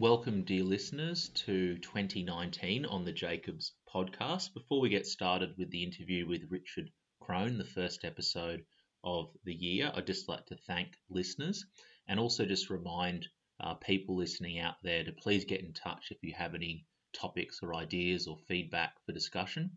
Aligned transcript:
Welcome, 0.00 0.44
dear 0.44 0.64
listeners, 0.64 1.28
to 1.44 1.76
2019 1.76 2.86
on 2.86 3.04
the 3.04 3.12
Jacobs 3.12 3.74
podcast. 3.94 4.54
Before 4.54 4.80
we 4.80 4.88
get 4.88 5.04
started 5.06 5.52
with 5.58 5.70
the 5.70 5.84
interview 5.84 6.26
with 6.26 6.50
Richard 6.50 6.90
Crone, 7.20 7.58
the 7.58 7.66
first 7.66 8.02
episode 8.06 8.64
of 9.04 9.30
the 9.44 9.52
year, 9.52 9.92
I'd 9.94 10.06
just 10.06 10.26
like 10.26 10.46
to 10.46 10.56
thank 10.66 10.96
listeners 11.10 11.66
and 12.08 12.18
also 12.18 12.46
just 12.46 12.70
remind 12.70 13.28
uh, 13.62 13.74
people 13.74 14.16
listening 14.16 14.58
out 14.58 14.76
there 14.82 15.04
to 15.04 15.12
please 15.12 15.44
get 15.44 15.60
in 15.60 15.74
touch 15.74 16.10
if 16.10 16.22
you 16.22 16.32
have 16.32 16.54
any 16.54 16.86
topics 17.12 17.58
or 17.62 17.74
ideas 17.74 18.26
or 18.26 18.38
feedback 18.48 18.94
for 19.04 19.12
discussion. 19.12 19.70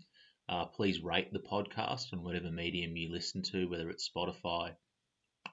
Uh, 0.48 0.64
please 0.68 1.04
rate 1.04 1.34
the 1.34 1.40
podcast 1.40 2.14
on 2.14 2.24
whatever 2.24 2.50
medium 2.50 2.96
you 2.96 3.12
listen 3.12 3.42
to, 3.42 3.66
whether 3.66 3.90
it's 3.90 4.10
Spotify 4.10 4.74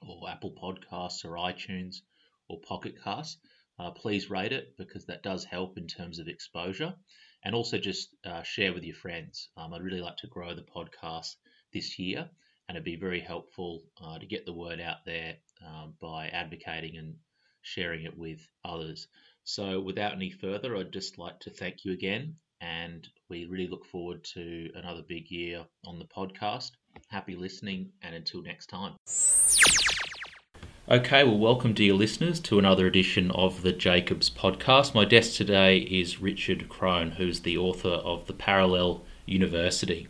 or 0.07 0.31
Apple 0.31 0.53
Podcasts 0.53 1.25
or 1.25 1.31
iTunes 1.31 2.03
or 2.49 2.61
Pocket 2.61 2.95
Casts 3.03 3.41
uh, 3.81 3.91
please 3.91 4.29
rate 4.29 4.53
it 4.53 4.77
because 4.77 5.07
that 5.07 5.23
does 5.23 5.45
help 5.45 5.79
in 5.79 5.87
terms 5.87 6.19
of 6.19 6.29
exposure. 6.29 6.95
And 7.43 7.55
also 7.55 7.79
just 7.79 8.15
uh, 8.27 8.43
share 8.43 8.75
with 8.75 8.85
your 8.85 8.97
friends. 8.97 9.49
Um, 9.57 9.73
I'd 9.73 9.83
really 9.83 10.03
like 10.03 10.19
to 10.19 10.27
grow 10.27 10.55
the 10.55 10.63
podcast 10.77 11.37
this 11.73 11.99
year, 11.99 12.29
and 12.69 12.77
it'd 12.77 12.85
be 12.85 12.97
very 12.97 13.21
helpful 13.21 13.85
uh, 14.03 14.19
to 14.19 14.27
get 14.27 14.45
the 14.45 14.53
word 14.53 14.81
out 14.81 14.99
there 15.07 15.37
um, 15.67 15.95
by 16.03 16.29
advocating 16.29 16.99
and 16.99 17.15
sharing 17.63 18.05
it 18.05 18.17
with 18.17 18.47
others. 18.63 19.09
So, 19.45 19.81
without 19.81 20.13
any 20.13 20.31
further, 20.31 20.77
I'd 20.77 20.93
just 20.93 21.17
like 21.17 21.41
to 21.41 21.51
thank 21.51 21.87
you 21.87 21.93
again, 21.93 22.37
and 22.61 23.09
we 23.31 23.47
really 23.47 23.69
look 23.69 23.87
forward 23.87 24.23
to 24.35 24.69
another 24.75 25.03
big 25.09 25.31
year 25.31 25.65
on 25.87 25.99
the 25.99 26.05
podcast. 26.05 26.73
Happy 27.09 27.37
listening, 27.37 27.91
and 28.03 28.15
until 28.15 28.43
next 28.43 28.67
time. 28.67 28.97
Okay, 30.91 31.23
well, 31.23 31.39
welcome, 31.39 31.73
dear 31.73 31.95
listeners, 31.95 32.41
to 32.41 32.59
another 32.59 32.85
edition 32.89 33.31
of 33.31 33.63
the 33.63 33.71
Jacobs 33.71 34.29
podcast. 34.29 34.93
My 34.93 35.05
guest 35.05 35.37
today 35.37 35.79
is 35.79 36.21
Richard 36.21 36.69
Crone, 36.69 37.13
who's 37.13 37.43
the 37.43 37.57
author 37.57 37.91
of 37.91 38.27
The 38.27 38.33
Parallel 38.33 39.03
University. 39.25 40.09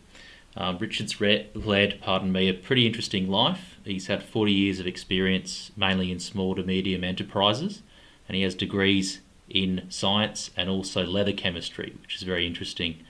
Um, 0.56 0.78
Richard's 0.78 1.20
re- 1.20 1.50
led, 1.53 2.00
pardon 2.00 2.33
me, 2.33 2.48
a 2.48 2.55
pretty 2.55 2.87
interesting 2.87 3.28
life. 3.28 3.78
He's 3.84 4.06
had 4.06 4.22
40 4.22 4.53
years 4.53 4.81
of 4.81 4.87
experience, 4.87 5.70
mainly 5.77 6.11
in 6.11 6.19
small 6.19 6.55
to 6.55 6.62
medium 6.62 7.05
enterprises, 7.05 7.83
and 8.27 8.34
he 8.34 8.42
has 8.42 8.55
degrees 8.55 9.20
in 9.50 9.84
science 9.91 10.50
and 10.56 10.70
also 10.70 11.05
leather 11.05 11.34
chemistry, 11.34 11.94
which 12.00 12.17
is 12.17 12.22
very 12.22 12.47
interesting, 12.47 13.03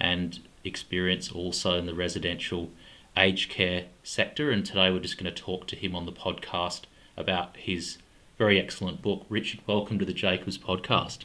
and 0.00 0.38
experience 0.64 1.30
also 1.30 1.76
in 1.76 1.84
the 1.84 1.94
residential 1.94 2.70
aged 3.18 3.50
care 3.50 3.84
sector. 4.02 4.50
And 4.50 4.64
today 4.64 4.90
we're 4.90 5.00
just 5.00 5.22
going 5.22 5.34
to 5.34 5.42
talk 5.42 5.66
to 5.66 5.76
him 5.76 5.94
on 5.94 6.06
the 6.06 6.12
podcast 6.12 6.84
about 7.18 7.56
his 7.56 7.98
very 8.38 8.60
excellent 8.60 9.02
book. 9.02 9.26
Richard, 9.28 9.60
welcome 9.66 9.98
to 9.98 10.04
the 10.04 10.12
Jacobs 10.12 10.56
podcast. 10.56 11.24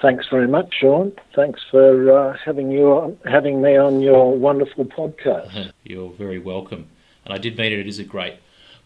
Thanks 0.00 0.26
very 0.30 0.46
much, 0.46 0.72
Sean. 0.80 1.12
Thanks 1.34 1.60
for 1.70 2.10
uh, 2.10 2.36
having 2.44 2.70
you 2.70 2.92
on, 2.92 3.18
having 3.24 3.60
me 3.60 3.76
on 3.76 4.00
your 4.00 4.36
wonderful 4.36 4.84
podcast. 4.84 5.72
You're 5.82 6.12
very 6.12 6.38
welcome. 6.38 6.88
And 7.24 7.34
I 7.34 7.38
did 7.38 7.58
mean 7.58 7.72
it. 7.72 7.80
It 7.80 7.88
is 7.88 7.98
a 7.98 8.04
great 8.04 8.36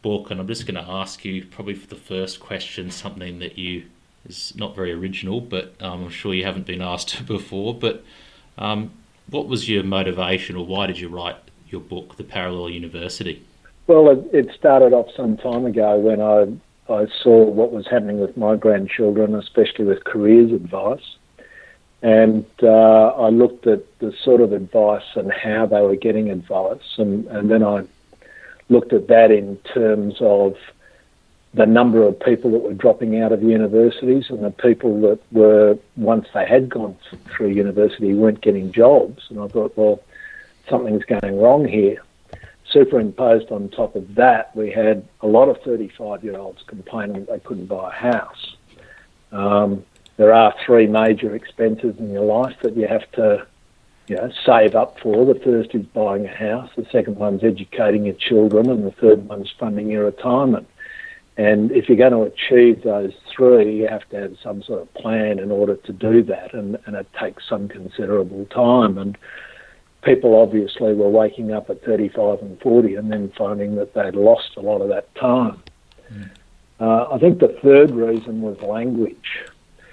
book, 0.02 0.30
and 0.30 0.40
I'm 0.40 0.48
just 0.48 0.66
going 0.66 0.82
to 0.82 0.90
ask 0.90 1.24
you, 1.24 1.44
probably 1.44 1.74
for 1.74 1.86
the 1.86 1.96
first 1.96 2.40
question, 2.40 2.90
something 2.90 3.38
that 3.40 3.58
you 3.58 3.84
is 4.28 4.54
not 4.56 4.74
very 4.74 4.92
original, 4.92 5.40
but 5.40 5.74
um, 5.80 6.04
I'm 6.04 6.10
sure 6.10 6.34
you 6.34 6.44
haven't 6.44 6.66
been 6.66 6.82
asked 6.82 7.26
before. 7.26 7.74
But 7.74 8.04
um, 8.56 8.92
what 9.28 9.48
was 9.48 9.68
your 9.68 9.84
motivation, 9.84 10.56
or 10.56 10.64
why 10.64 10.86
did 10.86 10.98
you 10.98 11.08
write 11.08 11.36
your 11.68 11.80
book, 11.80 12.16
The 12.16 12.24
Parallel 12.24 12.70
University? 12.70 13.44
Well, 13.86 14.10
it, 14.10 14.30
it 14.32 14.54
started 14.58 14.92
off 14.92 15.06
some 15.16 15.36
time 15.36 15.64
ago 15.64 15.96
when 15.98 16.20
I 16.20 16.46
I 16.92 17.06
saw 17.22 17.44
what 17.44 17.72
was 17.72 17.86
happening 17.86 18.20
with 18.20 18.36
my 18.36 18.56
grandchildren, 18.56 19.34
especially 19.34 19.84
with 19.84 20.04
careers 20.04 20.52
advice, 20.52 21.16
and 22.02 22.44
uh, 22.62 23.08
I 23.08 23.28
looked 23.30 23.66
at 23.66 23.82
the 23.98 24.12
sort 24.22 24.40
of 24.40 24.52
advice 24.52 25.04
and 25.14 25.32
how 25.32 25.66
they 25.66 25.80
were 25.80 25.96
getting 25.96 26.30
advice, 26.30 26.96
and, 26.96 27.26
and 27.26 27.50
then 27.50 27.64
I 27.64 27.84
looked 28.68 28.92
at 28.92 29.08
that 29.08 29.30
in 29.32 29.56
terms 29.74 30.16
of 30.20 30.56
the 31.54 31.66
number 31.66 32.02
of 32.02 32.20
people 32.20 32.50
that 32.52 32.62
were 32.62 32.74
dropping 32.74 33.20
out 33.20 33.32
of 33.32 33.42
universities 33.42 34.26
and 34.28 34.44
the 34.44 34.50
people 34.50 35.00
that 35.00 35.18
were 35.32 35.78
once 35.96 36.28
they 36.34 36.46
had 36.46 36.68
gone 36.68 36.96
through 37.34 37.48
university 37.48 38.14
weren't 38.14 38.40
getting 38.40 38.70
jobs, 38.72 39.24
and 39.28 39.40
I 39.40 39.48
thought, 39.48 39.76
well, 39.76 40.00
something's 40.68 41.04
going 41.04 41.40
wrong 41.40 41.66
here 41.66 42.00
superimposed 42.76 43.50
on 43.50 43.70
top 43.70 43.96
of 43.96 44.16
that, 44.16 44.54
we 44.54 44.70
had 44.70 45.08
a 45.22 45.26
lot 45.26 45.48
of 45.48 45.60
35 45.62 46.22
year 46.22 46.36
olds 46.36 46.62
complaining 46.66 47.24
that 47.24 47.32
they 47.32 47.38
couldn't 47.40 47.66
buy 47.66 47.88
a 47.88 48.12
house. 48.12 48.56
Um, 49.32 49.84
there 50.18 50.34
are 50.34 50.54
three 50.64 50.86
major 50.86 51.34
expenses 51.34 51.96
in 51.98 52.10
your 52.10 52.24
life 52.24 52.56
that 52.62 52.76
you 52.76 52.86
have 52.86 53.10
to 53.12 53.46
you 54.08 54.16
know, 54.16 54.30
save 54.44 54.74
up 54.74 54.98
for. 55.00 55.24
The 55.24 55.40
first 55.40 55.74
is 55.74 55.86
buying 55.86 56.26
a 56.26 56.34
house, 56.34 56.70
the 56.76 56.86
second 56.92 57.16
one's 57.16 57.42
educating 57.42 58.04
your 58.04 58.14
children, 58.14 58.68
and 58.68 58.84
the 58.84 58.92
third 58.92 59.26
one's 59.26 59.52
funding 59.58 59.90
your 59.90 60.04
retirement. 60.04 60.68
And 61.38 61.72
if 61.72 61.88
you're 61.88 61.98
going 61.98 62.12
to 62.12 62.22
achieve 62.22 62.82
those 62.82 63.12
three, 63.34 63.76
you 63.76 63.88
have 63.88 64.08
to 64.10 64.16
have 64.16 64.36
some 64.42 64.62
sort 64.62 64.82
of 64.82 64.92
plan 64.94 65.38
in 65.38 65.50
order 65.50 65.76
to 65.76 65.92
do 65.92 66.22
that, 66.24 66.52
and, 66.54 66.78
and 66.86 66.94
it 66.94 67.06
takes 67.18 67.48
some 67.48 67.68
considerable 67.68 68.46
time. 68.46 68.96
And 68.96 69.18
people 70.06 70.36
obviously 70.36 70.94
were 70.94 71.08
waking 71.08 71.52
up 71.52 71.68
at 71.68 71.82
35 71.84 72.40
and 72.40 72.60
40 72.60 72.94
and 72.94 73.12
then 73.12 73.30
finding 73.36 73.74
that 73.74 73.92
they'd 73.92 74.14
lost 74.14 74.56
a 74.56 74.60
lot 74.60 74.80
of 74.80 74.88
that 74.88 75.12
time. 75.16 75.62
Mm. 76.10 76.30
Uh, 76.78 77.08
I 77.12 77.18
think 77.18 77.40
the 77.40 77.58
third 77.62 77.90
reason 77.90 78.40
was 78.40 78.58
language. 78.62 79.44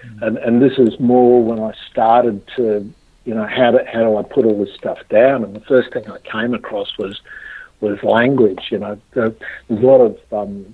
Mm. 0.06 0.22
And, 0.22 0.38
and 0.38 0.62
this 0.62 0.78
is 0.78 1.00
more 1.00 1.44
when 1.44 1.60
I 1.60 1.74
started 1.90 2.46
to, 2.56 2.90
you 3.26 3.34
know, 3.34 3.48
how 3.48 3.72
do, 3.72 3.80
how 3.92 4.02
do 4.02 4.18
I 4.18 4.24
put 4.24 4.46
all 4.46 4.64
this 4.64 4.74
stuff 4.76 5.00
down? 5.10 5.44
And 5.44 5.56
the 5.56 5.62
first 5.62 5.92
thing 5.92 6.10
I 6.10 6.20
came 6.20 6.54
across 6.54 6.98
was 6.98 7.20
was 7.82 8.02
language. 8.02 8.68
You 8.72 8.80
know, 8.80 9.02
there's 9.12 9.34
a 9.70 9.74
lot 9.74 10.00
of 10.00 10.18
um, 10.32 10.74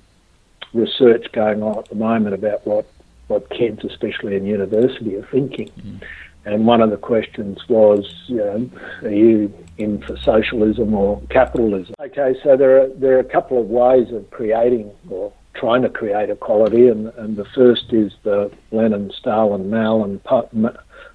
research 0.74 1.32
going 1.32 1.64
on 1.64 1.80
at 1.80 1.90
the 1.90 1.96
moment 1.96 2.36
about 2.36 2.68
what, 2.68 2.86
what 3.28 3.50
kids, 3.50 3.84
especially 3.84 4.36
in 4.36 4.46
university, 4.46 5.16
are 5.16 5.26
thinking. 5.26 5.70
Mm. 5.70 6.04
And 6.50 6.66
one 6.66 6.82
of 6.82 6.90
the 6.90 6.98
questions 6.98 7.60
was, 7.70 8.12
you 8.26 8.38
know, 8.38 8.70
are 9.04 9.12
you 9.12 9.54
in 9.78 10.02
for 10.02 10.18
socialism 10.18 10.96
or 10.96 11.22
capitalism? 11.30 11.94
Okay, 12.00 12.36
so 12.44 12.58
there 12.58 12.82
are 12.82 12.90
there 12.90 13.18
are 13.18 13.20
a 13.20 13.32
couple 13.32 13.62
of 13.62 13.68
ways 13.68 14.12
of 14.12 14.30
creating 14.32 14.92
or 15.10 15.32
trying 15.54 15.84
to 15.84 15.90
create 15.90 16.32
equality, 16.32 16.88
and, 16.88 17.10
and 17.18 17.38
the 17.38 17.46
first 17.54 17.94
is 17.94 18.14
the 18.24 18.52
Lenin, 18.72 19.12
Stalin, 19.12 19.70
Mao, 19.70 20.04
and 20.04 20.20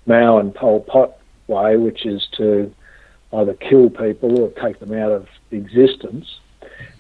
Mao 0.07 0.39
and 0.39 0.55
Pol 0.55 0.81
Pot 0.81 1.17
way, 1.49 1.77
which 1.77 2.07
is 2.07 2.29
to 2.37 2.73
either 3.33 3.55
kill 3.55 3.91
people 3.91 4.39
or 4.41 4.51
take 4.51 4.79
them 4.79 4.93
out 4.93 5.11
of 5.11 5.27
existence, 5.51 6.39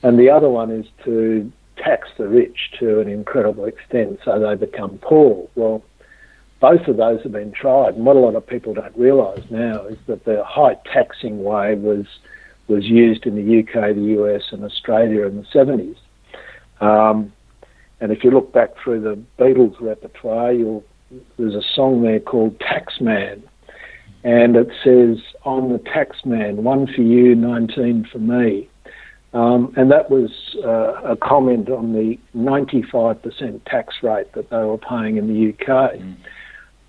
and 0.02 0.18
the 0.18 0.28
other 0.28 0.48
one 0.48 0.72
is 0.72 0.86
to 1.04 1.52
tax 1.76 2.08
the 2.18 2.26
rich 2.26 2.70
to 2.80 3.00
an 3.00 3.08
incredible 3.08 3.64
extent 3.64 4.18
so 4.24 4.40
they 4.40 4.54
become 4.56 4.98
poor. 4.98 5.48
Well 5.54 5.84
both 6.64 6.88
of 6.88 6.96
those 6.96 7.22
have 7.22 7.32
been 7.32 7.52
tried. 7.52 7.94
And 7.94 8.06
what 8.06 8.16
a 8.16 8.20
lot 8.20 8.36
of 8.36 8.46
people 8.46 8.72
don't 8.72 8.96
realise 8.96 9.44
now 9.50 9.84
is 9.84 9.98
that 10.06 10.24
the 10.24 10.42
high 10.46 10.78
taxing 10.90 11.44
way 11.44 11.74
was 11.74 12.06
was 12.68 12.84
used 12.86 13.26
in 13.26 13.34
the 13.36 13.58
UK, 13.60 13.94
the 13.94 14.16
US, 14.18 14.44
and 14.50 14.64
Australia 14.64 15.26
in 15.26 15.36
the 15.36 15.42
70s. 15.54 15.98
Um, 16.80 17.30
and 18.00 18.10
if 18.10 18.24
you 18.24 18.30
look 18.30 18.54
back 18.54 18.70
through 18.82 19.02
the 19.02 19.22
Beatles 19.38 19.78
repertoire, 19.78 20.54
there's 21.36 21.54
a 21.54 21.62
song 21.74 22.02
there 22.02 22.20
called 22.20 22.58
Taxman. 22.60 23.42
And 24.22 24.56
it 24.56 24.68
says, 24.82 25.22
I'm 25.44 25.70
the 25.70 25.80
taxman, 25.80 26.62
one 26.62 26.86
for 26.86 27.02
you, 27.02 27.34
19 27.34 28.08
for 28.10 28.18
me. 28.18 28.70
Um, 29.34 29.74
and 29.76 29.90
that 29.90 30.10
was 30.10 30.30
uh, 30.64 31.12
a 31.12 31.16
comment 31.16 31.68
on 31.68 31.92
the 31.92 32.18
95% 32.34 33.60
tax 33.66 33.96
rate 34.02 34.32
that 34.32 34.48
they 34.48 34.56
were 34.56 34.78
paying 34.78 35.18
in 35.18 35.28
the 35.28 35.50
UK. 35.50 35.96
Mm. 35.96 36.16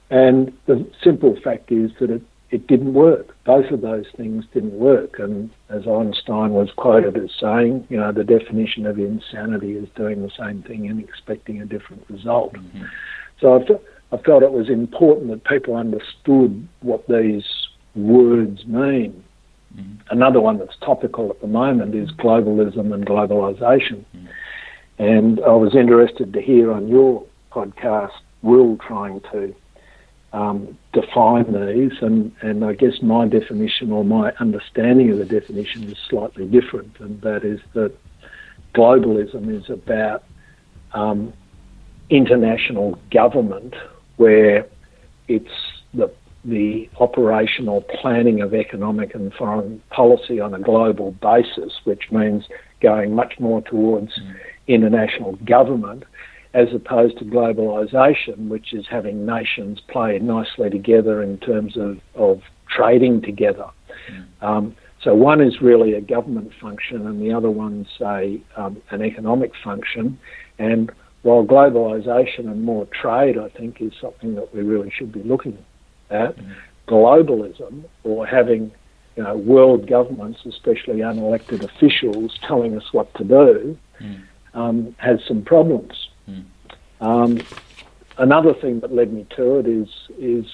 And 0.10 0.54
the 0.66 0.88
simple 1.04 1.36
fact 1.44 1.72
is 1.72 1.92
that 2.00 2.12
it, 2.12 2.22
it 2.52 2.68
didn't 2.68 2.94
work. 2.94 3.36
Both 3.44 3.72
of 3.72 3.81
those 3.81 4.06
things 4.16 4.46
didn't 4.54 4.74
work. 4.74 5.19
And 5.19 5.50
as 5.69 5.88
Einstein 5.88 6.52
was 6.52 6.69
quoted 6.75 7.18
as 7.18 7.31
saying, 7.40 7.88
you 7.90 7.98
know, 7.98 8.12
the 8.12 8.24
definition 8.24 8.86
of 8.86 9.00
insanity 9.00 9.74
is 9.74 9.90
doing 9.96 10.22
the 10.22 10.31
same 10.38 10.62
thing 10.63 10.88
and 10.88 11.00
expecting 11.00 11.62
a 11.62 11.66
different 11.66 12.04
result. 12.10 12.54
Mm-hmm. 12.54 12.84
So 13.42 13.56
I, 13.56 13.63
th- 13.63 13.81
I 14.12 14.18
felt 14.18 14.44
it 14.44 14.52
was 14.52 14.69
important 14.69 15.30
that 15.30 15.44
people 15.44 15.75
understood 15.75 16.68
what 16.81 17.08
these 17.08 17.46
words 17.96 18.66
mean. 18.66 19.24
Mm-hmm. 19.75 19.96
Another 20.12 20.40
one 20.40 20.60
that's 20.60 20.78
topical 20.81 21.31
at 21.31 21.42
the 21.42 21.48
moment 21.48 21.96
is 21.96 22.12
globalism 22.12 22.94
and 22.94 23.06
globalization. 23.06 24.06
Mm-hmm. 24.16 24.28
And 25.00 25.40
I 25.42 25.54
was 25.54 25.75
interested 25.75 26.31
to 26.34 26.42
hear 26.42 26.72
on 26.72 26.88
your 26.88 27.25
podcast, 27.51 28.12
Will 28.42 28.78
trying 28.78 29.22
to 29.31 29.54
um, 30.36 30.78
define 30.92 31.46
these, 31.54 31.94
and, 32.02 32.34
and 32.42 32.66
I 32.66 32.74
guess 32.74 33.02
my 33.02 33.26
definition 33.26 33.94
or 33.94 34.04
my 34.04 34.34
understanding 34.42 35.10
of 35.12 35.18
the 35.18 35.26
definition 35.26 35.86
is 35.86 35.98
slightly 36.10 36.46
different, 36.46 37.00
and 37.00 37.22
that 37.22 37.46
is 37.46 37.62
that 37.74 37.94
globalism 38.74 39.50
is 39.50 39.70
about 39.70 40.26
um, 40.92 41.32
international 42.10 43.00
government 43.12 43.76
where 44.18 44.68
it's 45.30 45.58
the 45.94 46.12
the 46.44 46.90
operational 47.00 47.82
planning 47.82 48.42
of 48.42 48.54
economic 48.54 49.16
and 49.16 49.34
foreign 49.34 49.82
policy 49.90 50.40
on 50.42 50.54
a 50.54 50.60
global 50.60 51.12
basis, 51.14 51.74
which 51.86 52.12
means 52.12 52.44
going 52.82 53.16
much 53.16 53.40
more 53.40 53.62
towards 53.62 54.12
mm. 54.20 54.36
international 54.68 55.38
government 55.46 56.04
as 56.56 56.74
opposed 56.74 57.18
to 57.19 57.25
globalisation, 57.25 58.48
which 58.48 58.74
is 58.74 58.86
having 58.90 59.25
nations 59.25 59.81
play 59.90 60.18
nicely 60.19 60.69
together 60.69 61.22
in 61.22 61.38
terms 61.40 61.75
of, 61.75 62.00
of 62.16 62.42
trading 62.69 63.22
together. 63.22 63.66
Mm. 64.10 64.25
Um, 64.42 64.75
so 65.02 65.13
one 65.13 65.42
is 65.42 65.62
really 65.62 65.94
a 65.94 66.02
government 66.02 66.54
function, 66.60 67.06
and 67.06 67.22
the 67.22 67.34
other 67.34 67.52
one's 67.52 67.90
a 68.02 68.42
um, 68.56 68.81
an 68.90 69.04
economic 69.04 69.52
function. 69.63 70.18
And 70.57 70.92
while 71.24 71.46
globalisation 71.46 72.48
and 72.52 72.63
more 72.63 72.88
trade, 72.88 73.38
I 73.38 73.50
think, 73.50 73.81
is 73.81 73.92
something 74.00 74.36
that 74.36 74.56
we 74.56 74.62
really 74.62 74.90
should 74.90 75.12
be 75.12 75.24
looking 75.24 75.58
at, 76.10 76.38
mm. 76.38 76.56
globalism 76.88 77.84
or 78.06 78.25
having 78.25 78.72
you 79.18 79.24
know 79.24 79.36
world 79.36 79.88
governments, 79.88 80.40
especially 80.46 81.00
unelected 81.00 81.63
officials, 81.63 82.40
telling 82.48 82.78
us 82.78 82.94
what 82.94 83.13
to 83.16 83.25
do, 83.25 83.78
mm. 84.01 84.24
um, 84.54 84.96
has 85.00 85.19
some 85.28 85.44
problems. 85.44 86.08
Um, 87.06 87.40
another 88.18 88.54
thing 88.54 88.80
that 88.80 88.92
led 88.92 89.13
me 89.13 89.28
to 89.36 89.60
it 89.60 89.68
is 89.68 89.88
is 90.18 90.46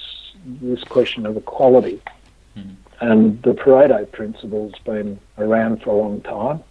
this 0.46 0.84
question 0.84 1.26
of 1.26 1.38
equality. 1.38 2.02
Mm. 2.58 2.76
And 3.00 3.42
the 3.42 3.54
Pareto 3.54 4.12
principle's 4.12 4.74
been 4.84 5.20
around 5.38 5.82
for 5.82 5.92
a 5.92 5.98
long 5.98 6.22
time. 6.22 6.62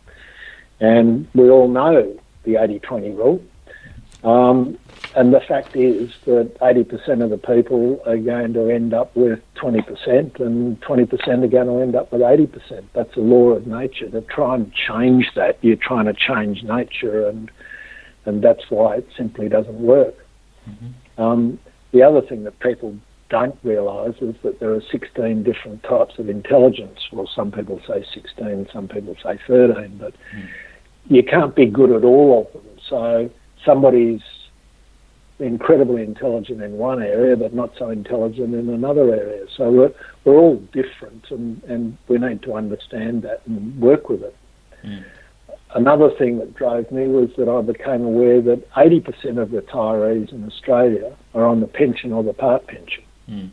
And 0.80 1.26
we 1.34 1.48
all 1.48 1.68
know 1.68 2.18
the 2.44 2.56
80 2.56 2.80
20 2.80 3.10
rule. 3.10 3.42
Um, 4.22 4.78
and 5.16 5.32
the 5.32 5.40
fact 5.40 5.74
is 5.74 6.12
that 6.26 6.54
80% 6.60 7.24
of 7.24 7.30
the 7.30 7.38
people 7.38 8.02
are 8.06 8.18
going 8.18 8.52
to 8.52 8.68
end 8.68 8.92
up 8.92 9.16
with 9.16 9.40
20%, 9.56 10.40
and 10.40 10.80
20% 10.82 11.44
are 11.44 11.48
going 11.48 11.66
to 11.66 11.80
end 11.80 11.96
up 11.96 12.12
with 12.12 12.20
80%. 12.20 12.84
That's 12.92 13.16
a 13.16 13.20
law 13.20 13.50
of 13.50 13.66
nature. 13.66 14.10
To 14.10 14.20
try 14.20 14.56
and 14.56 14.72
change 14.74 15.32
that, 15.36 15.58
you're 15.62 15.76
trying 15.76 16.04
to 16.04 16.12
change 16.12 16.62
nature, 16.62 17.26
and 17.26 17.50
and 18.24 18.42
that's 18.42 18.64
why 18.68 18.96
it 18.96 19.08
simply 19.16 19.48
doesn't 19.48 19.80
work. 19.80 20.14
Mm-hmm. 20.68 21.22
Um, 21.22 21.58
the 21.92 22.02
other 22.02 22.20
thing 22.20 22.44
that 22.44 22.58
people 22.60 22.96
don't 23.30 23.56
realise 23.62 24.16
is 24.20 24.34
that 24.42 24.60
there 24.60 24.74
are 24.74 24.82
16 24.90 25.42
different 25.42 25.82
types 25.84 26.18
of 26.18 26.28
intelligence. 26.28 26.98
Well, 27.12 27.28
some 27.34 27.52
people 27.52 27.80
say 27.86 28.04
16, 28.12 28.68
some 28.72 28.88
people 28.88 29.16
say 29.22 29.38
13, 29.46 29.98
but 29.98 30.12
mm. 30.36 30.48
you 31.08 31.22
can't 31.22 31.54
be 31.54 31.66
good 31.66 31.92
at 31.92 32.04
all 32.04 32.46
of 32.46 32.52
them. 32.52 32.78
So 32.88 33.30
somebody's 33.64 34.20
incredibly 35.38 36.02
intelligent 36.02 36.62
in 36.62 36.72
one 36.72 37.02
area, 37.02 37.36
but 37.36 37.54
not 37.54 37.70
so 37.78 37.88
intelligent 37.88 38.54
in 38.54 38.68
another 38.68 39.14
area. 39.14 39.46
So 39.56 39.70
we're, 39.70 39.92
we're 40.24 40.38
all 40.38 40.56
different, 40.72 41.30
and, 41.30 41.62
and 41.64 41.96
we 42.08 42.18
need 42.18 42.42
to 42.42 42.54
understand 42.54 43.22
that 43.22 43.42
and 43.46 43.80
work 43.80 44.08
with 44.08 44.22
it. 44.22 44.36
Mm. 44.84 45.04
Another 45.74 46.10
thing 46.10 46.38
that 46.38 46.54
drove 46.54 46.90
me 46.90 47.06
was 47.06 47.30
that 47.38 47.48
I 47.48 47.62
became 47.62 48.04
aware 48.04 48.40
that 48.40 48.68
80% 48.72 49.40
of 49.40 49.50
retirees 49.50 50.32
in 50.32 50.44
Australia 50.44 51.16
are 51.34 51.46
on 51.46 51.60
the 51.60 51.68
pension 51.68 52.12
or 52.12 52.24
the 52.24 52.32
part 52.32 52.66
pension. 52.66 53.04
Mm. 53.28 53.50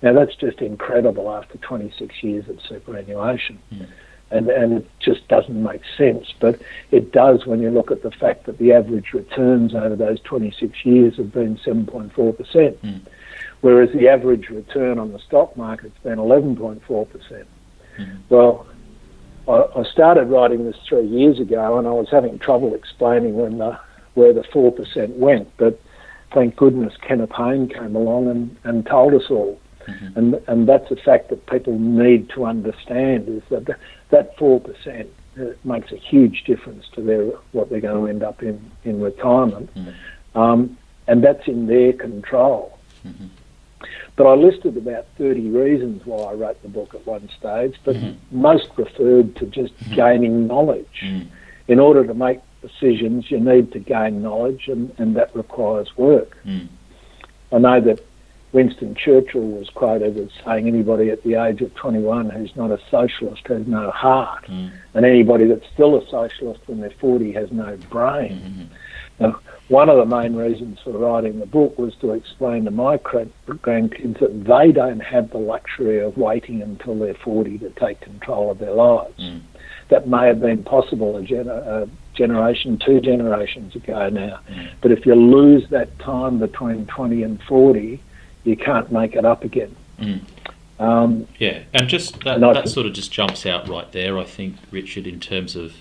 Now 0.00 0.14
that's 0.14 0.34
just 0.36 0.60
incredible 0.60 1.30
after 1.30 1.58
26 1.58 2.22
years 2.22 2.48
of 2.48 2.60
superannuation. 2.62 3.58
Mm. 3.72 3.86
And, 4.30 4.48
and 4.48 4.72
it 4.74 4.90
just 5.00 5.26
doesn't 5.28 5.62
make 5.62 5.82
sense. 5.96 6.32
But 6.38 6.60
it 6.90 7.12
does 7.12 7.46
when 7.46 7.60
you 7.60 7.70
look 7.70 7.90
at 7.90 8.02
the 8.02 8.10
fact 8.10 8.44
that 8.46 8.58
the 8.58 8.72
average 8.72 9.12
returns 9.12 9.74
over 9.74 9.96
those 9.96 10.20
26 10.20 10.84
years 10.84 11.16
have 11.16 11.32
been 11.32 11.56
7.4%, 11.58 12.12
mm. 12.14 13.00
whereas 13.60 13.90
the 13.92 14.08
average 14.08 14.48
return 14.48 14.98
on 14.98 15.12
the 15.12 15.18
stock 15.18 15.56
market's 15.56 15.98
been 16.02 16.18
11.4%. 16.18 17.44
Mm. 17.98 18.18
Well, 18.28 18.66
I, 19.48 19.80
I 19.80 19.82
started 19.84 20.26
writing 20.26 20.64
this 20.64 20.76
three 20.88 21.06
years 21.06 21.40
ago, 21.40 21.78
and 21.78 21.86
I 21.86 21.90
was 21.90 22.08
having 22.10 22.38
trouble 22.38 22.74
explaining 22.74 23.34
when 23.34 23.58
the, 23.58 23.78
where 24.14 24.32
the 24.32 24.42
4% 24.42 25.16
went. 25.16 25.50
But 25.56 25.80
thank 26.32 26.56
goodness 26.56 26.94
Kenneth 27.00 27.32
Hayne 27.32 27.68
came 27.68 27.96
along 27.96 28.28
and, 28.28 28.56
and 28.64 28.86
told 28.86 29.14
us 29.14 29.30
all. 29.30 29.58
Mm-hmm. 29.86 30.18
And, 30.18 30.34
and 30.46 30.68
that's 30.68 30.90
a 30.90 30.96
fact 30.96 31.30
that 31.30 31.46
people 31.46 31.78
need 31.78 32.28
to 32.30 32.44
understand 32.44 33.28
is 33.28 33.42
that 33.48 33.78
that 34.10 34.36
4% 34.36 35.06
uh, 35.40 35.44
makes 35.64 35.92
a 35.92 35.96
huge 35.96 36.44
difference 36.44 36.86
to 36.92 37.00
their 37.00 37.24
what 37.52 37.70
they're 37.70 37.80
going 37.80 38.04
to 38.04 38.10
end 38.10 38.22
up 38.22 38.42
in, 38.42 38.70
in 38.84 39.00
retirement. 39.00 39.74
Mm-hmm. 39.74 40.38
Um, 40.38 40.76
and 41.06 41.24
that's 41.24 41.48
in 41.48 41.66
their 41.66 41.94
control. 41.94 42.78
Mm-hmm. 43.06 43.26
But 44.16 44.26
I 44.26 44.34
listed 44.34 44.76
about 44.76 45.06
30 45.16 45.50
reasons 45.50 46.04
why 46.04 46.30
I 46.30 46.34
wrote 46.34 46.60
the 46.62 46.68
book 46.68 46.94
at 46.94 47.06
one 47.06 47.28
stage, 47.38 47.76
but 47.84 47.96
mm-hmm. 47.96 48.40
most 48.40 48.68
referred 48.76 49.36
to 49.36 49.46
just 49.46 49.78
mm-hmm. 49.78 49.94
gaining 49.94 50.46
knowledge. 50.46 51.02
Mm. 51.02 51.28
In 51.68 51.78
order 51.78 52.04
to 52.04 52.14
make 52.14 52.40
decisions, 52.60 53.30
you 53.30 53.38
need 53.38 53.72
to 53.72 53.78
gain 53.78 54.22
knowledge, 54.22 54.68
and, 54.68 54.92
and 54.98 55.14
that 55.16 55.34
requires 55.36 55.96
work. 55.96 56.36
Mm. 56.44 56.68
I 57.52 57.58
know 57.58 57.80
that 57.80 58.04
Winston 58.52 58.94
Churchill 58.94 59.42
was 59.46 59.68
quoted 59.70 60.16
as 60.16 60.30
saying 60.44 60.66
anybody 60.66 61.10
at 61.10 61.22
the 61.22 61.34
age 61.34 61.60
of 61.60 61.74
21 61.74 62.30
who's 62.30 62.54
not 62.56 62.70
a 62.70 62.80
socialist 62.90 63.46
has 63.46 63.66
no 63.66 63.90
heart, 63.90 64.46
mm. 64.46 64.70
and 64.94 65.04
anybody 65.04 65.46
that's 65.46 65.66
still 65.72 65.96
a 65.96 66.06
socialist 66.08 66.60
when 66.66 66.80
they're 66.80 66.90
40 66.90 67.32
has 67.32 67.52
no 67.52 67.76
brain. 67.90 68.40
Mm-hmm. 68.40 68.74
Now, 69.20 69.40
one 69.68 69.90
of 69.90 69.98
the 69.98 70.06
main 70.06 70.34
reasons 70.34 70.78
for 70.82 70.92
writing 70.92 71.40
the 71.40 71.46
book 71.46 71.78
was 71.78 71.94
to 71.96 72.12
explain 72.12 72.64
to 72.64 72.70
my 72.70 72.96
grandkids 72.96 74.18
that 74.18 74.44
they 74.44 74.72
don't 74.72 75.00
have 75.00 75.30
the 75.30 75.38
luxury 75.38 76.00
of 76.00 76.16
waiting 76.16 76.62
until 76.62 76.98
they're 76.98 77.14
40 77.14 77.58
to 77.58 77.70
take 77.70 78.00
control 78.00 78.50
of 78.50 78.58
their 78.58 78.72
lives. 78.72 79.18
Mm. 79.18 79.42
That 79.90 80.08
may 80.08 80.26
have 80.26 80.40
been 80.40 80.64
possible 80.64 81.16
a, 81.16 81.22
gener- 81.22 81.66
a 81.66 81.88
generation, 82.14 82.78
two 82.78 83.00
generations 83.00 83.76
ago 83.76 84.08
now. 84.08 84.40
Mm. 84.50 84.70
But 84.80 84.92
if 84.92 85.04
you 85.04 85.14
lose 85.14 85.68
that 85.68 85.98
time 85.98 86.38
between 86.38 86.86
20 86.86 87.22
and 87.22 87.42
40, 87.42 88.00
you 88.44 88.56
can't 88.56 88.90
make 88.90 89.14
it 89.14 89.26
up 89.26 89.44
again. 89.44 89.76
Mm. 89.98 90.20
Um, 90.80 91.26
yeah, 91.38 91.64
and 91.74 91.88
just 91.88 92.20
that, 92.24 92.36
and 92.36 92.56
that 92.56 92.68
sort 92.68 92.86
of 92.86 92.94
just 92.94 93.12
jumps 93.12 93.44
out 93.44 93.68
right 93.68 93.90
there, 93.92 94.16
I 94.16 94.24
think, 94.24 94.56
Richard, 94.70 95.06
in 95.06 95.20
terms 95.20 95.56
of 95.56 95.74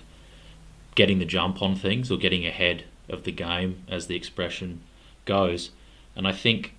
getting 0.96 1.20
the 1.20 1.26
jump 1.26 1.62
on 1.62 1.76
things 1.76 2.12
or 2.12 2.18
getting 2.18 2.46
ahead 2.46 2.84
of 3.10 3.24
the 3.24 3.32
game, 3.32 3.84
as 3.88 4.08
the 4.08 4.16
expression 4.16 4.82
goes. 5.26 5.72
And 6.16 6.28
I 6.28 6.32
think 6.32 6.74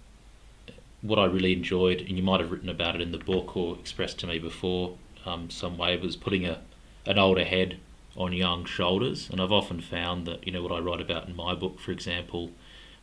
what 1.03 1.19
I 1.19 1.25
really 1.25 1.53
enjoyed, 1.53 2.01
and 2.01 2.17
you 2.17 2.23
might 2.23 2.41
have 2.41 2.51
written 2.51 2.69
about 2.69 2.97
it 2.97 3.01
in 3.01 3.13
the 3.13 3.19
book 3.19 3.57
or 3.57 3.77
expressed 3.79 4.19
to 4.21 4.27
me 4.27 4.39
before 4.39 4.97
um, 5.25 5.51
some 5.51 5.79
way, 5.79 5.97
was 5.97 6.17
putting 6.17 6.45
a 6.47 6.61
an 7.07 7.19
older 7.19 7.45
head 7.45 7.79
on 8.17 8.33
young 8.33 8.65
shoulders. 8.65 9.31
And 9.31 9.41
I've 9.41 9.53
often 9.53 9.81
found 9.81 10.27
that, 10.27 10.47
you 10.47 10.53
know, 10.53 10.63
what 10.63 10.73
I 10.73 10.79
write 10.79 11.01
about 11.01 11.29
in 11.29 11.35
my 11.35 11.55
book, 11.55 11.81
for 11.81 11.93
example, 11.93 12.51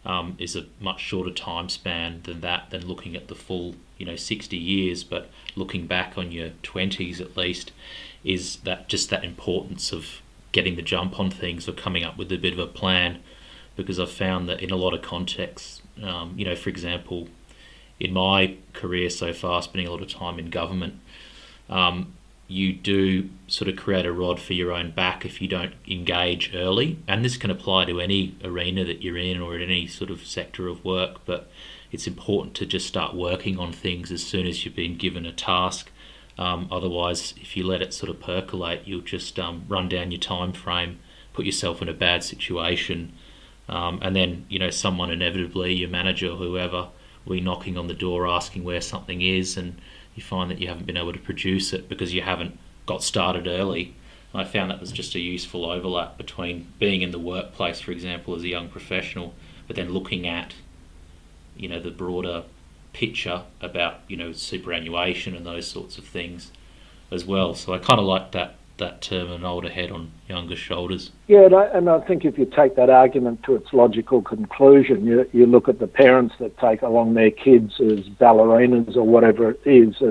um, 0.05 0.35
is 0.37 0.55
a 0.55 0.67
much 0.79 0.99
shorter 0.99 1.31
time 1.31 1.69
span 1.69 2.21
than 2.23 2.41
that, 2.41 2.69
than 2.69 2.85
looking 2.85 3.15
at 3.15 3.27
the 3.27 3.35
full, 3.35 3.75
you 3.97 4.05
know, 4.05 4.15
60 4.15 4.55
years. 4.55 5.03
But 5.03 5.31
looking 5.55 5.87
back 5.87 6.17
on 6.17 6.31
your 6.31 6.51
20s 6.61 7.19
at 7.19 7.35
least, 7.35 7.71
is 8.23 8.57
that 8.57 8.87
just 8.87 9.09
that 9.09 9.23
importance 9.23 9.91
of 9.91 10.21
getting 10.55 10.77
the 10.77 10.81
jump 10.81 11.19
on 11.19 11.29
things 11.29 11.67
or 11.67 11.73
coming 11.73 12.05
up 12.05 12.17
with 12.17 12.31
a 12.31 12.37
bit 12.37 12.53
of 12.53 12.59
a 12.59 12.65
plan. 12.65 13.19
Because 13.75 13.99
I've 13.99 14.09
found 14.09 14.47
that 14.47 14.61
in 14.61 14.71
a 14.71 14.77
lot 14.77 14.93
of 14.93 15.01
contexts, 15.01 15.81
um, 16.01 16.33
you 16.37 16.45
know, 16.45 16.55
for 16.55 16.69
example, 16.69 17.27
in 17.99 18.13
my 18.13 18.55
career 18.71 19.09
so 19.09 19.33
far, 19.33 19.61
spending 19.61 19.85
a 19.85 19.91
lot 19.91 20.01
of 20.01 20.07
time 20.07 20.39
in 20.39 20.49
government, 20.49 21.01
um, 21.69 22.13
you 22.47 22.71
do 22.71 23.29
sort 23.47 23.67
of 23.67 23.75
create 23.75 24.05
a 24.05 24.13
rod 24.13 24.39
for 24.39 24.53
your 24.53 24.71
own 24.71 24.91
back 24.91 25.25
if 25.25 25.41
you 25.41 25.49
don't 25.49 25.73
engage 25.89 26.55
early. 26.55 26.99
And 27.05 27.25
this 27.25 27.35
can 27.35 27.51
apply 27.51 27.83
to 27.85 27.99
any 27.99 28.37
arena 28.41 28.85
that 28.85 29.01
you're 29.01 29.17
in 29.17 29.41
or 29.41 29.57
in 29.57 29.61
any 29.61 29.87
sort 29.87 30.09
of 30.09 30.25
sector 30.25 30.69
of 30.69 30.85
work, 30.85 31.17
but 31.25 31.49
it's 31.91 32.07
important 32.07 32.55
to 32.55 32.65
just 32.65 32.87
start 32.87 33.13
working 33.13 33.59
on 33.59 33.73
things 33.73 34.09
as 34.09 34.23
soon 34.23 34.47
as 34.47 34.63
you've 34.63 34.75
been 34.75 34.95
given 34.95 35.25
a 35.25 35.33
task. 35.33 35.91
Um, 36.37 36.67
otherwise, 36.71 37.33
if 37.37 37.55
you 37.55 37.65
let 37.65 37.81
it 37.81 37.93
sort 37.93 38.09
of 38.09 38.19
percolate, 38.19 38.81
you'll 38.85 39.01
just 39.01 39.39
um, 39.39 39.65
run 39.67 39.87
down 39.87 40.11
your 40.11 40.19
time 40.19 40.51
frame, 40.51 40.99
put 41.33 41.45
yourself 41.45 41.81
in 41.81 41.89
a 41.89 41.93
bad 41.93 42.23
situation, 42.23 43.13
um, 43.69 43.99
and 44.01 44.15
then 44.15 44.45
you 44.49 44.59
know 44.59 44.69
someone 44.69 45.11
inevitably, 45.11 45.73
your 45.73 45.89
manager 45.89 46.29
or 46.29 46.35
whoever, 46.35 46.89
will 47.25 47.35
be 47.35 47.41
knocking 47.41 47.77
on 47.77 47.87
the 47.87 47.93
door 47.93 48.27
asking 48.27 48.63
where 48.63 48.81
something 48.81 49.21
is, 49.21 49.55
and 49.57 49.79
you 50.15 50.23
find 50.23 50.51
that 50.51 50.59
you 50.59 50.67
haven't 50.67 50.85
been 50.85 50.97
able 50.97 51.13
to 51.13 51.19
produce 51.19 51.73
it 51.73 51.87
because 51.87 52.13
you 52.13 52.21
haven't 52.21 52.57
got 52.85 53.03
started 53.03 53.47
early. 53.47 53.95
And 54.33 54.41
I 54.41 54.45
found 54.45 54.69
that 54.71 54.81
was 54.81 54.91
just 54.91 55.15
a 55.15 55.19
useful 55.19 55.65
overlap 55.65 56.17
between 56.17 56.71
being 56.79 57.01
in 57.01 57.11
the 57.11 57.19
workplace, 57.19 57.79
for 57.79 57.91
example, 57.91 58.35
as 58.35 58.43
a 58.43 58.49
young 58.49 58.69
professional, 58.69 59.33
but 59.67 59.75
then 59.75 59.89
looking 59.89 60.27
at, 60.27 60.53
you 61.55 61.69
know, 61.69 61.79
the 61.79 61.91
broader 61.91 62.43
picture 62.95 63.43
about, 63.59 63.99
you 64.07 64.15
know, 64.15 64.31
superannuation 64.31 65.35
and 65.35 65.45
those 65.45 65.67
sorts 65.67 65.97
of 65.97 66.05
things 66.05 66.51
as 67.11 67.25
well. 67.25 67.53
So 67.53 67.73
I 67.73 67.77
kind 67.77 67.99
of 67.99 68.05
like 68.05 68.31
that 68.31 68.55
that 68.77 69.01
term 69.01 69.31
an 69.31 69.45
older 69.45 69.69
head 69.69 69.89
on 69.89 70.11
younger 70.27 70.55
shoulders. 70.55 71.11
Yeah, 71.27 71.45
and 71.45 71.55
I, 71.55 71.65
and 71.67 71.89
I 71.89 72.01
think 72.01 72.25
if 72.25 72.37
you 72.37 72.45
take 72.45 72.75
that 72.75 72.89
argument 72.89 73.43
to 73.43 73.55
its 73.55 73.71
logical 73.71 74.21
conclusion, 74.21 75.05
you, 75.05 75.29
you 75.31 75.45
look 75.45 75.69
at 75.69 75.79
the 75.79 75.87
parents 75.87 76.35
that 76.39 76.57
take 76.57 76.81
along 76.81 77.13
their 77.13 77.31
kids 77.31 77.79
as 77.79 78.01
ballerinas 78.19 78.97
or 78.97 79.03
whatever 79.03 79.51
it 79.51 79.61
is 79.65 80.01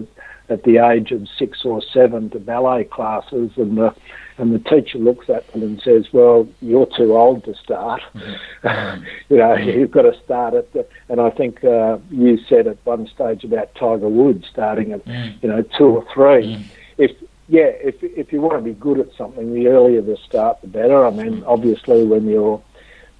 at, 0.48 0.64
the 0.64 0.78
age 0.78 1.12
of 1.12 1.26
six 1.38 1.64
or 1.64 1.82
seven 1.82 2.30
to 2.30 2.38
ballet 2.38 2.84
classes, 2.84 3.50
and 3.56 3.78
the 3.78 3.94
and 4.36 4.52
the 4.52 4.58
teacher 4.58 4.98
looks 4.98 5.30
at 5.30 5.50
them 5.52 5.62
and 5.62 5.80
says, 5.82 6.06
"Well, 6.12 6.48
you're 6.60 6.88
too 6.96 7.16
old 7.16 7.44
to 7.44 7.54
start. 7.54 8.02
Mm-hmm. 8.14 9.04
you 9.28 9.36
know, 9.36 9.54
mm-hmm. 9.54 9.78
you've 9.78 9.90
got 9.90 10.02
to 10.02 10.14
start 10.24 10.54
at." 10.54 10.72
The, 10.72 10.86
and 11.08 11.20
I 11.20 11.30
think 11.30 11.64
uh, 11.64 11.98
you 12.10 12.38
said 12.48 12.66
at 12.66 12.78
one 12.84 13.06
stage 13.08 13.44
about 13.44 13.74
Tiger 13.74 14.08
Woods 14.08 14.46
starting 14.50 14.92
at 14.92 15.04
mm. 15.04 15.42
you 15.42 15.48
know 15.48 15.62
two 15.62 15.86
or 15.86 16.06
three. 16.12 16.56
Mm. 16.56 16.64
If 16.98 17.12
yeah, 17.48 17.66
if 17.66 18.02
if 18.02 18.32
you 18.32 18.40
want 18.40 18.58
to 18.58 18.62
be 18.62 18.74
good 18.74 18.98
at 18.98 19.14
something, 19.16 19.52
the 19.52 19.68
earlier 19.68 20.00
the 20.00 20.16
start, 20.16 20.60
the 20.62 20.68
better. 20.68 21.06
I 21.06 21.10
mean, 21.10 21.44
obviously, 21.46 22.04
when 22.04 22.26
you're 22.26 22.62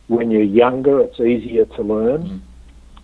when 0.09 0.31
you're 0.31 0.43
younger, 0.43 1.00
it's 1.00 1.21
easier 1.21 1.64
to 1.64 1.83
learn. 1.83 2.23
Mm. 2.23 2.40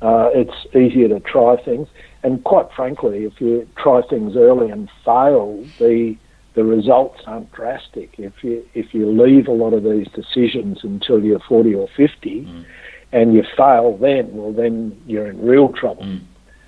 Uh, 0.02 0.30
it's 0.32 0.74
easier 0.74 1.08
to 1.08 1.20
try 1.20 1.56
things, 1.62 1.88
and 2.22 2.42
quite 2.44 2.72
frankly, 2.74 3.24
if 3.24 3.40
you 3.40 3.68
try 3.76 4.00
things 4.08 4.36
early 4.36 4.70
and 4.70 4.88
fail, 5.04 5.64
the 5.78 6.16
the 6.54 6.64
results 6.64 7.20
aren't 7.26 7.52
drastic. 7.52 8.18
If 8.18 8.42
you 8.42 8.66
if 8.74 8.94
you 8.94 9.10
leave 9.10 9.46
a 9.46 9.52
lot 9.52 9.72
of 9.72 9.84
these 9.84 10.08
decisions 10.08 10.82
until 10.82 11.22
you're 11.22 11.40
40 11.40 11.74
or 11.74 11.88
50, 11.96 12.44
mm. 12.44 12.64
and 13.12 13.34
you 13.34 13.44
fail 13.56 13.96
then, 13.98 14.34
well, 14.34 14.52
then 14.52 15.00
you're 15.06 15.26
in 15.26 15.40
real 15.44 15.68
trouble. 15.68 16.02
Mm. 16.02 16.20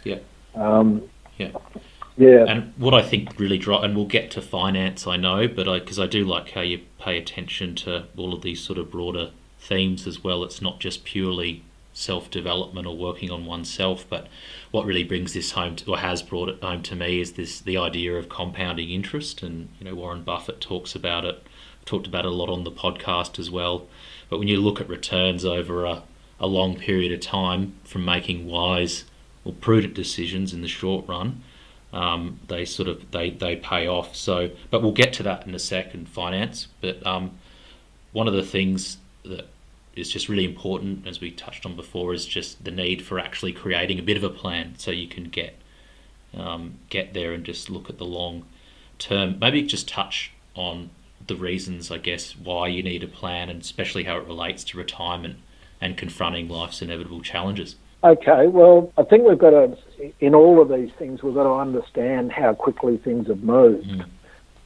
Yeah. 0.04 0.18
Um, 0.54 1.02
yeah. 1.38 1.52
Yeah. 2.16 2.44
And 2.46 2.74
what 2.76 2.94
I 2.94 3.02
think 3.02 3.38
really 3.38 3.58
drives, 3.58 3.84
and 3.84 3.96
we'll 3.96 4.06
get 4.06 4.30
to 4.32 4.42
finance, 4.42 5.06
I 5.06 5.16
know, 5.16 5.48
but 5.48 5.64
because 5.80 5.98
I, 5.98 6.04
I 6.04 6.06
do 6.06 6.24
like 6.24 6.50
how 6.50 6.60
you 6.60 6.80
pay 6.98 7.16
attention 7.16 7.74
to 7.76 8.06
all 8.16 8.34
of 8.34 8.42
these 8.42 8.60
sort 8.60 8.78
of 8.78 8.90
broader 8.90 9.30
themes 9.58 10.06
as 10.06 10.22
well. 10.22 10.44
It's 10.44 10.60
not 10.60 10.78
just 10.78 11.04
purely 11.04 11.64
self 11.92 12.30
development 12.30 12.86
or 12.86 12.96
working 12.96 13.30
on 13.30 13.44
oneself, 13.44 14.06
but 14.08 14.28
what 14.70 14.86
really 14.86 15.04
brings 15.04 15.34
this 15.34 15.52
home 15.52 15.76
to, 15.76 15.90
or 15.90 15.98
has 15.98 16.22
brought 16.22 16.48
it 16.48 16.62
home 16.62 16.82
to 16.82 16.96
me 16.96 17.20
is 17.20 17.32
this 17.32 17.60
the 17.60 17.76
idea 17.76 18.14
of 18.16 18.28
compounding 18.28 18.90
interest. 18.90 19.42
And 19.42 19.68
you 19.78 19.84
know, 19.84 19.94
Warren 19.94 20.22
Buffett 20.22 20.60
talks 20.60 20.94
about 20.94 21.24
it, 21.24 21.46
talked 21.84 22.06
about 22.06 22.24
it 22.24 22.32
a 22.32 22.34
lot 22.34 22.48
on 22.48 22.64
the 22.64 22.70
podcast 22.70 23.38
as 23.38 23.50
well. 23.50 23.86
But 24.30 24.38
when 24.38 24.48
you 24.48 24.60
look 24.60 24.80
at 24.80 24.88
returns 24.88 25.44
over 25.44 25.84
a, 25.84 26.02
a 26.40 26.46
long 26.46 26.76
period 26.76 27.12
of 27.12 27.20
time 27.20 27.74
from 27.84 28.04
making 28.04 28.46
wise 28.46 29.04
or 29.44 29.52
prudent 29.52 29.94
decisions 29.94 30.54
in 30.54 30.62
the 30.62 30.68
short 30.68 31.06
run, 31.06 31.42
um, 31.92 32.40
they 32.48 32.64
sort 32.64 32.88
of 32.88 33.10
they 33.10 33.30
they 33.30 33.56
pay 33.56 33.86
off. 33.86 34.16
So, 34.16 34.50
but 34.70 34.82
we'll 34.82 34.92
get 34.92 35.12
to 35.14 35.22
that 35.24 35.46
in 35.46 35.54
a 35.54 35.58
second, 35.58 36.08
finance. 36.08 36.68
But 36.80 37.06
um, 37.06 37.32
one 38.12 38.26
of 38.26 38.34
the 38.34 38.42
things 38.42 38.96
that 39.24 39.48
is 39.94 40.10
just 40.10 40.28
really 40.28 40.44
important, 40.44 41.06
as 41.06 41.20
we 41.20 41.30
touched 41.30 41.66
on 41.66 41.76
before, 41.76 42.14
is 42.14 42.26
just 42.26 42.64
the 42.64 42.70
need 42.70 43.02
for 43.02 43.18
actually 43.18 43.52
creating 43.52 43.98
a 43.98 44.02
bit 44.02 44.16
of 44.16 44.24
a 44.24 44.30
plan 44.30 44.74
so 44.78 44.90
you 44.90 45.08
can 45.08 45.24
get 45.24 45.54
um, 46.34 46.78
get 46.88 47.12
there 47.12 47.32
and 47.32 47.44
just 47.44 47.68
look 47.68 47.90
at 47.90 47.98
the 47.98 48.04
long 48.04 48.46
term. 48.98 49.38
Maybe 49.38 49.62
just 49.62 49.88
touch 49.88 50.32
on 50.54 50.90
the 51.26 51.36
reasons, 51.36 51.90
I 51.90 51.98
guess, 51.98 52.36
why 52.36 52.68
you 52.68 52.82
need 52.82 53.02
a 53.02 53.08
plan, 53.08 53.48
and 53.48 53.60
especially 53.60 54.04
how 54.04 54.16
it 54.16 54.26
relates 54.26 54.64
to 54.64 54.78
retirement 54.78 55.36
and 55.80 55.96
confronting 55.96 56.48
life's 56.48 56.80
inevitable 56.80 57.20
challenges. 57.20 57.76
Okay, 58.04 58.48
well, 58.48 58.92
I 58.98 59.04
think 59.04 59.28
we've 59.28 59.38
got 59.38 59.50
to, 59.50 59.76
in 60.20 60.34
all 60.34 60.60
of 60.60 60.68
these 60.68 60.90
things, 60.98 61.22
we've 61.22 61.34
got 61.34 61.44
to 61.44 61.54
understand 61.54 62.32
how 62.32 62.54
quickly 62.54 62.96
things 62.96 63.28
have 63.28 63.42
moved. 63.42 63.88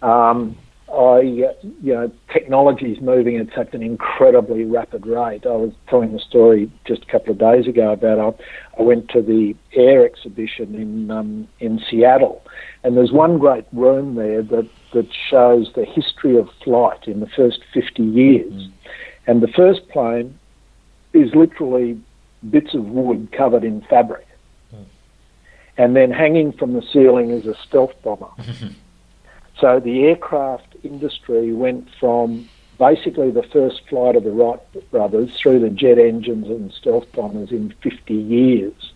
Mm. 0.03 0.09
Um, 0.09 0.57
I, 0.93 1.21
you 1.21 1.53
know, 1.83 2.13
technology 2.33 2.93
is 2.93 3.01
moving 3.01 3.37
at 3.39 3.49
such 3.57 3.75
an 3.75 3.83
incredibly 3.83 4.65
rapid 4.65 5.05
rate. 5.05 5.45
I 5.45 5.51
was 5.51 5.73
telling 5.89 6.13
the 6.13 6.21
story 6.21 6.71
just 6.85 7.03
a 7.03 7.07
couple 7.07 7.33
of 7.33 7.39
days 7.39 7.67
ago 7.67 7.93
about 7.93 8.21
I, 8.21 8.81
I 8.81 8.83
went 8.83 9.09
to 9.11 9.21
the 9.21 9.57
Air 9.73 10.05
exhibition 10.05 10.77
in 10.77 11.11
um, 11.11 11.49
in 11.59 11.81
Seattle, 11.91 12.41
and 12.85 12.97
there's 12.97 13.11
one 13.11 13.39
great 13.39 13.65
room 13.73 14.15
there 14.15 14.43
that 14.43 14.69
that 14.93 15.09
shows 15.29 15.73
the 15.75 15.85
history 15.85 16.39
of 16.39 16.49
flight 16.63 17.09
in 17.09 17.19
the 17.19 17.27
first 17.27 17.61
50 17.75 18.03
years, 18.05 18.53
mm. 18.53 18.73
and 19.27 19.43
the 19.43 19.49
first 19.49 19.89
plane 19.89 20.39
is 21.13 21.35
literally 21.35 22.01
bits 22.49 22.75
of 22.75 22.85
wood 22.85 23.33
covered 23.37 23.65
in 23.65 23.81
fabric. 23.91 24.27
Mm. 24.73 24.85
And 25.79 25.97
then 25.97 26.13
hanging 26.13 26.53
from 26.53 26.75
the 26.75 26.83
ceiling 26.93 27.31
is 27.31 27.45
a 27.45 27.57
stealth 27.67 28.01
bomber. 28.05 28.29
so 29.61 29.81
the 29.81 30.05
aircraft 30.05 30.77
industry 30.83 31.53
went 31.53 31.89
from 31.99 32.49
basically 32.79 33.31
the 33.31 33.43
first 33.43 33.81
flight 33.89 34.17
of 34.17 34.25
the 34.25 34.31
Wright 34.31 34.61
brothers 34.91 35.31
through 35.41 35.61
the 35.61 35.71
jet 35.71 35.99
engines 35.99 36.47
and 36.49 36.73
stealth 36.73 37.11
bombers 37.13 37.51
in 37.51 37.75
50 37.83 38.15
years. 38.15 38.93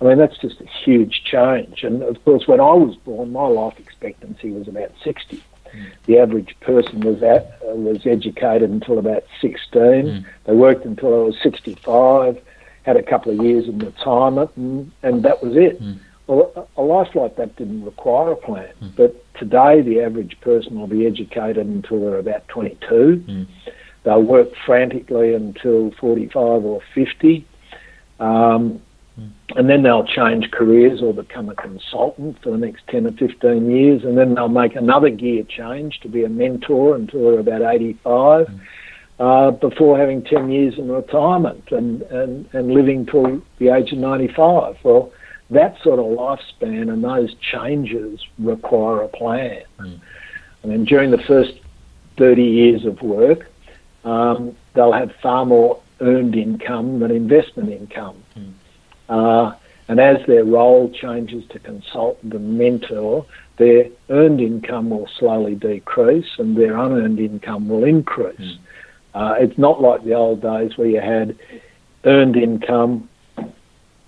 I 0.00 0.04
mean, 0.04 0.18
that's 0.18 0.38
just 0.38 0.60
a 0.60 0.66
huge 0.66 1.22
change. 1.24 1.82
And 1.82 2.02
of 2.02 2.22
course, 2.24 2.46
when 2.46 2.60
I 2.60 2.72
was 2.72 2.96
born, 2.96 3.32
my 3.32 3.46
life 3.46 3.78
expectancy 3.78 4.50
was 4.50 4.68
about 4.68 4.92
60. 5.04 5.42
The 6.06 6.18
average 6.18 6.56
person 6.60 7.00
was 7.00 7.22
at, 7.22 7.60
uh, 7.62 7.74
was 7.74 8.06
educated 8.06 8.70
until 8.70 8.98
about 8.98 9.24
16. 9.40 9.80
Mm. 9.80 10.24
They 10.44 10.54
worked 10.54 10.84
until 10.84 11.14
I 11.14 11.24
was 11.24 11.36
65, 11.42 12.40
had 12.82 12.96
a 12.96 13.02
couple 13.02 13.32
of 13.32 13.44
years 13.44 13.68
in 13.68 13.78
retirement, 13.78 14.50
and, 14.56 14.90
and 15.02 15.22
that 15.22 15.42
was 15.42 15.56
it. 15.56 15.80
Mm. 15.80 16.00
A 16.30 16.82
life 16.82 17.14
like 17.16 17.36
that 17.36 17.56
didn't 17.56 17.84
require 17.84 18.30
a 18.30 18.36
plan. 18.36 18.72
Mm. 18.80 18.96
But 18.96 19.34
today, 19.34 19.82
the 19.82 20.00
average 20.00 20.40
person 20.40 20.78
will 20.78 20.86
be 20.86 21.06
educated 21.06 21.66
until 21.66 22.00
they're 22.00 22.18
about 22.18 22.46
22. 22.48 23.24
Mm. 23.26 23.46
They'll 24.04 24.22
work 24.22 24.48
frantically 24.64 25.34
until 25.34 25.90
45 26.00 26.64
or 26.64 26.80
50. 26.94 27.44
Um, 28.20 28.80
and 29.56 29.68
then 29.68 29.82
they'll 29.82 30.06
change 30.06 30.50
careers 30.50 31.02
or 31.02 31.12
become 31.12 31.48
a 31.48 31.54
consultant 31.54 32.40
for 32.42 32.50
the 32.50 32.56
next 32.56 32.86
10 32.88 33.06
or 33.06 33.12
15 33.12 33.70
years, 33.70 34.04
and 34.04 34.16
then 34.16 34.34
they'll 34.34 34.48
make 34.48 34.76
another 34.76 35.10
gear 35.10 35.42
change 35.42 36.00
to 36.00 36.08
be 36.08 36.24
a 36.24 36.28
mentor 36.28 36.94
until 36.94 37.24
they're 37.24 37.40
about 37.40 37.62
85, 37.62 38.46
mm. 38.46 38.60
uh, 39.18 39.50
before 39.50 39.98
having 39.98 40.22
10 40.22 40.50
years 40.50 40.78
in 40.78 40.90
retirement 40.90 41.64
and, 41.72 42.02
and, 42.02 42.48
and 42.52 42.72
living 42.72 43.04
till 43.06 43.42
the 43.58 43.68
age 43.68 43.92
of 43.92 43.98
95. 43.98 44.76
Well, 44.84 45.12
that 45.50 45.76
sort 45.82 45.98
of 45.98 46.06
lifespan 46.06 46.92
and 46.92 47.02
those 47.02 47.34
changes 47.34 48.20
require 48.38 49.02
a 49.02 49.08
plan. 49.08 49.62
Mm. 49.78 50.00
I 50.62 50.66
mean, 50.66 50.84
during 50.84 51.10
the 51.10 51.18
first 51.18 51.54
30 52.18 52.42
years 52.42 52.84
of 52.84 53.00
work, 53.02 53.50
um, 54.04 54.56
they'll 54.74 54.92
have 54.92 55.12
far 55.22 55.44
more 55.44 55.80
earned 56.00 56.36
income 56.36 57.00
than 57.00 57.10
investment 57.10 57.70
income. 57.70 58.22
Mm. 58.36 58.52
Uh, 59.08 59.56
and 59.88 59.98
as 59.98 60.24
their 60.26 60.44
role 60.44 60.88
changes 60.90 61.44
to 61.48 61.58
consultant 61.58 62.32
and 62.32 62.56
mentor, 62.56 63.26
their 63.56 63.88
earned 64.08 64.40
income 64.40 64.90
will 64.90 65.08
slowly 65.18 65.56
decrease 65.56 66.38
and 66.38 66.56
their 66.56 66.78
unearned 66.78 67.18
income 67.18 67.68
will 67.68 67.84
increase. 67.84 68.38
Mm. 68.38 68.58
Uh, 69.14 69.34
it's 69.40 69.58
not 69.58 69.82
like 69.82 70.04
the 70.04 70.14
old 70.14 70.40
days 70.40 70.78
where 70.78 70.88
you 70.88 71.00
had 71.00 71.36
earned 72.04 72.36
income, 72.36 73.09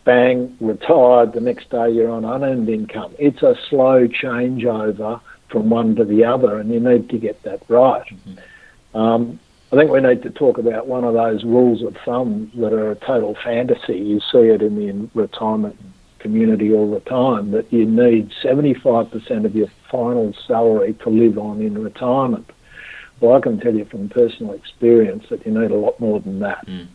bang, 0.04 0.56
retired, 0.60 1.32
the 1.32 1.40
next 1.40 1.70
day 1.70 1.90
you're 1.90 2.10
on 2.10 2.24
unearned 2.24 2.68
income. 2.68 3.14
It's 3.18 3.42
a 3.42 3.54
slow 3.68 4.06
changeover 4.08 5.20
from 5.48 5.70
one 5.70 5.96
to 5.96 6.04
the 6.04 6.24
other, 6.24 6.58
and 6.58 6.72
you 6.72 6.80
need 6.80 7.10
to 7.10 7.18
get 7.18 7.42
that 7.42 7.62
right. 7.68 8.06
Mm-hmm. 8.06 8.98
Um, 8.98 9.40
I 9.72 9.76
think 9.76 9.90
we 9.90 10.00
need 10.00 10.22
to 10.22 10.30
talk 10.30 10.58
about 10.58 10.86
one 10.86 11.04
of 11.04 11.14
those 11.14 11.44
rules 11.44 11.82
of 11.82 11.96
thumb 12.04 12.50
that 12.56 12.74
are 12.74 12.90
a 12.90 12.94
total 12.94 13.36
fantasy. 13.42 13.98
You 13.98 14.20
see 14.20 14.48
it 14.48 14.60
in 14.60 14.76
the 14.76 15.08
retirement 15.14 15.78
community 16.18 16.72
all 16.72 16.90
the 16.90 17.00
time 17.00 17.50
that 17.50 17.72
you 17.72 17.84
need 17.84 18.30
75% 18.42 19.44
of 19.44 19.56
your 19.56 19.68
final 19.90 20.34
salary 20.46 20.94
to 21.02 21.10
live 21.10 21.38
on 21.38 21.60
in 21.60 21.82
retirement. 21.82 22.50
Well, 23.20 23.34
I 23.34 23.40
can 23.40 23.60
tell 23.60 23.74
you 23.74 23.84
from 23.84 24.08
personal 24.08 24.52
experience 24.52 25.24
that 25.30 25.44
you 25.46 25.52
need 25.52 25.70
a 25.70 25.76
lot 25.76 25.98
more 26.00 26.20
than 26.20 26.40
that. 26.40 26.66
Mm. 26.66 26.88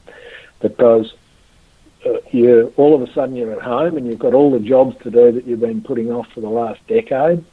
Because 0.62 1.14
you 2.32 2.74
all 2.78 2.96
of 2.96 3.08
a 3.08 3.12
sudden 3.14 3.36
you're 3.36 3.54
at 3.54 3.62
home 3.62 3.98
and 3.98 4.08
you've 4.08 4.20
got 4.20 4.34
all 4.34 4.52
the 4.52 4.60
jobs 4.60 4.96
to 5.04 5.12
do 5.12 5.32
that 5.32 5.46
you've 5.46 5.60
been 5.60 5.82
putting 5.82 6.12
off 6.12 6.28
for 6.34 6.42
the 6.42 6.50
last 6.50 6.80
decade 6.88 7.44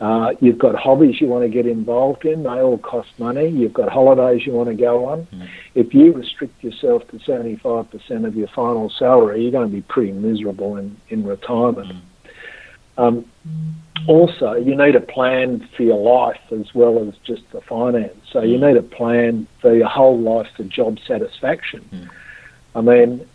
uh, 0.00 0.34
you've 0.40 0.58
got 0.58 0.74
hobbies 0.74 1.20
you 1.20 1.28
want 1.28 1.44
to 1.44 1.48
get 1.48 1.66
involved 1.66 2.24
in, 2.24 2.42
they 2.42 2.60
all 2.60 2.78
cost 2.78 3.08
money. 3.18 3.48
You've 3.48 3.72
got 3.72 3.88
holidays 3.88 4.44
you 4.44 4.52
want 4.52 4.68
to 4.68 4.74
go 4.74 5.06
on. 5.06 5.26
Mm. 5.26 5.48
If 5.74 5.94
you 5.94 6.12
restrict 6.12 6.64
yourself 6.64 7.06
to 7.08 7.18
75% 7.18 8.26
of 8.26 8.34
your 8.34 8.48
final 8.48 8.90
salary, 8.90 9.42
you're 9.42 9.52
going 9.52 9.70
to 9.70 9.74
be 9.74 9.82
pretty 9.82 10.12
miserable 10.12 10.76
in, 10.76 10.96
in 11.10 11.24
retirement. 11.24 11.92
Mm. 11.92 12.02
Um, 12.96 13.24
also, 14.08 14.54
you 14.54 14.76
need 14.76 14.96
a 14.96 15.00
plan 15.00 15.68
for 15.76 15.84
your 15.84 15.98
life 15.98 16.40
as 16.50 16.74
well 16.74 17.08
as 17.08 17.14
just 17.24 17.42
the 17.52 17.60
finance. 17.60 18.14
So 18.32 18.42
you 18.42 18.58
mm. 18.58 18.68
need 18.68 18.76
a 18.76 18.82
plan 18.82 19.46
for 19.60 19.74
your 19.74 19.88
whole 19.88 20.18
life 20.18 20.48
for 20.56 20.64
job 20.64 20.98
satisfaction. 21.06 21.88
Mm. 21.92 22.10
I 22.74 22.80
mean, 22.80 23.28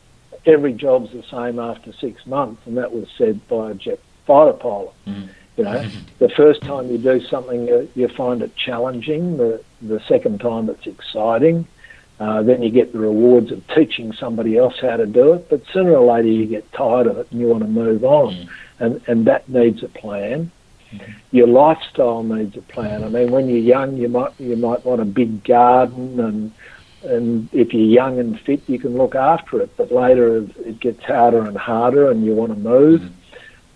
every 0.46 0.74
job's 0.74 1.12
the 1.12 1.24
same 1.24 1.60
after 1.60 1.94
six 1.94 2.26
months, 2.26 2.62
and 2.66 2.78
that 2.78 2.92
was 2.92 3.08
said 3.18 3.46
by 3.48 3.72
a 3.72 3.74
jet 3.74 4.00
fighter 4.26 4.54
pilot. 4.54 4.94
Mm 5.08 5.30
You 5.58 5.64
know, 5.66 5.90
the 6.20 6.30
first 6.30 6.62
time 6.62 6.90
you 6.90 6.98
do 6.98 7.20
something, 7.22 7.68
you, 7.68 7.90
you 7.96 8.08
find 8.08 8.42
it 8.42 8.56
challenging. 8.56 9.38
The 9.38 9.62
the 9.82 10.00
second 10.02 10.40
time, 10.40 10.70
it's 10.70 10.88
exciting. 10.88 11.68
Uh, 12.20 12.42
then 12.44 12.62
you 12.62 12.70
get 12.70 12.92
the 12.92 13.00
rewards 13.00 13.50
of 13.52 13.66
teaching 13.68 14.12
somebody 14.12 14.58
else 14.58 14.76
how 14.82 14.98
to 14.98 15.06
do 15.06 15.34
it. 15.34 15.50
But 15.50 15.62
sooner 15.74 15.96
or 15.96 16.16
later, 16.16 16.28
you 16.28 16.46
get 16.48 16.70
tired 16.74 17.08
of 17.08 17.18
it 17.18 17.32
and 17.32 17.40
you 17.40 17.48
want 17.48 17.64
to 17.64 17.70
move 17.70 18.04
on, 18.04 18.34
mm. 18.34 18.50
and 18.80 19.02
and 19.08 19.26
that 19.28 19.48
needs 19.50 19.84
a 19.84 19.90
plan. 19.90 20.52
Mm-hmm. 20.92 21.12
Your 21.32 21.48
lifestyle 21.48 22.24
needs 22.24 22.58
a 22.58 22.62
plan. 22.62 23.04
I 23.04 23.10
mean, 23.10 23.32
when 23.32 23.48
you're 23.48 23.60
young, 23.60 23.98
you 23.98 24.10
might 24.10 24.34
you 24.40 24.56
might 24.56 24.84
want 24.86 25.02
a 25.02 25.06
big 25.06 25.44
garden, 25.44 26.20
and 26.20 26.52
and 27.04 27.50
if 27.54 27.74
you're 27.74 27.84
young 27.84 28.20
and 28.20 28.40
fit, 28.40 28.62
you 28.68 28.80
can 28.80 28.98
look 28.98 29.16
after 29.16 29.62
it. 29.62 29.76
But 29.78 29.92
later, 29.92 30.38
it 30.38 30.80
gets 30.80 31.04
harder 31.04 31.46
and 31.46 31.58
harder, 31.58 32.10
and 32.12 32.26
you 32.26 32.34
want 32.34 32.54
to 32.54 32.60
move. 32.60 33.02
Mm. 33.02 33.14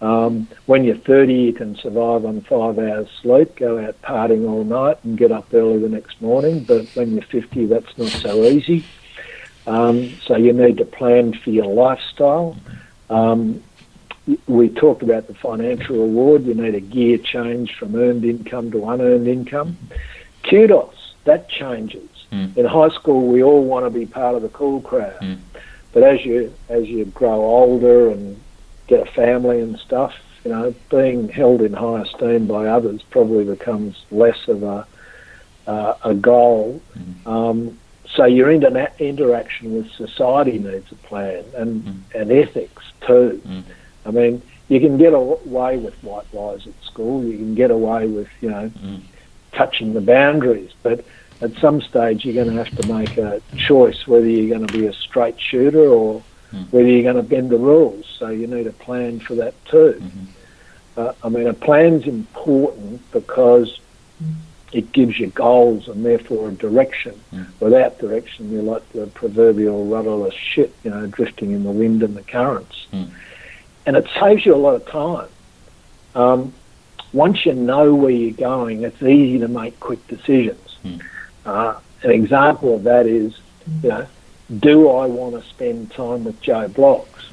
Um, 0.04 0.48
when 0.66 0.84
you're 0.84 0.98
30, 0.98 1.34
you 1.34 1.54
can 1.54 1.78
survive 1.78 2.26
on 2.26 2.42
five 2.42 2.78
hours 2.78 3.08
sleep, 3.22 3.56
go 3.56 3.80
out 3.80 4.02
partying 4.02 4.50
all 4.50 4.66
night, 4.66 4.98
and 5.04 5.18
get 5.18 5.32
up 5.32 5.54
early 5.54 5.80
the 5.80 5.88
next 5.88 6.22
morning. 6.22 6.64
But 6.66 6.88
when 6.94 7.14
you're 7.14 7.24
50, 7.24 7.68
that's 7.68 7.98
not 7.98 8.10
so 8.10 8.44
easy. 8.44 8.84
Um, 9.66 10.10
so 10.26 10.36
you 10.36 10.52
need 10.52 10.78
to 10.78 10.86
plan 10.86 11.34
for 11.34 11.52
your 11.52 11.68
lifestyle. 11.68 12.58
Um, 13.10 13.64
we 14.48 14.70
talked 14.70 15.04
about 15.04 15.28
the 15.28 15.34
financial 15.34 15.98
reward. 15.98 16.46
You 16.46 16.54
need 16.54 16.76
a 16.76 16.82
gear 16.82 17.18
change 17.18 17.76
from 17.76 17.96
earned 17.96 18.26
income 18.26 18.72
to 18.72 18.90
unearned 18.90 19.28
income. 19.28 19.78
Kudos, 20.44 21.14
that 21.24 21.50
changes. 21.50 22.10
Mm. 22.34 22.58
In 22.58 22.66
high 22.66 22.90
school, 22.90 23.28
we 23.28 23.44
all 23.44 23.64
want 23.64 23.86
to 23.86 23.92
be 23.92 24.06
part 24.06 24.36
of 24.36 24.42
the 24.42 24.50
cool 24.50 24.82
crowd. 24.82 25.20
Mm. 25.22 25.40
But 25.94 26.04
as 26.04 26.26
you 26.26 26.52
as 26.70 26.88
you 26.88 27.06
grow 27.06 27.42
older 27.46 28.10
and 28.10 28.42
get 28.88 29.08
a 29.08 29.12
family 29.12 29.60
and 29.60 29.78
stuff, 29.78 30.16
you 30.44 30.52
know, 30.52 30.74
being 30.90 31.30
held 31.30 31.62
in 31.62 31.74
high 31.74 32.02
esteem 32.02 32.48
by 32.48 32.68
others 32.68 33.02
probably 33.12 33.46
becomes 33.46 34.04
less 34.12 34.48
of 34.48 34.64
a 34.64 34.88
uh, 35.68 35.96
a 36.04 36.14
goal. 36.14 36.82
Mm. 36.98 37.28
Um, 37.28 37.80
so 38.10 38.26
your 38.26 38.52
inter- 38.52 38.92
interaction 39.00 39.76
with 39.76 39.90
society 39.92 40.60
needs 40.60 40.92
a 40.92 40.96
plan 40.96 41.44
and 41.56 41.84
mm. 41.84 42.16
and 42.16 42.32
ethics 42.32 42.84
too. 43.02 43.42
Mm. 43.46 43.64
I 44.06 44.12
mean, 44.12 44.42
you 44.68 44.80
can 44.80 44.98
get 44.98 45.14
away 45.14 45.78
with 45.78 45.94
white 46.04 46.32
lies 46.34 46.66
at 46.68 46.74
school. 46.84 47.24
You 47.24 47.38
can 47.38 47.56
get 47.56 47.72
away 47.72 48.08
with 48.08 48.30
you 48.42 48.50
know 48.50 48.70
mm. 48.70 49.02
touching 49.52 49.94
the 49.94 50.02
boundaries, 50.02 50.72
but 50.82 51.06
at 51.42 51.54
some 51.56 51.82
stage 51.82 52.26
you're 52.26 52.34
going 52.34 52.56
to 52.56 52.64
have 52.64 52.76
to 52.76 52.94
make 52.94 53.18
a 53.18 53.42
choice 53.58 54.08
whether 54.08 54.28
you're 54.28 54.56
going 54.56 54.66
to 54.68 54.74
be 54.74 54.88
a 54.88 54.94
straight 54.94 55.40
shooter 55.40 55.88
or 55.88 56.24
mm. 56.52 56.72
whether 56.72 56.88
you're 56.88 57.04
going 57.04 57.24
to 57.24 57.24
bend 57.24 57.50
the 57.50 57.58
rules. 57.58 58.06
So 58.20 58.30
you 58.30 58.48
need 58.48 58.68
a 58.68 58.72
plan 58.72 59.20
for 59.20 59.36
that 59.36 59.54
too. 59.66 60.00
Mm-hmm. 60.00 60.26
Uh, 60.96 61.14
I 61.24 61.30
mean, 61.30 61.48
a 61.48 61.54
plan's 61.54 62.06
important 62.06 63.02
because 63.12 63.80
it 64.74 64.92
gives 64.92 65.20
you 65.20 65.28
goals 65.28 65.88
and 65.88 66.04
therefore 66.04 66.50
a 66.50 66.52
direction. 66.52 67.20
Mm. 67.32 67.48
Without 67.60 68.00
direction, 68.00 68.52
you're 68.52 68.64
like 68.64 68.88
the 68.92 69.08
proverbial 69.08 69.86
rudderless 69.86 70.34
ship, 70.34 70.76
you 70.84 70.90
know, 70.90 71.06
drifting 71.08 71.52
in 71.52 71.64
the 71.64 71.72
wind 71.72 72.02
and 72.04 72.16
the 72.16 72.24
currents. 72.24 72.88
Mm. 72.92 73.12
And 73.86 73.98
it 73.98 74.08
saves 74.20 74.46
you 74.46 74.56
a 74.56 74.58
lot 74.58 74.76
of 74.76 74.86
time. 74.88 75.30
Um, 76.16 76.54
once 77.12 77.46
you 77.46 77.54
know 77.54 77.94
where 77.94 78.12
you're 78.12 78.32
going, 78.32 78.84
it's 78.84 79.02
easy 79.02 79.40
to 79.40 79.48
make 79.48 79.80
quick 79.80 80.06
decisions. 80.08 80.78
Mm. 80.84 81.02
Uh, 81.46 81.80
an 82.04 82.12
example 82.12 82.76
of 82.76 82.84
that 82.84 83.06
is, 83.06 83.38
you 83.82 83.90
know, 83.90 84.08
do 84.60 84.90
I 84.90 85.08
want 85.08 85.42
to 85.42 85.50
spend 85.50 85.92
time 85.92 86.24
with 86.24 86.42
Joe 86.42 86.68
Bloggs? 86.68 87.26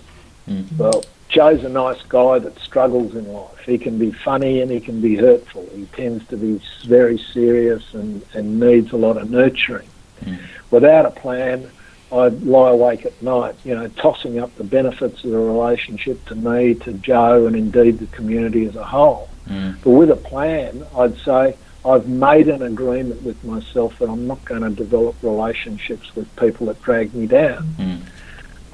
Mm-hmm. 0.48 0.76
Well, 0.76 1.04
Joe's 1.28 1.62
a 1.64 1.68
nice 1.68 2.02
guy 2.02 2.40
that 2.40 2.58
struggles 2.58 3.14
in 3.14 3.32
life. 3.32 3.58
He 3.64 3.78
can 3.78 3.98
be 3.98 4.10
funny 4.10 4.60
and 4.62 4.70
he 4.70 4.80
can 4.80 5.00
be 5.00 5.16
hurtful. 5.16 5.68
He 5.74 5.86
tends 5.86 6.26
to 6.28 6.36
be 6.36 6.60
very 6.86 7.18
serious 7.18 7.94
and, 7.94 8.24
and 8.34 8.58
needs 8.58 8.92
a 8.92 8.96
lot 8.96 9.16
of 9.16 9.30
nurturing. 9.30 9.88
Mm. 10.24 10.38
Without 10.70 11.06
a 11.06 11.10
plan, 11.10 11.70
I'd 12.12 12.42
lie 12.42 12.70
awake 12.70 13.06
at 13.06 13.20
night, 13.22 13.54
you 13.64 13.74
know, 13.74 13.86
tossing 13.88 14.40
up 14.40 14.54
the 14.56 14.64
benefits 14.64 15.22
of 15.22 15.30
the 15.30 15.38
relationship 15.38 16.24
to 16.26 16.34
me, 16.34 16.74
to 16.74 16.94
Joe, 16.94 17.46
and 17.46 17.54
indeed 17.54 18.00
the 18.00 18.06
community 18.06 18.66
as 18.66 18.74
a 18.74 18.84
whole. 18.84 19.28
Mm. 19.46 19.76
But 19.84 19.90
with 19.90 20.10
a 20.10 20.16
plan, 20.16 20.84
I'd 20.96 21.16
say, 21.18 21.56
I've 21.84 22.08
made 22.08 22.48
an 22.48 22.62
agreement 22.62 23.22
with 23.22 23.42
myself 23.42 23.98
that 23.98 24.08
I'm 24.08 24.26
not 24.26 24.44
going 24.44 24.62
to 24.62 24.70
develop 24.70 25.16
relationships 25.22 26.14
with 26.14 26.34
people 26.36 26.66
that 26.66 26.82
drag 26.82 27.14
me 27.14 27.26
down. 27.26 27.64
Mm. 27.78 28.00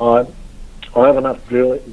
I 0.01 0.27
I 0.97 1.07
have 1.09 1.19
enough 1.19 1.47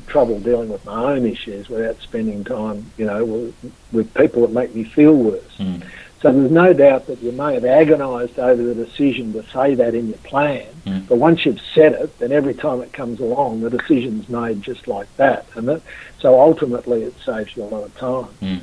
trouble 0.07 0.39
dealing 0.39 0.69
with 0.69 0.85
my 0.85 1.13
own 1.13 1.25
issues 1.25 1.67
without 1.67 1.99
spending 1.99 2.45
time, 2.45 2.89
you 2.97 3.05
know, 3.05 3.25
with, 3.25 3.73
with 3.91 4.13
people 4.13 4.43
that 4.43 4.51
make 4.53 4.73
me 4.73 4.85
feel 4.85 5.13
worse. 5.13 5.57
Mm. 5.57 5.83
So 6.21 6.31
there's 6.31 6.51
no 6.51 6.71
doubt 6.71 7.07
that 7.07 7.21
you 7.21 7.33
may 7.33 7.55
have 7.55 7.65
agonised 7.65 8.39
over 8.39 8.63
the 8.63 8.73
decision 8.73 9.33
to 9.33 9.43
say 9.49 9.75
that 9.75 9.93
in 9.93 10.07
your 10.07 10.17
plan, 10.19 10.67
mm. 10.85 11.05
but 11.05 11.17
once 11.17 11.45
you've 11.45 11.59
said 11.75 11.91
it, 11.93 12.17
then 12.19 12.31
every 12.31 12.53
time 12.53 12.81
it 12.81 12.93
comes 12.93 13.19
along, 13.19 13.59
the 13.59 13.69
decision's 13.69 14.29
made 14.29 14.61
just 14.61 14.87
like 14.87 15.13
that, 15.17 15.45
and 15.55 15.67
that, 15.67 15.81
so 16.19 16.39
ultimately 16.39 17.03
it 17.03 17.13
saves 17.25 17.57
you 17.57 17.63
a 17.63 17.65
lot 17.65 17.83
of 17.83 17.93
time. 17.97 18.61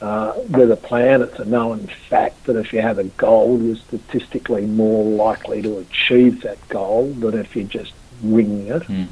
Uh, 0.00 0.32
with 0.48 0.70
a 0.70 0.76
plan, 0.76 1.20
it's 1.20 1.38
a 1.38 1.44
known 1.44 1.86
fact 2.08 2.44
that 2.44 2.56
if 2.56 2.72
you 2.72 2.80
have 2.80 2.98
a 2.98 3.04
goal, 3.04 3.60
you're 3.60 3.76
statistically 3.76 4.64
more 4.64 5.04
likely 5.04 5.60
to 5.60 5.78
achieve 5.78 6.40
that 6.40 6.56
goal 6.68 7.12
than 7.12 7.38
if 7.38 7.54
you're 7.54 7.66
just 7.66 7.92
winging 8.22 8.68
it. 8.68 8.82
Mm. 8.84 9.08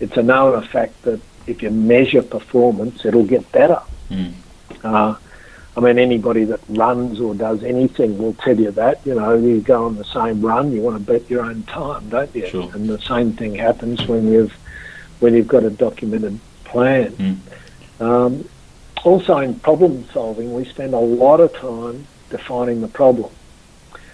It's 0.00 0.16
a 0.16 0.22
known 0.22 0.60
fact 0.66 1.00
that 1.02 1.20
if 1.46 1.62
you 1.62 1.70
measure 1.70 2.22
performance, 2.22 3.04
it'll 3.04 3.24
get 3.24 3.50
better. 3.52 3.80
Mm. 4.10 4.34
Uh, 4.82 5.14
I 5.76 5.80
mean, 5.80 5.98
anybody 5.98 6.44
that 6.44 6.60
runs 6.70 7.20
or 7.20 7.34
does 7.34 7.62
anything 7.62 8.18
will 8.18 8.34
tell 8.34 8.58
you 8.58 8.70
that. 8.72 9.06
You 9.06 9.14
know, 9.14 9.34
you 9.34 9.60
go 9.60 9.84
on 9.84 9.96
the 9.96 10.04
same 10.04 10.40
run, 10.40 10.72
you 10.72 10.80
want 10.80 11.06
to 11.06 11.12
beat 11.12 11.28
your 11.30 11.44
own 11.44 11.62
time, 11.64 12.08
don't 12.08 12.34
you? 12.34 12.48
Sure. 12.48 12.70
And 12.72 12.88
the 12.88 13.00
same 13.00 13.32
thing 13.34 13.54
happens 13.54 14.06
when 14.08 14.26
you've 14.32 14.56
when 15.20 15.34
you've 15.34 15.48
got 15.48 15.64
a 15.64 15.70
documented 15.70 16.40
plan. 16.64 17.12
Mm. 17.12 17.38
Um, 18.00 18.48
also, 19.04 19.38
in 19.38 19.58
problem 19.60 20.06
solving, 20.12 20.54
we 20.54 20.64
spend 20.64 20.94
a 20.94 20.98
lot 20.98 21.40
of 21.40 21.52
time 21.54 22.06
defining 22.30 22.80
the 22.80 22.88
problem. 22.88 23.30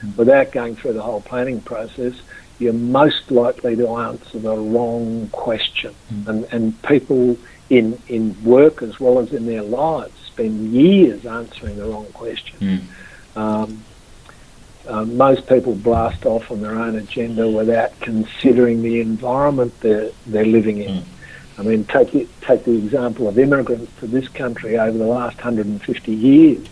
Mm. 0.03 0.17
Without 0.17 0.53
going 0.53 0.77
through 0.77 0.95
the 0.95 1.03
whole 1.03 1.21
planning 1.21 1.61
process, 1.61 2.15
you're 2.59 2.73
most 2.73 3.31
likely 3.31 3.77
to 3.77 3.89
answer 3.97 4.39
the 4.39 4.57
wrong 4.57 5.29
question. 5.33 5.95
Mm. 6.13 6.29
And, 6.29 6.45
and 6.53 6.83
people 6.83 7.37
in, 7.71 8.01
in 8.09 8.37
work 8.45 8.83
as 8.83 9.01
well 9.01 9.19
as 9.19 9.33
in 9.33 9.47
their 9.47 9.63
lives 9.63 10.13
spend 10.27 10.73
years 10.73 11.25
answering 11.25 11.77
the 11.77 11.87
wrong 11.87 12.07
question. 12.13 12.87
Mm. 13.35 13.37
Um, 13.37 13.85
uh, 14.87 15.05
most 15.05 15.47
people 15.47 15.75
blast 15.75 16.27
off 16.27 16.51
on 16.51 16.61
their 16.61 16.75
own 16.75 16.97
agenda 16.97 17.49
without 17.49 17.99
considering 18.01 18.83
the 18.83 19.01
environment 19.01 19.73
they're, 19.81 20.11
they're 20.27 20.45
living 20.45 20.79
in. 20.79 21.03
Mm. 21.03 21.05
I 21.59 21.63
mean, 21.63 21.85
take, 21.85 22.13
take 22.41 22.65
the 22.65 22.77
example 22.77 23.29
of 23.29 23.39
immigrants 23.39 23.93
to 24.01 24.07
this 24.07 24.29
country 24.29 24.79
over 24.79 24.97
the 24.97 25.07
last 25.07 25.37
150 25.37 26.13
years. 26.13 26.67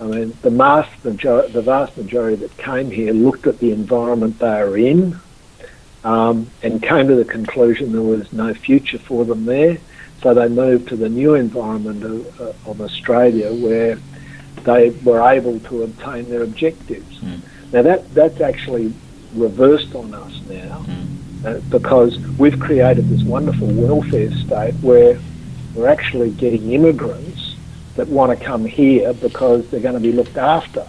I 0.00 0.04
mean, 0.04 0.36
the, 0.42 0.50
vast 0.50 1.04
majority, 1.04 1.52
the 1.52 1.62
vast 1.62 1.96
majority 1.96 2.36
that 2.36 2.56
came 2.56 2.90
here 2.90 3.12
looked 3.12 3.46
at 3.48 3.58
the 3.58 3.72
environment 3.72 4.38
they 4.38 4.62
were 4.62 4.78
in 4.78 5.18
um, 6.04 6.48
and 6.62 6.80
came 6.80 7.08
to 7.08 7.16
the 7.16 7.24
conclusion 7.24 7.92
there 7.92 8.02
was 8.02 8.32
no 8.32 8.54
future 8.54 8.98
for 8.98 9.24
them 9.24 9.44
there. 9.44 9.78
So 10.22 10.34
they 10.34 10.48
moved 10.48 10.88
to 10.88 10.96
the 10.96 11.08
new 11.08 11.34
environment 11.34 12.04
of, 12.04 12.40
uh, 12.40 12.70
of 12.70 12.80
Australia 12.80 13.52
where 13.52 13.98
they 14.62 14.90
were 14.90 15.20
able 15.28 15.58
to 15.60 15.82
obtain 15.82 16.28
their 16.28 16.42
objectives. 16.42 17.18
Mm. 17.18 17.40
Now 17.72 17.82
that 17.82 18.14
that's 18.14 18.40
actually 18.40 18.92
reversed 19.34 19.94
on 19.94 20.14
us 20.14 20.40
now. 20.48 20.84
Mm 20.86 21.07
because 21.70 22.18
we've 22.38 22.58
created 22.58 23.08
this 23.08 23.22
wonderful 23.22 23.68
welfare 23.68 24.30
state 24.32 24.74
where 24.76 25.18
we're 25.74 25.88
actually 25.88 26.30
getting 26.30 26.72
immigrants 26.72 27.54
that 27.96 28.08
want 28.08 28.36
to 28.36 28.44
come 28.44 28.64
here 28.64 29.12
because 29.14 29.68
they're 29.70 29.80
going 29.80 29.94
to 29.94 30.00
be 30.00 30.12
looked 30.12 30.36
after. 30.36 30.86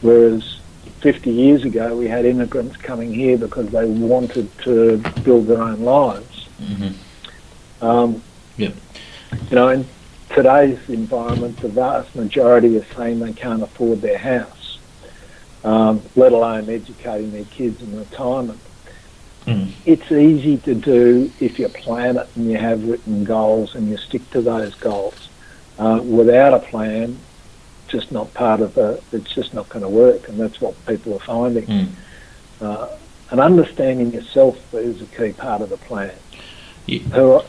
Whereas 0.00 0.58
50 1.00 1.30
years 1.30 1.64
ago, 1.64 1.96
we 1.96 2.08
had 2.08 2.24
immigrants 2.24 2.76
coming 2.76 3.12
here 3.12 3.38
because 3.38 3.68
they 3.68 3.84
wanted 3.84 4.50
to 4.60 4.98
build 5.22 5.46
their 5.46 5.62
own 5.62 5.82
lives. 5.82 6.48
Mm-hmm. 6.60 7.84
Um, 7.84 8.22
yeah. 8.56 8.70
You 9.50 9.54
know, 9.54 9.68
in 9.68 9.86
today's 10.30 10.78
environment, 10.88 11.58
the 11.58 11.68
vast 11.68 12.14
majority 12.14 12.76
are 12.78 12.84
saying 12.94 13.20
they 13.20 13.32
can't 13.32 13.62
afford 13.62 14.00
their 14.00 14.18
house, 14.18 14.78
um, 15.64 16.02
let 16.14 16.32
alone 16.32 16.68
educating 16.68 17.32
their 17.32 17.44
kids 17.44 17.82
in 17.82 17.96
retirement. 17.98 18.60
Mm. 19.46 19.70
It's 19.84 20.10
easy 20.10 20.56
to 20.58 20.74
do 20.74 21.30
if 21.38 21.58
you 21.58 21.68
plan 21.68 22.16
it 22.16 22.28
and 22.34 22.50
you 22.50 22.58
have 22.58 22.86
written 22.86 23.24
goals 23.24 23.74
and 23.74 23.88
you 23.88 23.96
stick 23.96 24.28
to 24.30 24.40
those 24.40 24.74
goals. 24.74 25.28
Uh, 25.78 26.00
without 26.02 26.54
a 26.54 26.58
plan, 26.58 27.18
just 27.86 28.10
not 28.10 28.32
part 28.34 28.60
of 28.60 28.74
the. 28.74 29.00
It's 29.12 29.32
just 29.32 29.54
not 29.54 29.68
going 29.68 29.82
to 29.82 29.88
work, 29.88 30.28
and 30.28 30.40
that's 30.40 30.60
what 30.60 30.74
people 30.86 31.14
are 31.14 31.20
finding. 31.20 31.66
Mm. 31.66 31.88
Uh, 32.60 32.88
and 33.30 33.40
understanding 33.40 34.12
yourself 34.12 34.74
is 34.74 35.02
a 35.02 35.06
key 35.06 35.32
part 35.32 35.60
of 35.60 35.70
the 35.70 35.76
plan. 35.76 36.14
Yeah. 36.86 37.40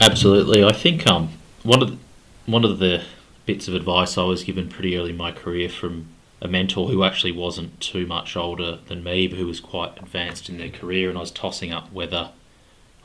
absolutely, 0.00 0.64
I 0.64 0.72
think 0.72 1.06
um, 1.06 1.30
one 1.62 1.82
of 1.82 1.90
the, 1.90 1.98
one 2.46 2.64
of 2.64 2.78
the 2.78 3.02
bits 3.46 3.68
of 3.68 3.74
advice 3.74 4.16
I 4.16 4.22
was 4.22 4.44
given 4.44 4.68
pretty 4.68 4.96
early 4.96 5.10
in 5.10 5.16
my 5.16 5.32
career 5.32 5.68
from 5.68 6.08
a 6.42 6.48
mentor 6.48 6.88
who 6.88 7.04
actually 7.04 7.30
wasn't 7.30 7.80
too 7.80 8.04
much 8.04 8.36
older 8.36 8.80
than 8.88 9.04
me, 9.04 9.28
but 9.28 9.38
who 9.38 9.46
was 9.46 9.60
quite 9.60 9.96
advanced 9.96 10.48
in 10.48 10.58
their 10.58 10.70
career, 10.70 11.08
and 11.08 11.16
I 11.16 11.20
was 11.20 11.30
tossing 11.30 11.72
up 11.72 11.92
whether 11.92 12.32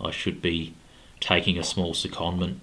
I 0.02 0.10
should 0.10 0.42
be 0.42 0.74
taking 1.20 1.58
a 1.58 1.64
small 1.64 1.94
secondment 1.94 2.58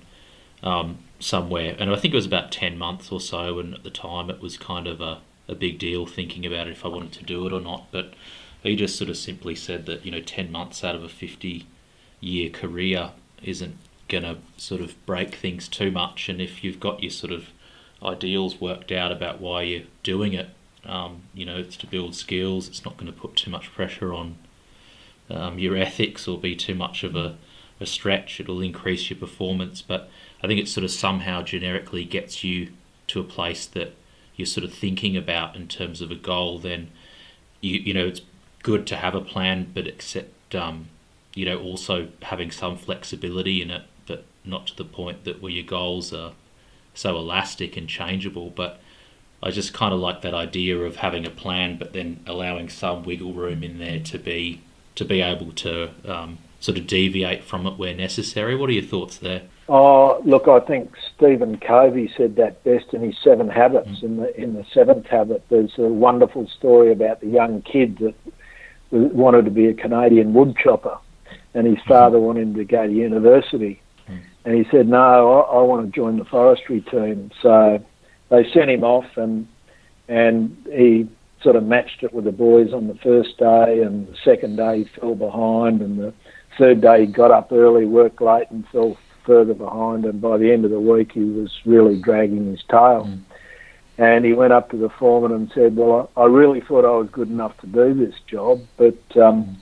um, 0.64 0.98
somewhere. 1.20 1.76
And 1.78 1.92
I 1.92 1.96
think 1.96 2.12
it 2.12 2.16
was 2.16 2.26
about 2.26 2.50
10 2.50 2.76
months 2.76 3.12
or 3.12 3.20
so, 3.20 3.60
and 3.60 3.72
at 3.72 3.84
the 3.84 3.90
time 3.90 4.28
it 4.30 4.40
was 4.40 4.56
kind 4.56 4.88
of 4.88 5.00
a, 5.00 5.20
a 5.46 5.54
big 5.54 5.78
deal 5.78 6.06
thinking 6.06 6.44
about 6.44 6.66
if 6.66 6.84
I 6.84 6.88
wanted 6.88 7.12
to 7.12 7.24
do 7.24 7.46
it 7.46 7.52
or 7.52 7.60
not. 7.60 7.86
But 7.92 8.14
he 8.64 8.74
just 8.74 8.96
sort 8.96 9.10
of 9.10 9.16
simply 9.16 9.54
said 9.54 9.86
that, 9.86 10.04
you 10.04 10.10
know, 10.10 10.20
10 10.20 10.50
months 10.50 10.82
out 10.82 10.96
of 10.96 11.04
a 11.04 11.08
50 11.08 11.66
year 12.20 12.50
career 12.50 13.12
isn't 13.44 13.76
going 14.08 14.24
to 14.24 14.38
sort 14.56 14.80
of 14.80 15.06
break 15.06 15.36
things 15.36 15.68
too 15.68 15.92
much. 15.92 16.28
And 16.28 16.40
if 16.40 16.64
you've 16.64 16.80
got 16.80 17.00
your 17.00 17.12
sort 17.12 17.32
of 17.32 17.50
ideals 18.02 18.60
worked 18.60 18.90
out 18.90 19.12
about 19.12 19.40
why 19.40 19.62
you're 19.62 19.84
doing 20.02 20.32
it, 20.32 20.48
um, 20.86 21.22
you 21.34 21.46
know, 21.46 21.56
it's 21.56 21.76
to 21.78 21.86
build 21.86 22.14
skills. 22.14 22.68
It's 22.68 22.84
not 22.84 22.96
going 22.96 23.12
to 23.12 23.18
put 23.18 23.36
too 23.36 23.50
much 23.50 23.72
pressure 23.72 24.12
on 24.12 24.36
um, 25.30 25.58
your 25.58 25.76
ethics 25.76 26.28
or 26.28 26.38
be 26.38 26.54
too 26.54 26.74
much 26.74 27.04
of 27.04 27.16
a, 27.16 27.36
a 27.80 27.86
stretch. 27.86 28.40
It'll 28.40 28.60
increase 28.60 29.10
your 29.10 29.18
performance, 29.18 29.82
but 29.82 30.10
I 30.42 30.46
think 30.46 30.60
it 30.60 30.68
sort 30.68 30.84
of 30.84 30.90
somehow 30.90 31.42
generically 31.42 32.04
gets 32.04 32.44
you 32.44 32.72
to 33.08 33.20
a 33.20 33.24
place 33.24 33.66
that 33.66 33.94
you're 34.36 34.46
sort 34.46 34.64
of 34.64 34.72
thinking 34.72 35.16
about 35.16 35.56
in 35.56 35.68
terms 35.68 36.00
of 36.00 36.10
a 36.10 36.16
goal. 36.16 36.58
Then 36.58 36.90
you 37.60 37.80
you 37.80 37.94
know 37.94 38.06
it's 38.06 38.20
good 38.62 38.86
to 38.88 38.96
have 38.96 39.14
a 39.14 39.20
plan, 39.20 39.70
but 39.72 39.86
except 39.86 40.54
um, 40.54 40.88
you 41.34 41.44
know 41.44 41.58
also 41.60 42.08
having 42.22 42.50
some 42.50 42.76
flexibility 42.76 43.62
in 43.62 43.70
it, 43.70 43.82
but 44.06 44.24
not 44.44 44.66
to 44.68 44.76
the 44.76 44.84
point 44.84 45.24
that 45.24 45.40
where 45.40 45.52
your 45.52 45.64
goals 45.64 46.12
are 46.12 46.32
so 46.94 47.16
elastic 47.16 47.76
and 47.76 47.88
changeable. 47.88 48.50
But 48.50 48.80
I 49.42 49.50
just 49.50 49.74
kind 49.74 49.92
of 49.92 50.00
like 50.00 50.22
that 50.22 50.34
idea 50.34 50.78
of 50.78 50.96
having 50.96 51.26
a 51.26 51.30
plan, 51.30 51.76
but 51.76 51.92
then 51.92 52.20
allowing 52.26 52.68
some 52.68 53.04
wiggle 53.04 53.34
room 53.34 53.62
in 53.62 53.78
there 53.78 54.00
to 54.00 54.18
be 54.18 54.62
to 54.94 55.04
be 55.04 55.20
able 55.20 55.52
to 55.52 55.90
um, 56.06 56.38
sort 56.60 56.78
of 56.78 56.86
deviate 56.86 57.44
from 57.44 57.66
it 57.66 57.76
where 57.76 57.94
necessary. 57.94 58.56
What 58.56 58.70
are 58.70 58.72
your 58.72 58.84
thoughts 58.84 59.18
there? 59.18 59.42
Oh, 59.68 60.20
look, 60.24 60.46
I 60.46 60.60
think 60.60 60.92
Stephen 61.14 61.58
Covey 61.58 62.12
said 62.16 62.36
that 62.36 62.62
best 62.64 62.92
in 62.92 63.02
his 63.02 63.16
Seven 63.22 63.48
Habits. 63.48 63.88
Mm. 63.88 64.02
In 64.02 64.16
the 64.16 64.40
in 64.40 64.54
the 64.54 64.64
seventh 64.72 65.06
habit, 65.06 65.42
there's 65.48 65.72
a 65.78 65.82
wonderful 65.82 66.48
story 66.48 66.92
about 66.92 67.20
the 67.20 67.28
young 67.28 67.62
kid 67.62 67.98
that 67.98 68.14
wanted 68.90 69.46
to 69.46 69.50
be 69.50 69.66
a 69.66 69.74
Canadian 69.74 70.34
woodchopper, 70.34 70.98
and 71.54 71.66
his 71.66 71.82
father 71.86 72.18
mm-hmm. 72.18 72.26
wanted 72.26 72.42
him 72.42 72.54
to 72.54 72.64
go 72.64 72.86
to 72.86 72.92
university, 72.92 73.80
mm. 74.08 74.20
and 74.44 74.54
he 74.54 74.66
said, 74.70 74.86
"No, 74.86 75.40
I, 75.40 75.58
I 75.58 75.62
want 75.62 75.86
to 75.86 75.92
join 75.94 76.18
the 76.18 76.26
forestry 76.26 76.82
team." 76.82 77.30
So 77.40 77.82
they 78.30 78.44
sent 78.52 78.70
him 78.70 78.84
off, 78.84 79.16
and 79.16 79.46
and 80.08 80.56
he 80.70 81.08
sort 81.42 81.56
of 81.56 81.64
matched 81.64 82.02
it 82.02 82.12
with 82.12 82.24
the 82.24 82.32
boys 82.32 82.72
on 82.72 82.88
the 82.88 82.94
first 82.96 83.38
day, 83.38 83.82
and 83.82 84.08
the 84.08 84.16
second 84.24 84.56
day 84.56 84.84
he 84.84 85.00
fell 85.00 85.14
behind, 85.14 85.80
and 85.82 85.98
the 85.98 86.12
third 86.58 86.80
day 86.80 87.06
he 87.06 87.12
got 87.12 87.30
up 87.30 87.52
early, 87.52 87.84
worked 87.84 88.20
late, 88.20 88.50
and 88.50 88.66
fell 88.68 88.96
further 89.24 89.54
behind. 89.54 90.04
And 90.04 90.20
by 90.20 90.38
the 90.38 90.52
end 90.52 90.64
of 90.64 90.70
the 90.70 90.80
week, 90.80 91.12
he 91.12 91.24
was 91.24 91.50
really 91.64 92.00
dragging 92.00 92.50
his 92.50 92.62
tail. 92.70 93.06
Mm. 93.06 93.20
And 93.96 94.24
he 94.24 94.32
went 94.32 94.52
up 94.52 94.70
to 94.70 94.76
the 94.76 94.88
foreman 94.88 95.32
and 95.32 95.52
said, 95.54 95.76
"Well, 95.76 96.10
I, 96.16 96.22
I 96.22 96.26
really 96.26 96.60
thought 96.60 96.84
I 96.84 96.98
was 96.98 97.08
good 97.12 97.28
enough 97.28 97.56
to 97.58 97.66
do 97.66 97.94
this 97.94 98.14
job, 98.26 98.60
but 98.76 98.98
um, 99.16 99.44
mm. 99.44 99.56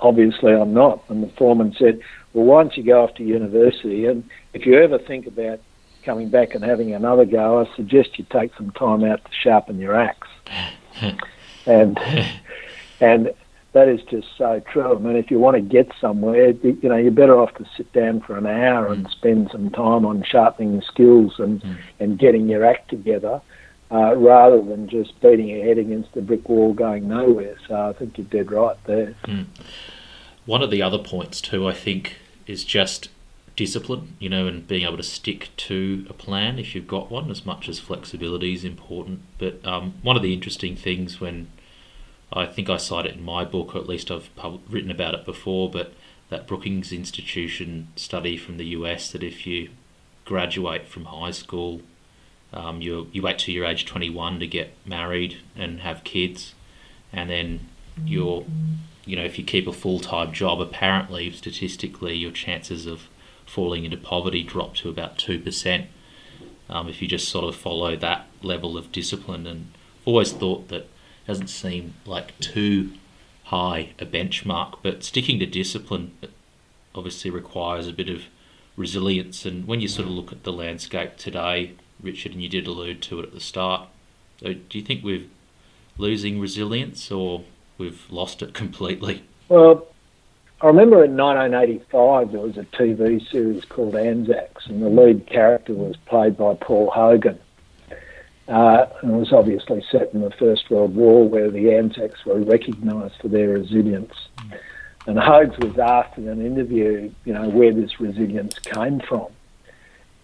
obviously 0.00 0.52
I'm 0.52 0.72
not." 0.72 1.02
And 1.08 1.22
the 1.22 1.32
foreman 1.36 1.74
said, 1.78 2.00
"Well, 2.32 2.46
why 2.46 2.62
don't 2.62 2.76
you 2.76 2.84
go 2.84 3.04
off 3.04 3.14
to 3.16 3.22
university? 3.22 4.06
And 4.06 4.24
if 4.54 4.64
you 4.64 4.82
ever 4.82 4.98
think 4.98 5.26
about 5.26 5.60
coming 6.04 6.28
back 6.28 6.54
and 6.54 6.64
having 6.64 6.94
another 6.94 7.24
go, 7.24 7.60
I 7.60 7.76
suggest 7.76 8.18
you 8.18 8.26
take 8.30 8.54
some 8.56 8.70
time 8.72 9.04
out 9.04 9.24
to 9.24 9.30
sharpen 9.32 9.78
your 9.78 9.94
axe. 9.94 10.28
and 11.66 11.98
and 13.00 13.32
that 13.72 13.88
is 13.88 14.02
just 14.02 14.26
so 14.36 14.60
true. 14.72 14.96
I 14.96 14.98
mean, 14.98 15.16
if 15.16 15.30
you 15.30 15.38
want 15.38 15.56
to 15.56 15.60
get 15.60 15.92
somewhere, 16.00 16.50
you 16.50 16.88
know, 16.88 16.96
you're 16.96 17.12
better 17.12 17.38
off 17.38 17.54
to 17.54 17.66
sit 17.76 17.92
down 17.92 18.20
for 18.20 18.36
an 18.36 18.46
hour 18.46 18.88
and 18.88 19.06
mm. 19.06 19.10
spend 19.10 19.50
some 19.52 19.70
time 19.70 20.04
on 20.04 20.24
sharpening 20.24 20.72
your 20.74 20.82
skills 20.82 21.34
and 21.38 21.62
mm. 21.62 21.76
and 22.00 22.18
getting 22.18 22.48
your 22.48 22.64
act 22.64 22.90
together, 22.90 23.40
uh, 23.92 24.16
rather 24.16 24.60
than 24.62 24.88
just 24.88 25.20
beating 25.20 25.48
your 25.48 25.64
head 25.64 25.78
against 25.78 26.16
a 26.16 26.20
brick 26.20 26.48
wall 26.48 26.72
going 26.72 27.08
nowhere. 27.08 27.56
So 27.68 27.88
I 27.88 27.92
think 27.92 28.18
you're 28.18 28.26
dead 28.26 28.50
right 28.50 28.76
there. 28.86 29.14
Mm. 29.24 29.46
One 30.46 30.62
of 30.62 30.70
the 30.70 30.82
other 30.82 30.98
points 30.98 31.40
too, 31.40 31.68
I 31.68 31.72
think, 31.72 32.16
is 32.46 32.64
just 32.64 33.08
discipline, 33.60 34.16
you 34.18 34.30
know, 34.30 34.46
and 34.46 34.66
being 34.66 34.86
able 34.86 34.96
to 34.96 35.02
stick 35.02 35.50
to 35.54 36.06
a 36.08 36.14
plan 36.14 36.58
if 36.58 36.74
you've 36.74 36.88
got 36.88 37.10
one, 37.10 37.30
as 37.30 37.44
much 37.44 37.68
as 37.68 37.78
flexibility 37.78 38.54
is 38.54 38.64
important. 38.64 39.20
But 39.36 39.62
um, 39.66 39.92
one 40.00 40.16
of 40.16 40.22
the 40.22 40.32
interesting 40.32 40.76
things 40.76 41.20
when 41.20 41.48
I 42.32 42.46
think 42.46 42.70
I 42.70 42.78
cite 42.78 43.04
it 43.04 43.16
in 43.16 43.22
my 43.22 43.44
book, 43.44 43.74
or 43.74 43.78
at 43.78 43.86
least 43.86 44.10
I've 44.10 44.34
pub- 44.34 44.62
written 44.66 44.90
about 44.90 45.12
it 45.12 45.26
before, 45.26 45.68
but 45.70 45.92
that 46.30 46.46
Brookings 46.46 46.90
Institution 46.90 47.88
study 47.96 48.38
from 48.38 48.56
the 48.56 48.64
US 48.78 49.12
that 49.12 49.22
if 49.22 49.46
you 49.46 49.68
graduate 50.24 50.88
from 50.88 51.04
high 51.04 51.32
school, 51.32 51.82
um, 52.54 52.80
you 52.80 53.08
you 53.12 53.20
wait 53.20 53.40
till 53.40 53.54
you're 53.54 53.66
age 53.66 53.84
21 53.84 54.40
to 54.40 54.46
get 54.46 54.72
married 54.86 55.36
and 55.54 55.80
have 55.80 56.02
kids, 56.02 56.54
and 57.12 57.28
then 57.28 57.68
you're, 58.06 58.46
you 59.04 59.16
know, 59.16 59.24
if 59.24 59.38
you 59.38 59.44
keep 59.44 59.66
a 59.66 59.72
full 59.74 60.00
time 60.00 60.32
job, 60.32 60.62
apparently 60.62 61.30
statistically 61.30 62.14
your 62.14 62.32
chances 62.32 62.86
of 62.86 63.02
falling 63.50 63.84
into 63.84 63.96
poverty 63.96 64.44
drop 64.44 64.76
to 64.76 64.88
about 64.88 65.18
2% 65.18 65.86
um, 66.68 66.88
if 66.88 67.02
you 67.02 67.08
just 67.08 67.28
sort 67.28 67.44
of 67.44 67.56
follow 67.56 67.96
that 67.96 68.26
level 68.42 68.78
of 68.78 68.92
discipline. 68.92 69.44
And 69.46 69.72
I've 70.00 70.08
always 70.08 70.32
thought 70.32 70.68
that 70.68 70.88
doesn't 71.26 71.48
seem 71.48 71.94
like 72.06 72.38
too 72.38 72.92
high 73.44 73.90
a 73.98 74.06
benchmark, 74.06 74.78
but 74.82 75.02
sticking 75.02 75.40
to 75.40 75.46
discipline 75.46 76.12
obviously 76.94 77.30
requires 77.30 77.88
a 77.88 77.92
bit 77.92 78.08
of 78.08 78.22
resilience. 78.76 79.44
And 79.44 79.66
when 79.66 79.80
you 79.80 79.88
sort 79.88 80.06
of 80.06 80.14
look 80.14 80.30
at 80.30 80.44
the 80.44 80.52
landscape 80.52 81.16
today, 81.16 81.72
Richard, 82.00 82.32
and 82.32 82.42
you 82.42 82.48
did 82.48 82.68
allude 82.68 83.02
to 83.02 83.18
it 83.18 83.24
at 83.24 83.34
the 83.34 83.40
start, 83.40 83.88
do 84.40 84.60
you 84.70 84.82
think 84.82 85.02
we're 85.02 85.26
losing 85.98 86.38
resilience 86.38 87.10
or 87.10 87.42
we've 87.78 88.06
lost 88.10 88.42
it 88.42 88.54
completely? 88.62 89.24
Well, 89.48 89.88
I 90.62 90.66
remember 90.66 91.02
in 91.02 91.16
1985 91.16 92.32
there 92.32 92.40
was 92.40 92.58
a 92.58 92.64
TV 92.64 93.26
series 93.30 93.64
called 93.64 93.96
Anzacs, 93.96 94.66
and 94.66 94.82
the 94.82 94.90
lead 94.90 95.26
character 95.26 95.72
was 95.72 95.96
played 96.04 96.36
by 96.36 96.52
Paul 96.52 96.90
Hogan. 96.90 97.38
Uh, 98.46 98.84
and 99.00 99.12
it 99.12 99.16
was 99.16 99.32
obviously 99.32 99.82
set 99.90 100.12
in 100.12 100.20
the 100.20 100.30
First 100.32 100.70
World 100.70 100.94
War, 100.94 101.26
where 101.26 101.50
the 101.50 101.72
Anzacs 101.72 102.26
were 102.26 102.40
recognised 102.40 103.14
for 103.22 103.28
their 103.28 103.48
resilience. 103.48 104.12
And 105.06 105.18
Hogs 105.18 105.56
was 105.60 105.78
asked 105.78 106.18
in 106.18 106.28
an 106.28 106.44
interview, 106.44 107.10
you 107.24 107.32
know, 107.32 107.48
where 107.48 107.72
this 107.72 107.98
resilience 107.98 108.58
came 108.58 109.00
from. 109.00 109.28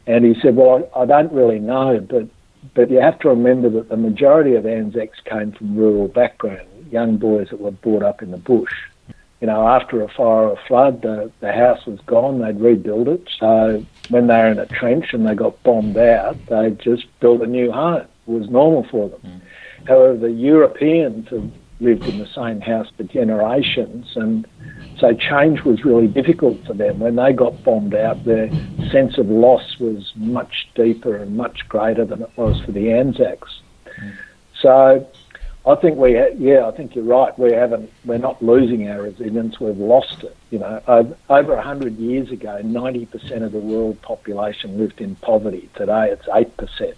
And 0.07 0.23
he 0.23 0.39
said, 0.43 0.55
"Well, 0.55 0.87
I, 0.95 1.01
I 1.01 1.07
don't 1.07 1.33
really 1.33 1.61
know, 1.61 1.99
but 1.99 2.29
but 2.75 2.91
you 2.91 3.01
have 3.01 3.19
to 3.21 3.31
remember 3.31 3.71
that 3.71 3.89
the 3.89 3.97
majority 3.97 4.55
of 4.55 4.67
Anzacs 4.67 5.19
came 5.25 5.53
from 5.53 5.77
rural 5.77 6.09
background, 6.09 6.69
young 6.91 7.17
boys 7.17 7.49
that 7.51 7.61
were 7.61 7.71
brought 7.71 8.03
up 8.03 8.23
in 8.23 8.33
the 8.33 8.37
bush." 8.37 8.75
You 9.41 9.47
know, 9.47 9.69
after 9.69 10.03
a 10.03 10.09
fire 10.09 10.49
or 10.49 10.53
a 10.53 10.67
flood, 10.67 11.03
the, 11.03 11.31
the 11.41 11.53
house 11.53 11.85
was 11.87 12.01
gone. 12.07 12.41
They'd 12.41 12.61
rebuild 12.61 13.09
it. 13.09 13.29
So 13.39 13.85
when 14.09 14.29
they 14.29 14.35
were 14.35 14.49
in 14.49 14.59
a 14.59 14.67
trench 14.67 15.13
and 15.13 15.27
they 15.27 15.35
got 15.35 15.63
bombed 15.63 15.97
out, 15.99 16.37
they 16.47 16.71
just 16.71 17.07
built 17.21 17.43
a 17.43 17.47
new 17.47 17.71
home. 17.71 18.07
It 18.27 18.31
was 18.31 18.49
normal 18.49 18.85
for 18.91 19.09
them. 19.09 19.21
Mm. 19.25 19.41
However, 19.87 20.17
the 20.17 20.33
Europeans 20.33 21.29
have 21.29 21.51
lived 21.81 22.07
in 22.07 22.19
the 22.19 22.27
same 22.27 22.61
house 22.61 22.89
for 22.97 23.03
generations, 23.03 24.17
and 24.17 24.47
so 24.99 25.13
change 25.13 25.63
was 25.63 25.85
really 25.85 26.07
difficult 26.07 26.65
for 26.65 26.73
them. 26.73 27.01
When 27.01 27.17
they 27.17 27.35
got 27.35 27.63
bombed 27.63 27.95
out, 27.95 28.25
their 28.25 28.49
sense 28.91 29.19
of 29.19 29.29
loss 29.29 29.79
was 29.79 30.13
much 30.17 30.69
deeper 30.75 31.15
and 31.17 31.37
much 31.37 31.69
greater 31.69 32.07
than 32.07 32.23
it 32.23 32.31
was 32.37 32.59
for 32.63 32.73
the 32.73 32.93
Anzacs. 32.93 33.61
Mm. 34.01 34.13
So 34.63 35.07
I 35.67 35.75
think 35.75 35.99
we, 35.99 36.17
yeah, 36.37 36.69
I 36.69 36.71
think 36.71 36.95
you're 36.95 37.05
right. 37.05 37.37
We 37.37 37.51
haven't, 37.53 37.91
we're 38.05 38.19
not 38.19 38.41
losing 38.41 38.89
our 38.89 39.03
resilience. 39.03 39.59
We've 39.59 39.77
lost 39.77 40.23
it. 40.23 40.37
You 40.51 40.61
know, 40.61 41.17
over 41.29 41.61
hundred 41.61 41.97
years 41.97 42.31
ago, 42.31 42.61
ninety 42.63 43.07
percent 43.07 43.43
of 43.43 43.51
the 43.51 43.59
world 43.59 44.01
population 44.01 44.79
lived 44.79 45.01
in 45.01 45.17
poverty. 45.17 45.69
Today, 45.75 46.11
it's 46.13 46.29
eight 46.35 46.57
percent. 46.57 46.97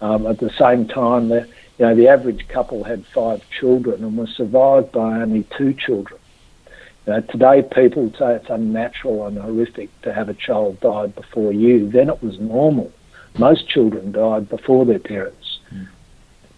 Um, 0.00 0.26
at 0.26 0.38
the 0.38 0.50
same 0.50 0.88
time, 0.88 1.28
the, 1.28 1.46
you 1.78 1.86
know, 1.86 1.94
the 1.94 2.08
average 2.08 2.48
couple 2.48 2.82
had 2.82 3.06
five 3.06 3.48
children 3.48 4.02
and 4.02 4.18
was 4.18 4.30
survived 4.30 4.90
by 4.90 5.20
only 5.20 5.44
two 5.56 5.72
children. 5.72 6.20
You 7.06 7.12
know, 7.12 7.20
today, 7.20 7.62
people 7.62 8.12
say 8.18 8.34
it's 8.34 8.50
unnatural 8.50 9.24
and 9.28 9.38
horrific 9.38 9.88
to 10.02 10.12
have 10.12 10.28
a 10.28 10.34
child 10.34 10.80
die 10.80 11.06
before 11.06 11.52
you. 11.52 11.88
Then 11.88 12.08
it 12.08 12.24
was 12.24 12.40
normal. 12.40 12.92
Most 13.38 13.68
children 13.68 14.10
died 14.10 14.48
before 14.48 14.84
their 14.84 14.98
parents 14.98 15.47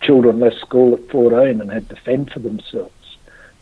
children 0.01 0.41
left 0.41 0.59
school 0.59 0.95
at 0.95 1.11
14 1.11 1.61
and 1.61 1.71
had 1.71 1.89
to 1.89 1.97
fend 1.97 2.33
for 2.33 2.41
themselves. 2.41 2.93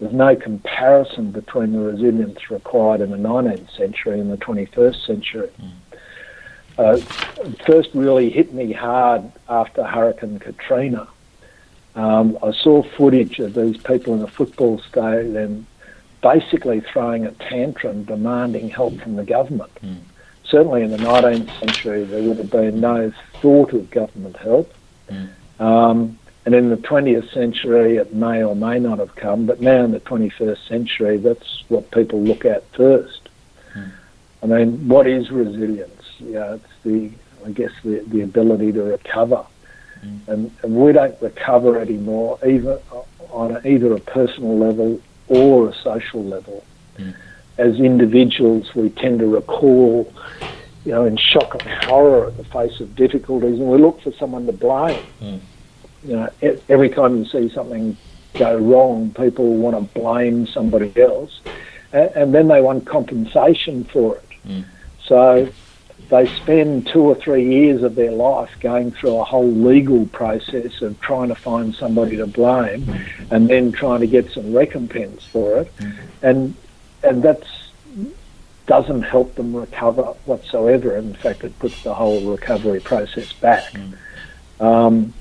There's 0.01 0.13
no 0.13 0.37
comparison 0.37 1.33
between 1.33 1.73
the 1.73 1.81
resilience 1.81 2.51
required 2.51 3.01
in 3.01 3.11
the 3.11 3.17
19th 3.17 3.77
century 3.77 4.21
and 4.21 4.31
the 4.31 4.37
21st 4.37 5.07
century. 5.07 5.51
uh, 6.79 6.97
first 7.67 7.91
really 7.95 8.31
hit 8.31 8.55
me 8.55 8.73
hard 8.73 9.31
after 9.49 9.83
Hurricane 9.83 10.39
Katrina. 10.39 11.09
Um, 11.97 12.39
I 12.43 12.53
saw 12.53 12.83
footage 12.83 13.41
of 13.41 13.55
these 13.55 13.77
people 13.79 14.15
in 14.15 14.23
a 14.23 14.29
football 14.29 14.79
stadium 14.79 15.67
basically 16.23 16.81
throwing 16.81 17.27
a 17.27 17.33
tantrum 17.33 18.05
demanding 18.05 18.69
help 18.69 19.01
from 19.01 19.17
the 19.17 19.25
government. 19.25 19.73
Mm. 19.83 19.99
Certainly 20.45 20.83
in 20.83 20.91
the 20.91 20.99
19th 20.99 21.59
century, 21.59 22.05
there 22.05 22.23
would 22.23 22.39
have 22.39 22.51
been 22.51 22.81
no 22.81 23.13
thought 23.41 23.73
of 23.73 23.91
government 23.91 24.37
help. 24.37 24.73
Mm. 25.11 25.29
Um, 25.61 26.19
and 26.49 26.55
in 26.55 26.71
the 26.71 26.79
20th 26.79 27.31
century, 27.35 27.99
it 27.99 28.15
may 28.15 28.43
or 28.43 28.57
may 28.57 28.79
not 28.79 29.01
have 29.01 29.15
come, 29.17 29.45
but 29.45 29.61
now 29.61 29.85
in 29.85 29.91
the 29.91 30.01
21st 30.01 30.67
century, 30.67 31.19
that's 31.19 31.63
what 31.69 31.91
people 31.91 32.23
look 32.23 32.47
at 32.47 32.65
first. 32.73 33.29
Mm. 33.75 33.93
I 34.43 34.47
mean, 34.47 34.89
what 34.89 35.07
is 35.07 35.31
resilience? 35.31 36.03
You 36.19 36.33
know, 36.33 36.53
it's 36.55 36.83
the, 36.85 37.11
I 37.45 37.51
guess, 37.51 37.73
the, 37.85 37.99
the 38.07 38.23
ability 38.23 38.73
to 38.73 38.83
recover. 38.83 39.45
Mm. 40.03 40.29
And, 40.29 40.51
and 40.63 40.75
we 40.75 40.91
don't 40.93 41.21
recover 41.21 41.79
anymore, 41.79 42.39
either 42.43 42.81
on 43.29 43.61
either 43.67 43.93
a 43.93 44.01
personal 44.01 44.57
level 44.57 45.03
or 45.29 45.69
a 45.69 45.75
social 45.75 46.25
level. 46.25 46.65
Mm. 46.97 47.15
As 47.59 47.79
individuals, 47.79 48.75
we 48.75 48.89
tend 48.89 49.19
to 49.19 49.27
recall, 49.27 50.11
you 50.87 50.93
know, 50.93 51.05
in 51.05 51.19
shock 51.19 51.63
and 51.63 51.85
horror 51.85 52.29
at 52.29 52.39
the 52.39 52.45
face 52.45 52.81
of 52.81 52.97
difficulties, 52.97 53.61
and 53.61 53.69
we 53.69 53.77
look 53.77 54.01
for 54.01 54.13
someone 54.15 54.47
to 54.47 54.53
blame. 54.53 55.05
Mm. 56.05 56.09
You 56.09 56.17
know, 56.17 56.59
every 56.69 56.89
time 56.91 57.19
you 57.19 57.25
see 57.27 57.49
something 57.49 57.97
go 58.35 58.57
wrong, 58.57 59.11
people 59.13 59.57
want 59.57 59.77
to 59.77 59.99
blame 59.99 60.47
somebody 60.47 60.93
else, 61.01 61.41
and, 61.93 62.11
and 62.15 62.35
then 62.35 62.49
they 62.49 62.61
want 62.61 62.87
compensation 62.87 63.85
for 63.85 64.17
it. 64.17 64.25
Mm. 64.47 64.65
So 65.05 65.49
they 66.11 66.27
spend 66.27 66.87
two 66.87 67.03
or 67.03 67.15
three 67.15 67.45
years 67.45 67.83
of 67.83 67.95
their 67.95 68.13
life 68.13 68.51
going 68.61 68.91
through 68.93 69.17
a 69.17 69.25
whole 69.25 69.51
legal 69.51 70.07
process 70.07 70.81
of 70.81 70.99
trying 71.01 71.29
to 71.29 71.35
find 71.35 71.75
somebody 71.75 72.17
to 72.17 72.27
blame 72.27 72.89
and 73.31 73.49
then 73.49 73.73
trying 73.73 74.01
to 74.01 74.07
get 74.07 74.31
some 74.31 74.55
recompense 74.55 75.25
for 75.25 75.59
it. 75.59 75.73
And 76.23 76.55
and 77.03 77.23
that 77.23 77.43
doesn't 78.67 79.03
help 79.03 79.35
them 79.35 79.55
recover 79.55 80.03
whatsoever. 80.25 80.97
In 80.97 81.15
fact, 81.15 81.45
it 81.45 81.59
puts 81.59 81.83
the 81.83 81.95
whole 81.95 82.21
recovery 82.21 82.81
process 82.81 83.33
back. 83.33 83.73
Um, 84.61 85.15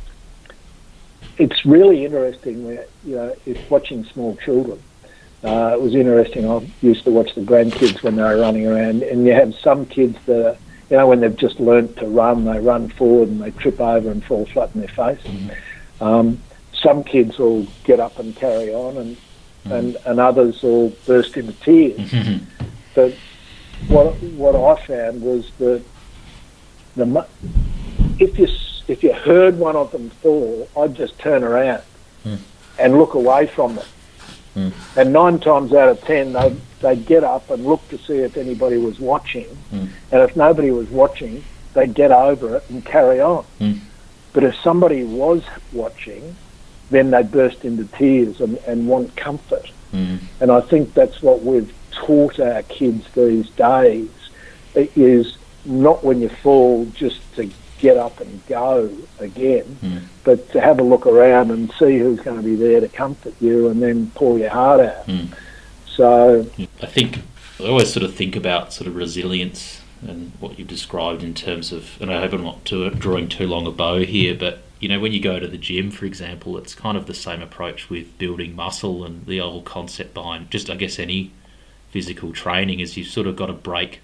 it's 1.38 1.66
really 1.66 2.06
interesting, 2.06 2.66
you 3.06 3.16
know, 3.16 3.36
it's 3.46 3.70
watching 3.70 4.04
small 4.06 4.36
children. 4.38 4.82
Uh, 5.44 5.72
it 5.74 5.82
was 5.82 5.94
interesting. 5.94 6.50
I 6.50 6.68
used 6.82 7.04
to 7.06 7.12
watch 7.12 7.36
the 7.36 7.42
grandkids 7.42 8.02
when 8.02 8.16
they 8.16 8.24
were 8.24 8.38
running 8.38 8.68
around, 8.68 9.04
and 9.04 9.26
you 9.26 9.34
have 9.34 9.54
some 9.56 9.86
kids 9.86 10.18
that 10.26 10.46
are 10.46 10.58
you 10.90 10.98
know, 10.98 11.08
when 11.08 11.20
they've 11.20 11.36
just 11.36 11.60
learnt 11.60 11.98
to 11.98 12.08
run, 12.08 12.46
they 12.46 12.60
run 12.60 12.90
forward 12.90 13.30
and 13.30 13.42
they 13.42 13.52
trip 13.52 13.80
over 13.80 14.10
and 14.10 14.24
fall 14.24 14.46
flat 14.46 14.74
in 14.74 14.82
their 14.82 14.90
face. 14.90 15.22
Mm-hmm. 15.24 16.04
Um, 16.04 16.42
some 16.74 17.04
kids 17.04 17.38
will 17.38 17.68
get 17.84 18.00
up 18.00 18.20
and 18.20 18.36
carry 18.36 18.74
on, 18.74 18.98
and 18.98 19.18
mm-hmm. 19.18 19.72
and, 19.72 19.98
and 20.06 20.20
others 20.20 20.62
will 20.62 20.90
burst 21.06 21.36
into 21.38 21.54
tears. 21.54 22.12
Mm-hmm. 22.12 22.46
But 22.96 23.14
what 23.90 24.16
what 24.24 24.56
I 24.56 24.84
found 24.88 25.22
was 25.22 25.52
that 25.60 25.84
the 26.96 27.28
if 28.18 28.40
you 28.40 28.48
if 28.88 29.04
you 29.04 29.14
heard 29.14 29.58
one 29.60 29.76
of 29.76 29.92
them 29.92 30.10
fall, 30.10 30.70
I'd 30.78 30.96
just 30.96 31.18
turn 31.20 31.44
around 31.44 31.84
mm. 32.26 32.40
and 32.80 32.98
look 32.98 33.14
away 33.14 33.48
from 33.48 33.76
them. 33.76 33.86
Mm. 34.56 34.74
And 34.98 35.14
nine 35.14 35.40
times 35.40 35.74
out 35.74 35.90
of 35.90 36.02
ten, 36.02 36.34
they 36.34 36.56
they'd 36.80 37.06
get 37.06 37.24
up 37.24 37.50
and 37.50 37.66
look 37.66 37.88
to 37.90 37.98
see 37.98 38.18
if 38.20 38.38
anybody 38.38 38.78
was 38.78 39.00
watching, 39.00 39.46
mm. 39.72 39.90
and 40.12 40.22
if 40.22 40.36
nobody 40.36 40.72
was 40.72 40.90
watching, 40.90 41.44
they'd 41.74 41.94
get 41.94 42.12
over 42.12 42.58
it 42.58 42.64
and 42.70 42.84
carry 42.86 43.20
on. 43.20 43.46
Mm. 43.60 43.80
But 44.34 44.44
if 44.44 44.56
somebody 44.58 45.04
was 45.04 45.44
watching, 45.74 46.36
then 46.90 47.12
they'd 47.12 47.32
burst 47.32 47.66
into 47.66 47.86
tears 47.86 48.40
and, 48.42 48.58
and 48.68 48.88
want 48.88 49.16
comfort. 49.16 49.72
Mm. 49.94 50.20
And 50.40 50.52
I 50.52 50.62
think 50.62 50.94
that's 50.94 51.22
what 51.22 51.44
we've 51.44 51.74
taught 51.92 52.40
our 52.40 52.64
kids 52.64 53.06
these 53.14 53.50
days 53.52 54.10
is 54.76 55.38
not 55.66 56.04
when 56.04 56.22
you 56.22 56.30
fall 56.30 56.86
just 56.94 57.20
to 57.36 57.50
get 57.80 57.98
up 57.98 58.20
and 58.20 58.46
go 58.48 58.90
again, 59.20 59.78
mm. 59.82 60.02
but 60.24 60.52
to 60.52 60.62
have 60.62 60.80
a 60.80 60.84
look 60.84 61.06
around 61.06 61.52
and 61.52 61.72
see 61.80 61.98
who's 62.00 62.20
going 62.20 62.38
to 62.38 62.44
be 62.44 62.56
there 62.56 62.80
to 62.80 62.88
comfort 62.88 63.34
you 63.40 63.70
and 63.70 63.82
then 63.82 64.12
pull 64.12 64.38
your 64.38 64.50
heart 64.50 64.82
out. 64.82 65.06
Mm. 65.08 65.36
So 65.86 66.48
I 66.82 66.86
think 66.86 67.20
I 67.60 67.66
always 67.66 67.92
sort 67.92 68.04
of 68.04 68.14
think 68.14 68.36
about 68.36 68.74
sort 68.74 68.88
of 68.88 68.96
resilience 68.96 69.82
and 70.02 70.32
what 70.40 70.60
you've 70.60 70.68
described 70.68 71.24
in 71.24 71.34
terms 71.34 71.72
of, 71.72 72.00
and 72.00 72.14
I 72.14 72.20
hope 72.20 72.34
I'm 72.34 72.44
not 72.44 72.64
too, 72.66 72.90
drawing 72.92 73.30
too 73.30 73.48
long 73.48 73.66
a 73.66 73.72
bow 73.72 74.00
here, 74.00 74.36
but 74.36 74.62
you 74.80 74.88
know, 74.88 75.00
when 75.00 75.12
you 75.12 75.20
go 75.20 75.40
to 75.40 75.48
the 75.48 75.58
gym, 75.58 75.90
for 75.90 76.06
example, 76.06 76.58
it's 76.58 76.76
kind 76.76 76.98
of 76.98 77.08
the 77.08 77.14
same 77.14 77.42
approach 77.42 77.90
with 77.90 78.18
building 78.20 78.56
muscle 78.56 79.04
and 79.04 79.26
the 79.26 79.40
whole 79.40 79.64
concept 79.64 80.14
behind 80.14 80.52
just, 80.52 80.70
I 80.70 80.76
guess, 80.76 81.00
any 81.00 81.32
physical 81.90 82.32
training 82.32 82.80
is 82.80 82.96
you've 82.96 83.08
sort 83.08 83.26
of 83.26 83.36
got 83.36 83.48
to 83.48 83.54
break 83.54 84.02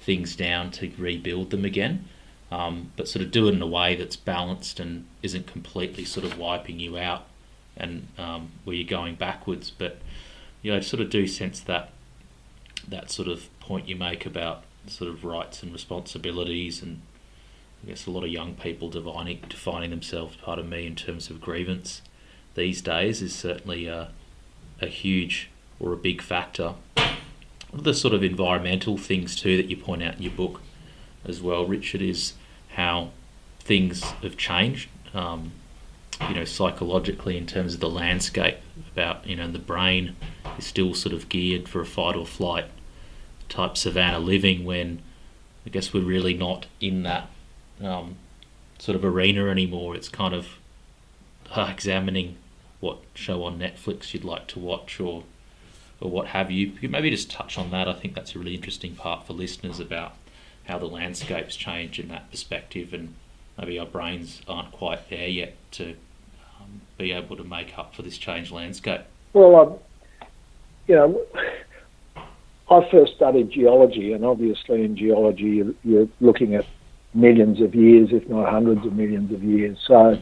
things 0.00 0.34
down 0.34 0.70
to 0.72 0.90
rebuild 0.98 1.50
them 1.50 1.64
again, 1.64 2.08
um, 2.50 2.92
but 2.96 3.08
sort 3.08 3.24
of 3.24 3.30
do 3.30 3.48
it 3.48 3.54
in 3.54 3.62
a 3.62 3.66
way 3.66 3.96
that's 3.96 4.16
balanced 4.16 4.78
and 4.78 5.04
isn't 5.22 5.46
completely 5.46 6.04
sort 6.04 6.24
of 6.24 6.38
wiping 6.38 6.78
you 6.78 6.96
out 6.96 7.26
and 7.76 8.08
um, 8.18 8.50
where 8.64 8.76
you're 8.76 8.88
going 8.88 9.16
backwards. 9.16 9.70
But 9.70 9.98
you 10.62 10.70
know, 10.70 10.78
I 10.78 10.80
sort 10.80 11.00
of 11.00 11.10
do 11.10 11.26
sense 11.26 11.60
that 11.60 11.90
that 12.88 13.10
sort 13.10 13.28
of 13.28 13.48
point 13.60 13.88
you 13.88 13.96
make 13.96 14.26
about 14.26 14.62
sort 14.86 15.10
of 15.10 15.24
rights 15.24 15.62
and 15.62 15.72
responsibilities, 15.72 16.82
and 16.82 17.02
I 17.82 17.88
guess 17.88 18.06
a 18.06 18.10
lot 18.10 18.22
of 18.22 18.30
young 18.30 18.54
people 18.54 18.88
defining 18.88 19.40
defining 19.48 19.90
themselves. 19.90 20.36
Part 20.36 20.58
of 20.58 20.68
me 20.68 20.86
in 20.86 20.94
terms 20.94 21.30
of 21.30 21.40
grievance 21.40 22.02
these 22.54 22.80
days 22.80 23.22
is 23.22 23.34
certainly 23.34 23.86
a, 23.86 24.10
a 24.80 24.86
huge 24.86 25.50
or 25.80 25.92
a 25.92 25.96
big 25.96 26.22
factor. 26.22 26.74
The 27.72 27.92
sort 27.92 28.14
of 28.14 28.22
environmental 28.22 28.96
things 28.96 29.36
too 29.36 29.56
that 29.56 29.66
you 29.66 29.76
point 29.76 30.02
out 30.02 30.16
in 30.16 30.22
your 30.22 30.32
book 30.32 30.60
as 31.26 31.42
well, 31.42 31.66
Richard, 31.66 32.02
is 32.02 32.34
how 32.74 33.10
things 33.60 34.02
have 34.22 34.36
changed. 34.36 34.88
Um, 35.14 35.52
you 36.28 36.34
know, 36.34 36.44
psychologically 36.44 37.36
in 37.36 37.46
terms 37.46 37.74
of 37.74 37.80
the 37.80 37.90
landscape 37.90 38.56
about 38.92 39.26
you 39.26 39.36
know 39.36 39.50
the 39.50 39.58
brain 39.58 40.16
is 40.58 40.66
still 40.66 40.94
sort 40.94 41.14
of 41.14 41.28
geared 41.28 41.68
for 41.68 41.80
a 41.80 41.86
fight 41.86 42.16
or 42.16 42.24
flight 42.24 42.66
type 43.48 43.76
savannah 43.76 44.18
living 44.18 44.64
when 44.64 45.02
I 45.66 45.70
guess 45.70 45.92
we're 45.92 46.04
really 46.04 46.34
not 46.34 46.66
in 46.80 47.02
that 47.02 47.28
um, 47.82 48.16
sort 48.78 48.96
of 48.96 49.04
arena 49.04 49.48
anymore. 49.48 49.94
It's 49.94 50.08
kind 50.08 50.34
of 50.34 50.48
uh, 51.54 51.68
examining 51.70 52.36
what 52.80 52.98
show 53.14 53.44
on 53.44 53.58
Netflix 53.58 54.14
you'd 54.14 54.24
like 54.24 54.46
to 54.48 54.58
watch 54.58 55.00
or 55.00 55.24
or 56.00 56.10
what 56.10 56.28
have 56.28 56.50
you. 56.50 56.72
you 56.80 56.88
maybe 56.88 57.10
just 57.10 57.30
touch 57.30 57.56
on 57.56 57.70
that. 57.70 57.88
I 57.88 57.94
think 57.94 58.14
that's 58.14 58.34
a 58.34 58.38
really 58.38 58.54
interesting 58.54 58.94
part 58.94 59.26
for 59.26 59.32
listeners 59.32 59.80
about 59.80 60.14
how 60.66 60.78
the 60.78 60.86
landscapes 60.86 61.56
change 61.56 61.98
in 61.98 62.08
that 62.08 62.30
perspective 62.30 62.92
and 62.92 63.14
maybe 63.58 63.78
our 63.78 63.86
brains 63.86 64.42
aren't 64.48 64.72
quite 64.72 65.08
there 65.10 65.28
yet 65.28 65.54
to 65.72 65.90
um, 66.60 66.80
be 66.98 67.12
able 67.12 67.36
to 67.36 67.44
make 67.44 67.78
up 67.78 67.94
for 67.94 68.02
this 68.02 68.18
changed 68.18 68.52
landscape. 68.52 69.02
Well, 69.32 69.56
um, 69.56 69.78
you 70.86 70.94
know, 70.94 71.20
I 72.70 72.88
first 72.90 73.14
studied 73.14 73.50
geology, 73.50 74.12
and 74.12 74.24
obviously 74.24 74.84
in 74.84 74.96
geology 74.96 75.62
you're 75.84 76.08
looking 76.20 76.54
at 76.54 76.66
millions 77.14 77.60
of 77.60 77.74
years, 77.74 78.10
if 78.12 78.28
not 78.28 78.48
hundreds 78.50 78.84
of 78.86 78.92
millions 78.92 79.32
of 79.32 79.42
years. 79.42 79.78
So, 79.86 80.18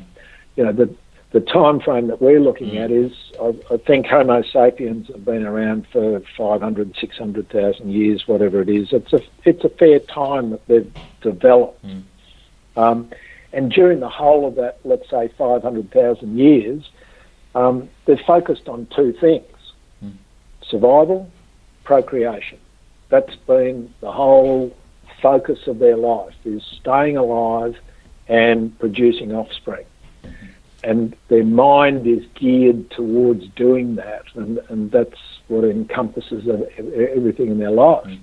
you 0.57 0.65
know, 0.65 0.73
the 0.73 0.95
the 1.35 1.41
time 1.41 1.81
frame 1.81 2.07
that 2.07 2.23
we're 2.23 2.39
looking 2.39 2.71
mm. 2.71 2.85
at 2.85 2.93
is, 2.93 3.13
I, 3.43 3.75
I, 3.75 3.77
think 3.77 4.07
Homo 4.07 4.43
sapiens 4.43 5.09
have 5.09 5.25
been 5.25 5.45
around 5.45 5.85
for 5.89 6.23
500, 6.37 6.95
600,000 6.97 7.91
years, 7.91 8.29
whatever 8.29 8.63
it 8.63 8.69
is. 8.69 8.93
It's 8.93 9.13
a 9.13 9.21
it's 9.45 9.65
a 9.65 9.69
fair 9.69 9.99
time 9.99 10.51
that 10.51 10.65
they've 10.69 10.93
developed. 11.23 11.85
Mm. 11.85 12.03
Um, 12.77 13.11
and 13.53 13.73
during 13.73 13.99
the 13.99 14.09
whole 14.09 14.47
of 14.47 14.55
that, 14.55 14.79
let's 14.85 15.11
say 15.11 15.27
500,000 15.37 16.39
years, 16.39 16.89
um, 17.57 17.89
they're 18.05 18.17
focused 18.17 18.69
on 18.69 18.87
two 18.95 19.13
things 19.13 19.45
survival, 20.63 21.29
procreation. 21.83 22.59
That's 23.09 23.35
been 23.35 23.93
the 24.01 24.13
whole 24.13 24.75
focus 25.21 25.67
of 25.67 25.81
their 25.81 25.97
life 25.97 26.35
is 26.45 26.63
staying 26.81 27.17
alive 27.17 27.77
and 28.29 28.79
producing 28.79 29.35
offspring. 29.35 29.85
And 30.85 31.17
their 31.29 31.45
mind 31.45 32.07
is 32.07 32.25
geared 32.35 32.91
towards 32.91 33.49
doing 33.57 33.97
that, 33.97 34.25
and, 34.35 34.59
and 34.69 34.91
that's 34.91 35.19
what 35.49 35.65
encompasses 35.65 36.47
everything 36.47 37.49
in 37.49 37.59
their 37.59 37.71
life. 37.71 38.07
Mm. 38.07 38.21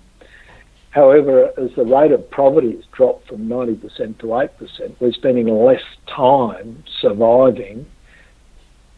However, 0.91 1.51
as 1.57 1.71
the 1.75 1.85
rate 1.85 2.11
of 2.11 2.29
poverty 2.29 2.75
has 2.75 2.85
dropped 2.91 3.27
from 3.27 3.47
90% 3.47 4.19
to 4.19 4.25
8%, 4.25 4.95
we're 4.99 5.11
spending 5.13 5.47
less 5.47 5.81
time 6.07 6.83
surviving 6.99 7.87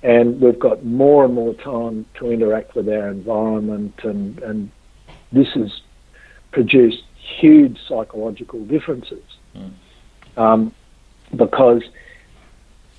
and 0.04 0.41
we've 0.41 0.60
got 0.60 0.84
more 0.84 1.23
and 1.23 1.34
more 1.34 1.54
time 1.54 2.06
to 2.19 2.30
interact 2.30 2.76
with 2.76 2.89
our 2.89 3.08
environment, 3.08 3.93
and, 4.04 4.38
and 4.39 4.69
this 5.32 5.47
has 5.54 5.82
produced 6.52 7.04
huge 7.39 7.80
psychological 7.88 8.65
differences. 8.65 9.23
Mm. 9.56 9.71
Um, 10.36 10.76
because 11.36 11.82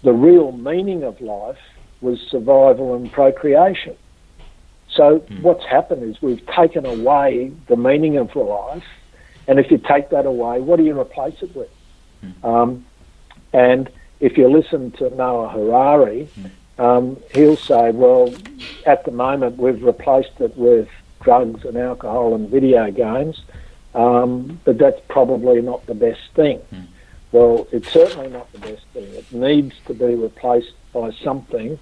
the 0.05 0.12
real 0.12 0.53
meaning 0.53 1.03
of 1.03 1.21
life 1.21 1.59
was 2.01 2.21
survival 2.31 2.95
and 2.95 3.11
procreation. 3.11 3.97
So 4.90 5.21
mm. 5.21 5.43
what's 5.43 5.64
happened 5.64 6.03
is 6.05 6.23
we've 6.23 6.47
taken 6.47 6.87
away 6.87 7.51
the 7.67 7.77
meaning 7.77 8.17
of 8.19 8.37
life, 8.37 8.85
and 9.49 9.59
if 9.59 9.71
you 9.71 9.79
take 9.79 10.11
that 10.11 10.27
away, 10.27 10.61
what 10.61 10.77
do 10.77 10.85
you 10.85 10.99
replace 10.99 11.43
it 11.43 11.57
with? 11.57 11.71
Mm. 12.23 12.45
Um, 12.45 12.87
and 13.53 13.90
if 14.21 14.37
you 14.38 14.49
listen 14.49 14.90
to 14.93 15.11
Noah 15.11 15.49
Harari, 15.49 16.29
mm. 16.38 16.51
um, 16.79 17.17
he'll 17.33 17.57
say, 17.57 17.90
well, 17.90 18.33
at 18.87 19.05
the 19.05 19.11
moment 19.11 19.57
we've 19.57 19.83
replaced 19.83 20.40
it 20.40 20.57
with 20.57 20.88
drugs 21.23 21.64
and 21.64 21.77
alcohol 21.77 22.35
and 22.35 22.51
video 22.51 22.90
games, 22.90 23.43
um, 23.95 24.61
but 24.64 24.77
that's 24.79 25.01
probably 25.09 25.62
not 25.62 25.87
the 25.87 25.95
best 25.95 26.21
thing. 26.35 26.61
Mm. 26.73 26.87
Well, 27.35 27.66
it's 27.73 27.90
certainly 27.92 28.29
not 28.29 28.53
the 28.53 28.61
best 28.61 28.87
thing. 28.92 29.12
It 29.12 29.33
needs 29.33 29.75
to 29.87 29.92
be 29.92 30.14
replaced 30.14 30.70
by 30.92 31.11
something. 31.11 31.81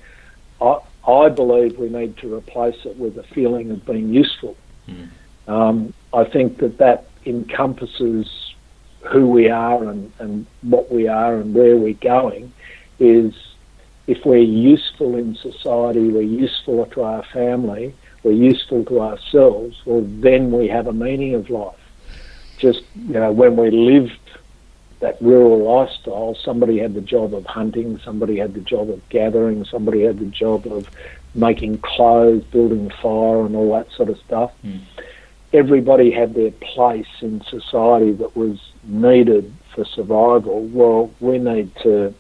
I, 0.62 0.78
I 1.06 1.28
believe 1.28 1.78
we 1.78 1.90
need 1.90 2.16
to 2.18 2.34
replace 2.34 2.86
it 2.86 2.96
with 2.96 3.18
a 3.18 3.22
feeling 3.22 3.70
of 3.70 3.84
being 3.84 4.14
useful. 4.14 4.56
Mm. 4.88 5.08
Um, 5.48 5.94
I 6.14 6.24
think 6.24 6.56
that 6.60 6.78
that 6.78 7.04
encompasses 7.26 8.54
who 9.02 9.28
we 9.28 9.50
are 9.50 9.84
and, 9.84 10.10
and 10.20 10.46
what 10.62 10.90
we 10.90 11.06
are 11.06 11.36
and 11.36 11.54
where 11.54 11.76
we're 11.76 11.92
going 12.00 12.50
is 12.98 13.34
if 14.06 14.24
we're 14.24 14.38
useful 14.38 15.16
in 15.16 15.34
society, 15.34 16.08
we're 16.08 16.22
useful 16.22 16.86
to 16.86 17.02
our 17.02 17.24
family, 17.24 17.94
we're 18.22 18.32
useful 18.32 18.86
to 18.86 19.02
ourselves, 19.02 19.82
well, 19.84 20.02
then 20.02 20.50
we 20.50 20.68
have 20.68 20.86
a 20.86 20.94
meaning 20.94 21.34
of 21.34 21.50
life. 21.50 21.76
Just, 22.56 22.84
you 22.94 23.12
know, 23.12 23.32
when 23.32 23.56
we 23.56 23.70
lived 23.70 24.18
that 25.02 25.20
rural 25.20 25.58
lifestyle, 25.58 26.36
somebody 26.36 26.78
had 26.78 26.94
the 26.94 27.00
job 27.00 27.34
of 27.34 27.44
hunting, 27.44 27.98
somebody 28.04 28.36
had 28.38 28.54
the 28.54 28.60
job 28.60 28.88
of 28.88 29.06
gathering, 29.08 29.64
somebody 29.64 30.02
had 30.02 30.20
the 30.20 30.26
job 30.26 30.64
of 30.66 30.88
making 31.34 31.78
clothes, 31.78 32.44
building 32.44 32.88
fire, 33.02 33.44
and 33.44 33.56
all 33.56 33.72
that 33.72 33.90
sort 33.90 34.08
of 34.08 34.18
stuff. 34.18 34.52
Mm. 34.64 34.80
Everybody 35.52 36.12
had 36.12 36.34
their 36.34 36.52
place 36.52 37.20
in 37.20 37.42
society 37.44 38.12
that 38.12 38.36
was 38.36 38.60
needed 38.84 39.52
for 39.74 39.84
survival. 39.84 40.62
Well, 40.66 41.10
we 41.18 41.38
need 41.38 41.74
to 41.82 42.14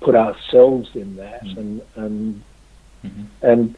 put 0.00 0.16
ourselves 0.16 0.90
in 0.94 1.16
that, 1.16 1.44
mm. 1.44 1.56
and 1.56 1.82
and 1.94 2.42
mm-hmm. 3.04 3.24
and 3.42 3.76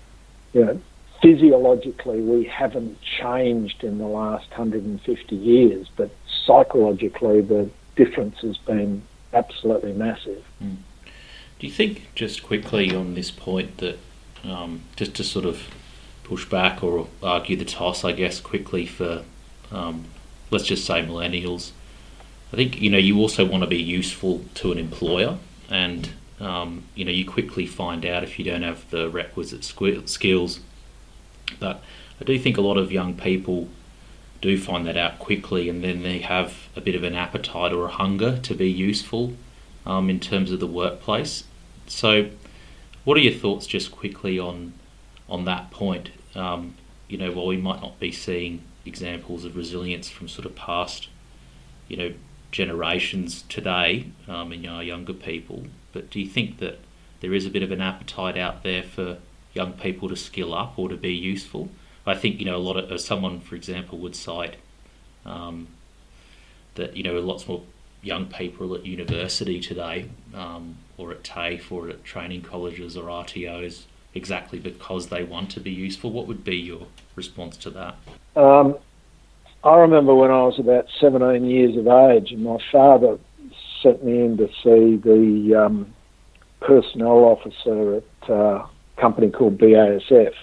you 0.54 0.64
know, 0.64 0.80
physiologically 1.20 2.22
we 2.22 2.44
haven't 2.44 2.98
changed 3.02 3.84
in 3.84 3.98
the 3.98 4.06
last 4.06 4.48
150 4.50 5.36
years, 5.36 5.86
but 5.96 6.10
psychologically 6.46 7.42
the 7.42 7.68
difference 7.98 8.38
has 8.40 8.56
been 8.56 9.02
absolutely 9.34 9.92
massive. 9.92 10.42
Mm. 10.62 10.76
Do 11.58 11.66
you 11.66 11.72
think, 11.72 12.14
just 12.14 12.42
quickly 12.42 12.94
on 12.94 13.14
this 13.14 13.30
point, 13.30 13.78
that 13.78 13.98
um, 14.44 14.82
just 14.96 15.14
to 15.16 15.24
sort 15.24 15.44
of 15.44 15.68
push 16.24 16.48
back 16.48 16.82
or 16.82 17.08
argue 17.22 17.56
the 17.56 17.64
toss, 17.64 18.04
I 18.04 18.12
guess, 18.12 18.40
quickly 18.40 18.86
for, 18.86 19.24
um, 19.72 20.04
let's 20.50 20.64
just 20.64 20.86
say, 20.86 21.02
millennials, 21.02 21.72
I 22.52 22.56
think 22.56 22.80
you 22.80 22.88
know 22.88 22.98
you 22.98 23.18
also 23.18 23.44
want 23.44 23.62
to 23.62 23.68
be 23.68 23.82
useful 23.82 24.44
to 24.54 24.72
an 24.72 24.78
employer, 24.78 25.38
and 25.68 26.08
um, 26.40 26.84
you 26.94 27.04
know 27.04 27.10
you 27.10 27.26
quickly 27.26 27.66
find 27.66 28.06
out 28.06 28.22
if 28.24 28.38
you 28.38 28.44
don't 28.44 28.62
have 28.62 28.88
the 28.90 29.10
requisite 29.10 29.64
skills. 29.64 30.60
But 31.60 31.82
I 32.20 32.24
do 32.24 32.38
think 32.38 32.56
a 32.56 32.62
lot 32.62 32.78
of 32.78 32.90
young 32.90 33.14
people 33.14 33.68
do 34.40 34.58
find 34.58 34.86
that 34.86 34.96
out 34.96 35.18
quickly, 35.18 35.68
and 35.68 35.82
then 35.82 36.02
they 36.02 36.18
have 36.18 36.68
a 36.76 36.80
bit 36.80 36.94
of 36.94 37.02
an 37.02 37.14
appetite 37.14 37.72
or 37.72 37.86
a 37.86 37.90
hunger 37.90 38.38
to 38.38 38.54
be 38.54 38.70
useful 38.70 39.34
um, 39.84 40.08
in 40.08 40.20
terms 40.20 40.52
of 40.52 40.60
the 40.60 40.66
workplace. 40.66 41.44
So, 41.86 42.30
what 43.04 43.16
are 43.16 43.20
your 43.20 43.32
thoughts, 43.32 43.66
just 43.66 43.90
quickly, 43.90 44.38
on 44.38 44.74
on 45.28 45.44
that 45.44 45.70
point? 45.70 46.10
Um, 46.34 46.74
you 47.08 47.18
know, 47.18 47.32
while 47.32 47.46
we 47.46 47.56
might 47.56 47.80
not 47.80 47.98
be 47.98 48.12
seeing 48.12 48.62
examples 48.84 49.44
of 49.44 49.56
resilience 49.56 50.08
from 50.08 50.28
sort 50.28 50.46
of 50.46 50.54
past, 50.54 51.08
you 51.88 51.96
know, 51.96 52.12
generations 52.52 53.42
today 53.48 54.06
um, 54.28 54.52
in 54.52 54.66
our 54.66 54.82
younger 54.82 55.12
people, 55.12 55.64
but 55.92 56.10
do 56.10 56.20
you 56.20 56.26
think 56.28 56.58
that 56.58 56.78
there 57.20 57.34
is 57.34 57.44
a 57.44 57.50
bit 57.50 57.62
of 57.62 57.72
an 57.72 57.80
appetite 57.80 58.38
out 58.38 58.62
there 58.62 58.82
for 58.82 59.18
young 59.52 59.72
people 59.72 60.08
to 60.08 60.16
skill 60.16 60.54
up 60.54 60.78
or 60.78 60.88
to 60.88 60.96
be 60.96 61.12
useful? 61.12 61.70
I 62.08 62.14
think 62.14 62.38
you 62.38 62.46
know 62.46 62.56
a 62.56 62.58
lot 62.58 62.76
of 62.76 63.00
someone, 63.00 63.40
for 63.40 63.54
example, 63.54 63.98
would 63.98 64.16
cite 64.16 64.56
um, 65.24 65.68
that 66.74 66.96
you 66.96 67.02
know 67.02 67.18
lots 67.20 67.46
more 67.46 67.62
young 68.02 68.26
people 68.26 68.74
at 68.74 68.86
university 68.86 69.60
today, 69.60 70.08
um, 70.34 70.76
or 70.96 71.10
at 71.12 71.24
TAFE, 71.24 71.70
or 71.70 71.88
at 71.88 72.04
training 72.04 72.42
colleges 72.42 72.96
or 72.96 73.04
RTOs, 73.04 73.84
exactly 74.14 74.58
because 74.58 75.08
they 75.08 75.24
want 75.24 75.50
to 75.52 75.60
be 75.60 75.70
useful. 75.70 76.10
What 76.10 76.26
would 76.26 76.44
be 76.44 76.56
your 76.56 76.86
response 77.16 77.56
to 77.58 77.70
that? 77.70 77.96
Um, 78.36 78.76
I 79.64 79.76
remember 79.76 80.14
when 80.14 80.30
I 80.30 80.42
was 80.42 80.58
about 80.58 80.86
17 81.00 81.44
years 81.44 81.76
of 81.76 81.86
age, 81.88 82.32
and 82.32 82.44
my 82.44 82.58
father 82.70 83.18
sent 83.82 84.04
me 84.04 84.20
in 84.20 84.36
to 84.36 84.48
see 84.62 84.96
the 84.96 85.64
um, 85.66 85.92
personnel 86.60 87.24
officer 87.24 87.96
at 87.96 88.30
a 88.30 88.66
company 88.96 89.30
called 89.30 89.58
BASF 89.58 90.34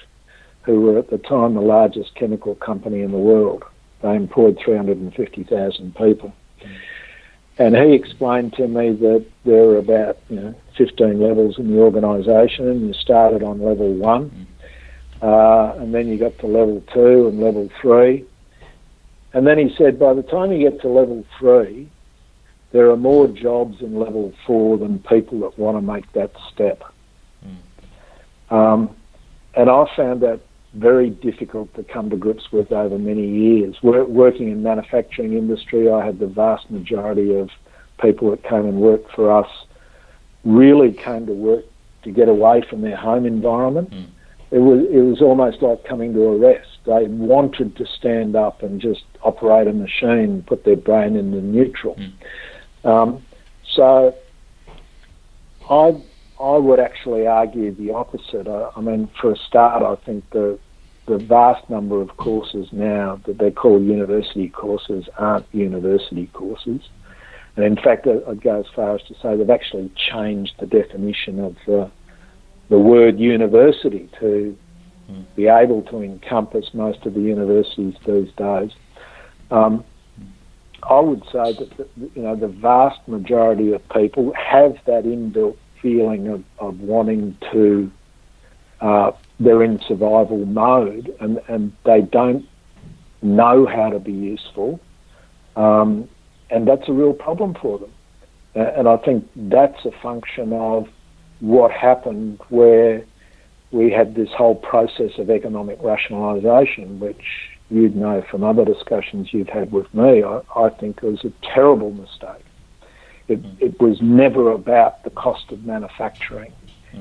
who 0.65 0.82
were 0.82 0.97
at 0.97 1.10
the 1.10 1.17
time 1.17 1.54
the 1.54 1.62
largest 1.62 2.15
chemical 2.15 2.56
company 2.56 3.01
in 3.01 3.12
the 3.12 3.17
world. 3.17 3.63
They 4.01 4.15
employed 4.15 4.60
350,000 4.63 5.95
people. 5.95 6.34
And 7.58 7.75
he 7.75 7.93
explained 7.93 8.54
to 8.54 8.67
me 8.67 8.91
that 8.91 9.25
there 9.45 9.63
were 9.63 9.78
about 9.78 10.17
you 10.30 10.36
know 10.41 10.56
15 10.78 11.21
levels 11.21 11.58
in 11.58 11.71
the 11.71 11.80
organisation, 11.80 12.67
and 12.67 12.88
you 12.88 12.93
started 12.93 13.43
on 13.43 13.62
level 13.62 13.93
one, 13.93 14.47
uh, 15.21 15.75
and 15.78 15.93
then 15.93 16.10
you 16.10 16.17
got 16.17 16.38
to 16.39 16.47
level 16.47 16.84
two 16.93 17.28
and 17.28 17.39
level 17.39 17.69
three. 17.82 18.25
And 19.34 19.47
then 19.47 19.58
he 19.58 19.73
said, 19.78 19.97
by 19.99 20.13
the 20.13 20.23
time 20.23 20.51
you 20.51 20.69
get 20.69 20.82
to 20.82 20.89
level 20.89 21.25
three, 21.39 21.89
there 22.71 22.89
are 22.89 22.97
more 22.97 23.28
jobs 23.28 23.82
in 23.82 23.97
level 23.97 24.34
four 24.45 24.78
than 24.78 24.99
people 24.99 25.39
that 25.41 25.58
want 25.58 25.78
to 25.78 25.82
make 25.82 26.12
that 26.13 26.32
step. 26.54 26.84
Mm. 27.45 28.54
Um, 28.54 28.95
and 29.56 29.69
I 29.69 29.86
found 29.95 30.21
that 30.21 30.41
very 30.75 31.09
difficult 31.09 31.73
to 31.75 31.83
come 31.83 32.09
to 32.09 32.17
grips 32.17 32.51
with 32.51 32.71
over 32.71 32.97
many 32.97 33.27
years. 33.27 33.75
working 33.81 34.51
in 34.51 34.61
manufacturing 34.61 35.33
industry, 35.33 35.89
I 35.89 36.05
had 36.05 36.19
the 36.19 36.27
vast 36.27 36.69
majority 36.69 37.33
of 37.35 37.49
people 38.01 38.29
that 38.31 38.43
came 38.43 38.65
and 38.65 38.81
worked 38.81 39.11
for 39.13 39.31
us 39.31 39.49
really 40.43 40.91
came 40.91 41.25
to 41.25 41.33
work 41.33 41.65
to 42.03 42.11
get 42.11 42.29
away 42.29 42.61
from 42.69 42.81
their 42.81 42.95
home 42.95 43.25
environment. 43.25 43.89
Mm. 43.89 44.07
It 44.51 44.59
was 44.59 44.85
it 44.91 45.01
was 45.01 45.21
almost 45.21 45.61
like 45.61 45.83
coming 45.85 46.13
to 46.13 46.23
a 46.23 46.38
rest. 46.38 46.67
They 46.85 47.07
wanted 47.07 47.75
to 47.77 47.85
stand 47.85 48.35
up 48.35 48.61
and 48.61 48.79
just 48.79 49.03
operate 49.23 49.67
a 49.67 49.73
machine, 49.73 50.43
put 50.45 50.65
their 50.65 50.75
brain 50.75 51.15
into 51.15 51.41
neutral. 51.41 51.95
Mm. 51.95 52.88
Um, 52.88 53.25
so 53.73 54.15
I 55.69 55.99
I 56.39 56.57
would 56.57 56.79
actually 56.79 57.25
argue 57.25 57.73
the 57.73 57.91
opposite. 57.91 58.47
I, 58.47 58.69
I, 58.75 58.81
mean, 58.81 59.09
for 59.19 59.31
a 59.31 59.38
start, 59.38 59.81
I 59.81 59.95
think 60.05 60.29
the 60.29 60.59
the 61.07 61.17
vast 61.17 61.69
number 61.69 62.01
of 62.01 62.17
courses 62.17 62.67
now 62.71 63.19
that 63.25 63.37
they 63.37 63.51
call 63.51 63.81
university 63.81 64.49
courses 64.49 65.07
aren't 65.17 65.45
university 65.53 66.27
courses. 66.33 66.81
And 67.55 67.65
in 67.65 67.75
fact, 67.75 68.07
I'd 68.07 68.41
go 68.41 68.59
as 68.59 68.65
far 68.75 68.95
as 68.95 69.03
to 69.03 69.15
say 69.21 69.37
they've 69.37 69.49
actually 69.49 69.91
changed 69.95 70.53
the 70.59 70.65
definition 70.65 71.39
of 71.39 71.55
the, 71.65 71.89
the 72.69 72.79
word 72.79 73.19
university 73.19 74.09
to 74.19 74.57
be 75.35 75.47
able 75.47 75.83
to 75.83 76.01
encompass 76.01 76.73
most 76.73 77.05
of 77.05 77.13
the 77.13 77.21
universities 77.21 77.95
these 78.05 78.31
days. 78.35 78.71
Um, 79.51 79.83
I 80.83 80.99
would 80.99 81.23
say 81.25 81.53
that 81.53 81.77
the, 81.77 81.87
you 82.15 82.21
know 82.21 82.35
the 82.35 82.47
vast 82.47 83.07
majority 83.07 83.73
of 83.73 83.87
people 83.89 84.33
have 84.33 84.77
that 84.85 85.03
inbuilt 85.03 85.57
feeling 85.81 86.27
of, 86.27 86.43
of 86.59 86.79
wanting 86.79 87.37
to 87.51 87.91
uh, 88.81 89.11
they're 89.39 89.63
in 89.63 89.79
survival 89.88 90.45
mode 90.45 91.13
and, 91.19 91.41
and 91.47 91.73
they 91.83 92.01
don't 92.01 92.45
know 93.21 93.65
how 93.65 93.89
to 93.89 93.99
be 93.99 94.13
useful. 94.13 94.79
Um, 95.55 96.07
and 96.49 96.67
that's 96.67 96.88
a 96.88 96.93
real 96.93 97.13
problem 97.13 97.55
for 97.55 97.79
them. 97.79 97.91
And 98.55 98.88
I 98.88 98.97
think 98.97 99.27
that's 99.36 99.83
a 99.86 99.91
function 100.01 100.53
of 100.53 100.88
what 101.39 101.71
happened 101.71 102.39
where 102.49 103.03
we 103.71 103.91
had 103.91 104.15
this 104.15 104.29
whole 104.29 104.55
process 104.55 105.17
of 105.17 105.29
economic 105.29 105.79
rationalisation, 105.81 106.99
which 106.99 107.21
you'd 107.69 107.95
know 107.95 108.23
from 108.29 108.43
other 108.43 108.63
discussions 108.63 109.33
you've 109.33 109.49
had 109.49 109.71
with 109.71 109.91
me, 109.93 110.23
I, 110.23 110.41
I 110.55 110.69
think 110.69 110.99
it 111.03 111.03
was 111.03 111.25
a 111.25 111.33
terrible 111.41 111.91
mistake. 111.91 112.45
It, 113.27 113.39
it 113.59 113.81
was 113.81 114.01
never 114.01 114.51
about 114.51 115.03
the 115.03 115.09
cost 115.09 115.51
of 115.51 115.65
manufacturing. 115.65 116.53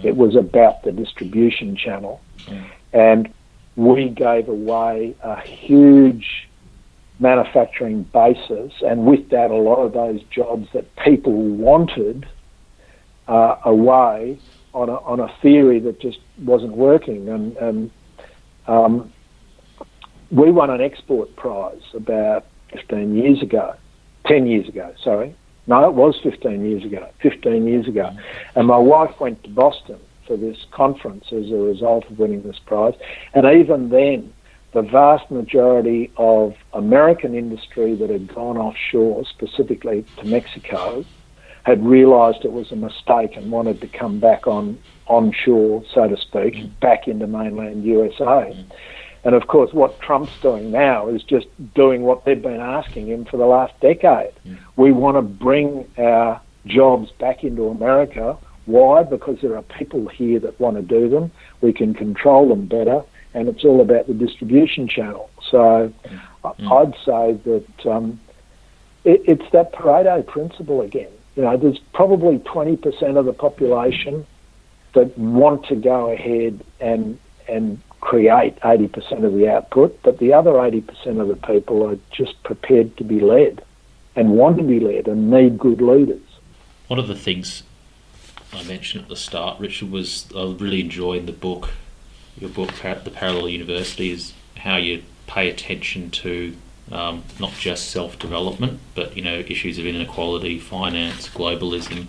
It 0.02 0.16
was 0.16 0.36
about 0.36 0.82
the 0.82 0.92
distribution 0.92 1.76
channel. 1.76 2.20
And 2.92 3.32
we 3.76 4.08
gave 4.08 4.48
away 4.48 5.14
a 5.22 5.40
huge 5.40 6.48
manufacturing 7.18 8.02
basis, 8.04 8.72
and 8.82 9.06
with 9.06 9.30
that, 9.30 9.50
a 9.50 9.56
lot 9.56 9.76
of 9.76 9.92
those 9.92 10.22
jobs 10.24 10.68
that 10.72 10.94
people 10.96 11.32
wanted 11.32 12.26
uh, 13.28 13.56
away 13.64 14.38
on 14.72 14.88
a, 14.88 14.96
on 14.96 15.20
a 15.20 15.32
theory 15.40 15.78
that 15.80 16.00
just 16.00 16.18
wasn't 16.42 16.76
working. 16.76 17.28
And, 17.28 17.56
and 17.56 17.90
um, 18.66 19.12
we 20.30 20.50
won 20.50 20.70
an 20.70 20.80
export 20.80 21.34
prize 21.36 21.82
about 21.94 22.46
15 22.72 23.16
years 23.16 23.42
ago, 23.42 23.74
10 24.26 24.46
years 24.46 24.68
ago, 24.68 24.92
sorry. 25.02 25.36
No, 25.66 25.88
it 25.88 25.94
was 25.94 26.18
15 26.22 26.64
years 26.64 26.84
ago, 26.84 27.08
15 27.22 27.66
years 27.66 27.88
ago. 27.88 28.10
And 28.54 28.66
my 28.66 28.76
wife 28.76 29.18
went 29.18 29.42
to 29.44 29.50
Boston 29.50 29.98
for 30.26 30.36
this 30.36 30.58
conference 30.72 31.26
as 31.32 31.50
a 31.50 31.56
result 31.56 32.04
of 32.10 32.18
winning 32.18 32.42
this 32.42 32.58
prize. 32.58 32.94
And 33.32 33.46
even 33.46 33.88
then, 33.88 34.32
the 34.72 34.82
vast 34.82 35.30
majority 35.30 36.10
of 36.16 36.54
American 36.72 37.34
industry 37.34 37.94
that 37.94 38.10
had 38.10 38.34
gone 38.34 38.58
offshore, 38.58 39.24
specifically 39.24 40.04
to 40.18 40.24
Mexico, 40.26 41.04
had 41.62 41.84
realised 41.84 42.44
it 42.44 42.52
was 42.52 42.70
a 42.72 42.76
mistake 42.76 43.36
and 43.36 43.50
wanted 43.50 43.80
to 43.80 43.88
come 43.88 44.20
back 44.20 44.46
on 44.46 44.78
onshore, 45.06 45.82
so 45.94 46.08
to 46.08 46.16
speak, 46.16 46.56
back 46.80 47.08
into 47.08 47.26
mainland 47.26 47.84
USA. 47.84 48.54
And 49.24 49.34
of 49.34 49.46
course, 49.46 49.72
what 49.72 49.98
Trump's 50.00 50.38
doing 50.42 50.70
now 50.70 51.08
is 51.08 51.22
just 51.22 51.46
doing 51.74 52.02
what 52.02 52.24
they've 52.24 52.40
been 52.40 52.60
asking 52.60 53.06
him 53.06 53.24
for 53.24 53.38
the 53.38 53.46
last 53.46 53.78
decade. 53.80 54.32
Mm. 54.46 54.58
We 54.76 54.92
want 54.92 55.16
to 55.16 55.22
bring 55.22 55.88
our 55.96 56.40
jobs 56.66 57.10
back 57.12 57.42
into 57.42 57.68
America. 57.68 58.36
Why? 58.66 59.02
Because 59.02 59.40
there 59.40 59.56
are 59.56 59.62
people 59.62 60.08
here 60.08 60.38
that 60.40 60.60
want 60.60 60.76
to 60.76 60.82
do 60.82 61.08
them. 61.08 61.32
We 61.62 61.72
can 61.72 61.94
control 61.94 62.48
them 62.48 62.66
better, 62.66 63.02
and 63.32 63.48
it's 63.48 63.64
all 63.64 63.80
about 63.80 64.06
the 64.06 64.14
distribution 64.14 64.88
channel. 64.88 65.30
So 65.50 65.92
mm. 66.04 66.72
I'd 66.72 66.94
say 67.04 67.40
that 67.50 67.90
um, 67.90 68.20
it, 69.04 69.22
it's 69.26 69.52
that 69.52 69.72
Pareto 69.72 70.26
principle 70.26 70.82
again. 70.82 71.10
You 71.34 71.42
know, 71.44 71.56
there's 71.56 71.80
probably 71.92 72.38
20% 72.38 73.18
of 73.18 73.24
the 73.24 73.32
population 73.32 74.26
that 74.94 75.16
want 75.18 75.66
to 75.66 75.76
go 75.76 76.10
ahead 76.10 76.64
and 76.80 77.18
and 77.48 77.78
create 78.04 78.60
80% 78.60 79.24
of 79.24 79.32
the 79.32 79.48
output, 79.48 79.98
but 80.02 80.18
the 80.18 80.32
other 80.32 80.52
80% 80.52 81.20
of 81.20 81.28
the 81.28 81.36
people 81.36 81.88
are 81.88 81.98
just 82.10 82.40
prepared 82.44 82.96
to 82.98 83.04
be 83.04 83.18
led 83.18 83.64
and 84.14 84.30
want 84.30 84.58
to 84.58 84.62
be 84.62 84.78
led 84.78 85.08
and 85.08 85.30
need 85.30 85.58
good 85.58 85.80
leaders. 85.80 86.20
One 86.86 86.98
of 86.98 87.08
the 87.08 87.16
things 87.16 87.62
I 88.52 88.62
mentioned 88.62 89.04
at 89.04 89.08
the 89.08 89.16
start, 89.16 89.58
Richard, 89.58 89.90
was 89.90 90.28
I 90.36 90.42
really 90.42 90.82
enjoyed 90.82 91.26
the 91.26 91.32
book, 91.32 91.70
your 92.38 92.50
book, 92.50 92.72
The 92.82 93.10
Parallel 93.10 93.48
University, 93.48 94.10
is 94.10 94.34
how 94.58 94.76
you 94.76 95.02
pay 95.26 95.48
attention 95.48 96.10
to 96.10 96.54
um, 96.92 97.24
not 97.40 97.52
just 97.52 97.90
self 97.90 98.18
development, 98.18 98.80
but 98.94 99.16
you 99.16 99.22
know 99.22 99.38
issues 99.38 99.78
of 99.78 99.86
inequality, 99.86 100.58
finance, 100.60 101.30
globalism, 101.30 102.06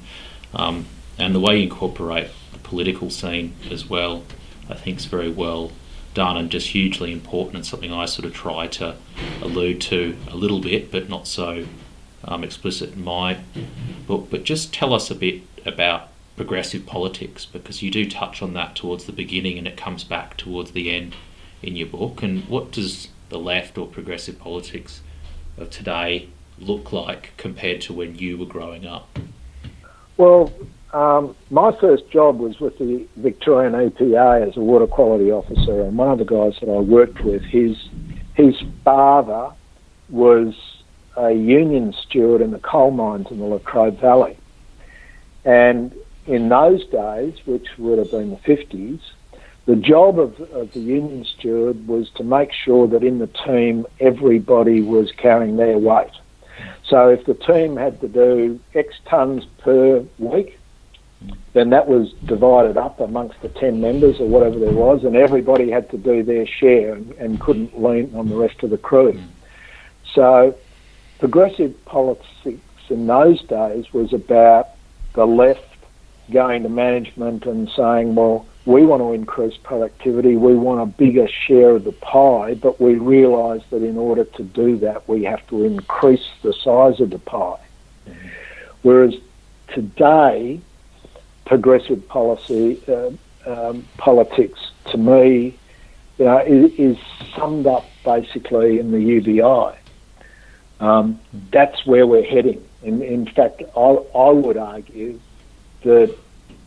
um, 0.54 0.86
and 1.18 1.34
the 1.34 1.39
way 1.39 1.58
you 1.58 1.64
incorporate 1.64 2.28
the 2.52 2.60
political 2.60 3.10
scene 3.10 3.56
as 3.72 3.89
well. 3.89 4.24
I 4.70 4.74
think 4.74 4.98
is 4.98 5.06
very 5.06 5.30
well 5.30 5.72
done 6.16 6.38
and 6.38 6.49
just 6.49 6.70
hugely 6.70 7.11
important 7.11 7.57
and 7.57 7.66
something 7.66 7.93
I 7.93 8.05
sort 8.05 8.26
of 8.26 8.34
try 8.34 8.66
to 8.68 8.95
allude 9.41 9.80
to 9.82 10.18
a 10.32 10.36
little 10.36 10.59
bit, 10.59 10.91
but 10.91 11.07
not 11.07 11.28
so 11.28 11.68
um, 12.24 12.43
explicit 12.43 12.93
in 12.93 13.03
my 13.03 13.38
book. 14.07 14.30
But 14.32 14.43
just 14.43 14.74
tell 14.74 14.93
us 14.93 15.11
a 15.11 15.16
bit 15.16 15.43
about 15.63 16.09
progressive 16.36 16.86
politics 16.86 17.45
because 17.45 17.84
you 17.84 17.91
do 17.91 18.09
touch 18.09 18.41
on 18.41 18.53
that 18.53 18.76
towards 18.76 19.05
the 19.05 19.11
beginning 19.11 19.57
and 19.57 19.68
it 19.68 19.78
comes 19.78 20.03
back 20.03 20.36
towards 20.38 20.72
the 20.72 20.93
end 20.93 21.16
in 21.61 21.76
your 21.76 21.88
book. 21.88 22.24
And 22.24 22.47
what 22.47 22.72
does 22.72 23.09
the 23.30 23.39
left 23.39 23.78
or 23.78 23.86
progressive 23.86 24.39
politics 24.39 25.01
of 25.57 25.70
today 25.70 26.30
look 26.57 26.91
like 26.91 27.34
compared 27.38 27.82
to 27.82 27.93
when 27.93 28.18
you 28.18 28.38
were 28.38 28.45
growing 28.45 28.88
up? 28.88 29.20
Well, 30.18 30.51
um, 30.96 31.36
my 31.50 31.78
first 31.82 32.10
job 32.10 32.39
was 32.39 32.62
with 32.62 32.78
the 32.78 33.06
Victorian 33.18 33.74
EPA 33.74 34.48
as 34.48 34.56
a 34.56 34.62
water 34.62 34.88
quality 34.88 35.30
officer, 35.30 35.82
and 35.82 35.98
one 35.98 36.10
of 36.10 36.20
the 36.20 36.26
guys 36.26 36.54
that 36.62 36.70
I 36.70 36.80
worked 36.80 37.22
with, 37.22 37.43
his 37.43 37.76
his 38.34 38.56
father 38.86 39.54
was 40.10 40.54
a 41.18 41.34
union 41.34 41.93
steward 41.93 42.41
in 42.41 42.52
the 42.52 42.60
coal 42.60 42.91
mines 42.91 43.28
in 43.30 43.39
the 43.39 43.46
Latrobe 43.46 44.00
Valley, 44.00 44.38
and 45.43 45.93
in 46.28 46.48
those 46.48 46.86
days, 46.86 47.34
which 47.46 47.68
would 47.78 48.00
have 48.00 48.12
been 48.12 48.30
the 48.30 48.38
fifties, 48.38 49.02
the 49.66 49.76
job 49.76 50.18
of, 50.18 50.39
of 50.52 50.72
the 50.72 50.80
union 50.80 51.26
steward 51.26 51.88
was 51.89 52.10
to 52.12 52.24
make 52.24 52.54
sure 52.54 52.88
that 52.88 53.04
in 53.04 53.20
the 53.20 53.28
team 53.46 53.86
everybody 54.00 54.82
was 54.82 55.12
carrying 55.12 55.58
their 55.58 55.78
weight. 55.78 56.12
So 56.88 57.10
if 57.10 57.26
the 57.26 57.34
team 57.34 57.76
had 57.76 58.00
to 58.00 58.08
do 58.08 58.62
X 58.74 58.96
tons 59.10 59.43
per 59.58 60.06
week, 60.20 60.58
then 61.53 61.69
that 61.69 61.88
was 61.88 62.11
divided 62.26 62.78
up 62.78 62.99
amongst 62.99 63.41
the 63.41 63.49
10 63.49 63.80
members 63.80 64.19
or 64.19 64.28
whatever 64.28 64.59
there 64.59 64.73
was, 64.73 65.03
and 65.03 65.15
everybody 65.15 65.71
had 65.71 65.89
to 65.91 65.97
do 65.97 66.23
their 66.23 66.45
share 66.45 66.93
and, 66.93 67.11
and 67.13 67.39
couldn't 67.39 67.82
lean 67.82 68.13
on 68.15 68.30
the 68.30 68.36
rest 68.36 68.61
of 68.63 68.69
the 68.69 68.78
crew. 68.78 69.19
So 70.13 70.55
progressive 71.19 71.73
politics 71.86 72.59
in 72.89 73.07
those 73.07 73.41
days 73.43 73.91
was 73.93 74.13
about 74.13 74.69
the 75.13 75.26
left 75.26 75.76
going 76.32 76.63
to 76.63 76.69
management 76.69 77.45
and 77.45 77.69
saying, 77.69 78.15
well, 78.15 78.45
we 78.65 78.84
want 78.86 79.01
to 79.01 79.13
increase 79.13 79.55
productivity, 79.57 80.36
we 80.36 80.55
want 80.55 80.82
a 80.82 80.86
bigger 80.88 81.28
share 81.28 81.76
of 81.76 81.84
the 81.84 81.91
pie, 81.91 82.55
but 82.55 82.82
we 82.82 82.95
realise 82.95 83.61
that 83.69 83.84
in 83.84 83.97
order 83.97 84.26
to 84.26 84.43
do 84.43 84.78
that, 84.78 85.07
we 85.07 85.23
have 85.23 85.45
to 85.47 85.63
increase 85.63 86.28
the 86.41 86.51
size 86.51 86.99
of 86.99 87.11
the 87.11 87.19
pie. 87.19 87.59
Mm-hmm. 88.07 88.28
Whereas 88.82 89.13
today, 89.67 90.61
progressive 91.46 92.08
policy 92.08 92.82
uh, 92.88 93.12
um, 93.46 93.88
politics 93.98 94.72
to 94.91 94.98
me, 94.98 95.58
you 96.18 96.26
know, 96.26 96.39
is, 96.39 96.74
is, 96.74 96.98
summed 97.36 97.68
up 97.68 97.86
basically 98.06 98.80
in 98.80 98.91
the 98.91 99.00
UBI. 99.00 99.78
Um, 100.80 101.20
that's 101.52 101.86
where 101.86 102.08
we're 102.08 102.24
heading. 102.24 102.66
In, 102.82 103.02
in 103.02 103.26
fact, 103.26 103.62
I, 103.76 103.80
I 103.80 104.30
would 104.30 104.58
argue 104.58 105.20
that 105.84 106.16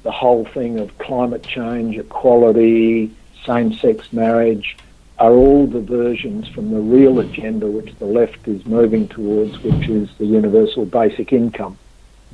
the 0.03 0.11
whole 0.11 0.45
thing 0.45 0.79
of 0.79 0.97
climate 0.99 1.43
change, 1.43 1.97
equality, 1.97 3.14
same-sex 3.47 4.12
marriage 4.12 4.76
are 5.18 5.33
all 5.33 5.66
diversions 5.66 6.49
from 6.49 6.70
the 6.70 6.81
real 6.81 7.18
agenda 7.18 7.66
which 7.66 7.95
the 7.97 8.05
left 8.05 8.47
is 8.47 8.64
moving 8.66 9.09
towards, 9.09 9.59
which 9.62 9.89
is 9.89 10.09
the 10.18 10.26
universal 10.26 10.85
basic 10.85 11.33
income. 11.33 11.76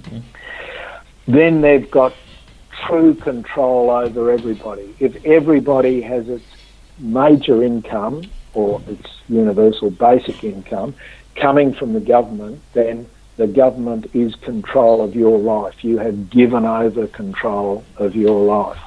Mm-hmm. 0.02 0.18
Then 1.26 1.60
they've 1.62 1.90
got 1.90 2.12
true 2.86 3.14
control 3.14 3.90
over 3.90 4.30
everybody. 4.30 4.94
If 5.00 5.24
everybody 5.24 6.00
has 6.02 6.28
its 6.28 6.44
major 6.98 7.62
income 7.62 8.22
or 8.52 8.80
its 8.86 9.08
universal 9.28 9.90
basic 9.90 10.44
income 10.44 10.94
coming 11.36 11.74
from 11.74 11.92
the 11.92 12.00
government, 12.00 12.60
then 12.72 13.06
the 13.36 13.46
government 13.46 14.10
is 14.14 14.34
control 14.36 15.02
of 15.02 15.16
your 15.16 15.38
life. 15.38 15.82
You 15.82 15.98
have 15.98 16.30
given 16.30 16.64
over 16.64 17.06
control 17.06 17.84
of 17.96 18.14
your 18.14 18.44
life. 18.44 18.78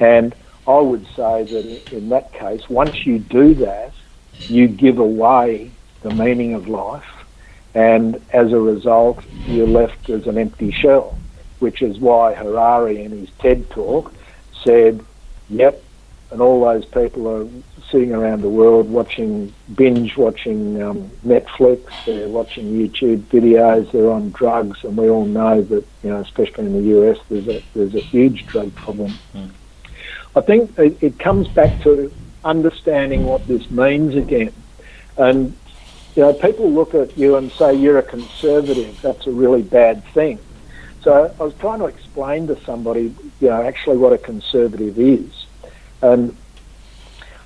And 0.00 0.34
I 0.66 0.80
would 0.80 1.06
say 1.14 1.44
that 1.44 1.92
in 1.92 2.08
that 2.08 2.32
case, 2.32 2.68
once 2.68 3.06
you 3.06 3.18
do 3.18 3.54
that, 3.54 3.92
you 4.48 4.66
give 4.66 4.98
away 4.98 5.70
the 6.02 6.10
meaning 6.10 6.54
of 6.54 6.68
life, 6.68 7.06
and 7.74 8.20
as 8.32 8.52
a 8.52 8.58
result, 8.58 9.24
you're 9.46 9.66
left 9.66 10.10
as 10.10 10.26
an 10.26 10.36
empty 10.36 10.72
shell 10.72 11.16
which 11.58 11.82
is 11.82 11.98
why 11.98 12.34
Harari 12.34 13.02
in 13.02 13.10
his 13.10 13.30
TED 13.38 13.70
talk 13.70 14.12
said, 14.64 15.04
yep, 15.48 15.82
and 16.30 16.40
all 16.40 16.64
those 16.64 16.84
people 16.84 17.28
are 17.28 17.48
sitting 17.90 18.12
around 18.12 18.42
the 18.42 18.48
world 18.48 18.90
watching, 18.90 19.54
binge 19.76 20.16
watching 20.16 20.82
um, 20.82 21.08
Netflix, 21.24 21.84
they're 22.06 22.28
watching 22.28 22.72
YouTube 22.72 23.18
videos, 23.24 23.90
they're 23.92 24.10
on 24.10 24.30
drugs, 24.30 24.82
and 24.82 24.96
we 24.96 25.08
all 25.08 25.26
know 25.26 25.62
that, 25.62 25.86
you 26.02 26.10
know, 26.10 26.20
especially 26.20 26.66
in 26.66 26.72
the 26.72 26.98
US, 26.98 27.18
there's 27.28 27.46
a, 27.46 27.62
there's 27.74 27.94
a 27.94 28.00
huge 28.00 28.46
drug 28.46 28.74
problem. 28.74 29.12
Mm. 29.32 29.50
I 30.34 30.40
think 30.40 30.76
it, 30.78 31.00
it 31.00 31.18
comes 31.20 31.46
back 31.48 31.82
to 31.82 32.12
understanding 32.44 33.26
what 33.26 33.46
this 33.46 33.70
means 33.70 34.16
again. 34.16 34.52
And, 35.16 35.56
you 36.16 36.22
know, 36.22 36.32
people 36.32 36.70
look 36.70 36.94
at 36.94 37.16
you 37.16 37.36
and 37.36 37.52
say, 37.52 37.74
you're 37.74 37.98
a 37.98 38.02
conservative, 38.02 39.00
that's 39.02 39.26
a 39.26 39.30
really 39.30 39.62
bad 39.62 40.04
thing. 40.06 40.38
So 41.04 41.34
I 41.38 41.42
was 41.42 41.54
trying 41.56 41.80
to 41.80 41.84
explain 41.84 42.46
to 42.46 42.58
somebody, 42.64 43.14
you 43.38 43.48
know, 43.48 43.62
actually 43.62 43.98
what 43.98 44.14
a 44.14 44.18
conservative 44.18 44.98
is. 44.98 45.44
And 46.00 46.34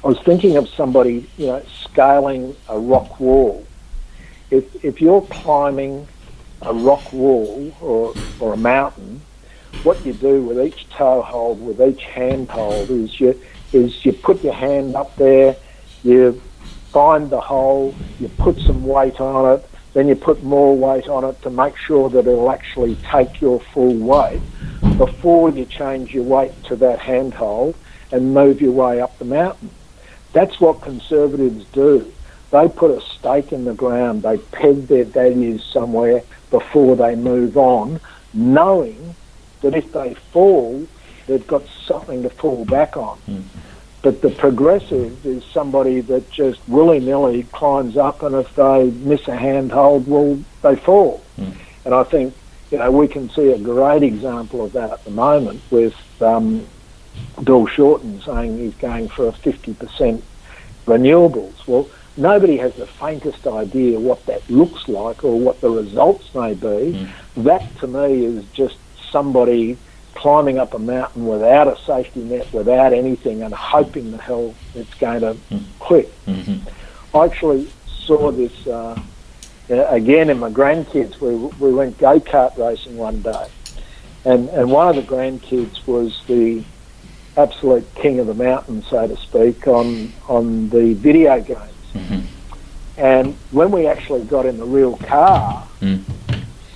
I 0.05 0.07
was 0.07 0.21
thinking 0.21 0.57
of 0.57 0.69
somebody, 0.69 1.29
you 1.37 1.49
know, 1.49 1.63
scaling 1.83 2.55
a 2.69 2.79
rock 2.79 3.19
wall. 3.19 3.67
If, 4.53 4.85
if 4.85 5.01
you're 5.01 5.23
climbing 5.23 6.07
a 6.63 6.73
rock 6.73 7.13
wall 7.13 7.75
or, 7.81 8.15
or 8.39 8.55
a 8.55 8.57
mountain, 8.57 9.21
what 9.83 10.07
you 10.07 10.13
do 10.13 10.41
with 10.41 10.61
each 10.65 10.89
toe 10.91 11.23
hold, 11.23 11.61
with 11.61 11.81
each 11.81 12.05
hand 12.05 12.49
hold, 12.49 12.91
is 12.91 13.19
you, 13.19 13.41
is 13.73 14.05
you 14.05 14.13
put 14.13 14.43
your 14.45 14.55
hand 14.55 14.95
up 14.95 15.17
there, 15.17 15.57
you 16.05 16.41
find 16.93 17.29
the 17.29 17.41
hole, 17.41 17.93
you 18.21 18.29
put 18.29 18.57
some 18.61 18.87
weight 18.87 19.21
on 19.21 19.59
it, 19.59 19.69
then 19.99 20.07
you 20.07 20.15
put 20.15 20.45
more 20.45 20.77
weight 20.77 21.09
on 21.09 21.25
it 21.25 21.43
to 21.43 21.51
make 21.51 21.77
sure 21.77 22.09
that 22.09 22.21
it'll 22.21 22.53
actually 22.53 22.95
take 23.11 23.41
your 23.41 23.59
full 23.59 23.97
weight 23.97 24.41
before 24.97 25.51
you 25.51 25.65
change 25.65 26.15
your 26.15 26.23
weight 26.23 26.53
to 26.63 26.77
that 26.77 27.01
handhold 27.01 27.75
and 28.13 28.33
move 28.33 28.61
your 28.61 28.71
way 28.71 29.01
up 29.01 29.19
the 29.19 29.25
mountain. 29.25 29.71
That's 30.33 30.61
what 30.61 30.83
conservatives 30.83 31.65
do. 31.73 32.13
They 32.53 32.69
put 32.69 32.93
a 32.93 33.01
stake 33.01 33.53
in 33.53 33.65
the 33.65 33.75
ground, 33.75 34.23
they 34.23 34.39
peg 34.39 34.87
their 34.87 35.05
values 35.05 35.65
somewhere 35.65 36.23
before 36.51 36.95
they 36.95 37.17
move 37.17 37.57
on, 37.57 37.99
knowing 38.33 39.17
that 39.63 39.75
if 39.75 39.91
they 39.93 40.15
fall, 40.15 40.87
they've 41.27 41.47
got 41.49 41.65
something 41.85 42.23
to 42.23 42.31
fall 42.31 42.65
back 42.65 42.97
on. 42.97 43.19
Mm. 43.27 43.43
But 44.09 44.23
the 44.23 44.31
progressive 44.31 45.27
is 45.27 45.45
somebody 45.53 46.01
that 46.01 46.31
just 46.31 46.67
willy 46.67 46.99
nilly 46.99 47.43
climbs 47.43 47.99
up, 47.99 48.23
and 48.23 48.35
if 48.37 48.55
they 48.55 48.85
miss 48.85 49.29
a 49.29 49.37
handhold, 49.37 50.09
well, 50.09 50.43
they 50.63 50.77
fall. 50.77 51.23
Mm. 51.37 51.53
And 51.85 51.95
I 51.95 52.05
think 52.05 52.35
you 52.71 52.79
know 52.79 52.91
we 52.91 53.07
can 53.07 53.29
see 53.29 53.51
a 53.51 53.59
great 53.59 54.03
example 54.03 54.65
of 54.65 54.73
that 54.73 54.91
at 54.91 55.05
the 55.05 55.11
moment 55.11 55.61
with 55.71 55.95
um, 56.23 56.67
Bill 57.45 57.67
Shorten 57.67 58.23
saying 58.23 58.57
he's 58.57 58.75
going 58.77 59.11
for 59.11 59.29
a 59.29 59.33
fifty 59.33 59.75
percent 59.75 60.25
renewables. 60.87 61.67
Well, 61.67 61.87
nobody 62.17 62.57
has 62.57 62.75
the 62.77 62.87
faintest 62.87 63.47
idea 63.47 64.01
what 64.01 64.25
that 64.25 64.49
looks 64.49 64.89
like 64.89 65.23
or 65.23 65.39
what 65.39 65.61
the 65.61 65.69
results 65.69 66.35
may 66.35 66.55
be. 66.55 66.67
Mm. 66.67 67.11
That 67.45 67.77
to 67.81 67.87
me 67.87 68.25
is 68.25 68.47
just 68.55 68.79
somebody 69.11 69.77
climbing 70.19 70.59
up 70.59 70.75
a 70.75 70.79
mountain 70.79 71.27
without 71.27 71.69
a 71.69 71.77
safety 71.85 72.25
net, 72.25 72.53
without 72.53 72.93
anything, 72.93 73.43
and 73.45 73.55
hoping 73.55 74.11
the 74.11 74.19
hell 74.19 74.53
it's 74.75 74.95
going 74.95 75.21
to 75.21 75.37
click. 75.79 76.09
Mm-hmm. 76.27 77.17
I 77.17 77.25
actually 77.25 77.71
saw 77.87 78.33
this 78.33 78.67
uh, 78.67 79.01
again 79.69 80.29
in 80.29 80.41
my 80.41 80.51
grandkids. 80.51 81.21
We, 81.21 81.37
we 81.65 81.73
went 81.73 81.99
go 81.99 82.19
kart 82.19 82.59
racing 82.59 82.97
one 82.97 83.23
day, 83.23 83.47
and, 84.25 84.49
and 84.49 84.73
one 84.73 84.89
of 84.89 84.97
the 84.97 85.03
grandkids 85.03 85.87
was 85.87 86.21
the 86.27 86.65
absolute 87.37 87.87
king 87.95 88.19
of 88.19 88.27
the 88.27 88.35
mountain, 88.35 88.83
so 88.83 89.07
to 89.07 89.17
speak, 89.19 89.69
on, 89.69 90.13
on 90.29 90.69
the 90.71 90.95
video 90.95 91.41
games. 91.41 91.61
Mm-hmm. 91.95 92.21
And 92.99 93.35
when 93.53 93.71
we 93.71 93.87
actually 93.87 94.25
got 94.25 94.47
in 94.47 94.59
the 94.59 94.65
real 94.65 94.97
car, 94.97 95.65
mm. 95.81 96.03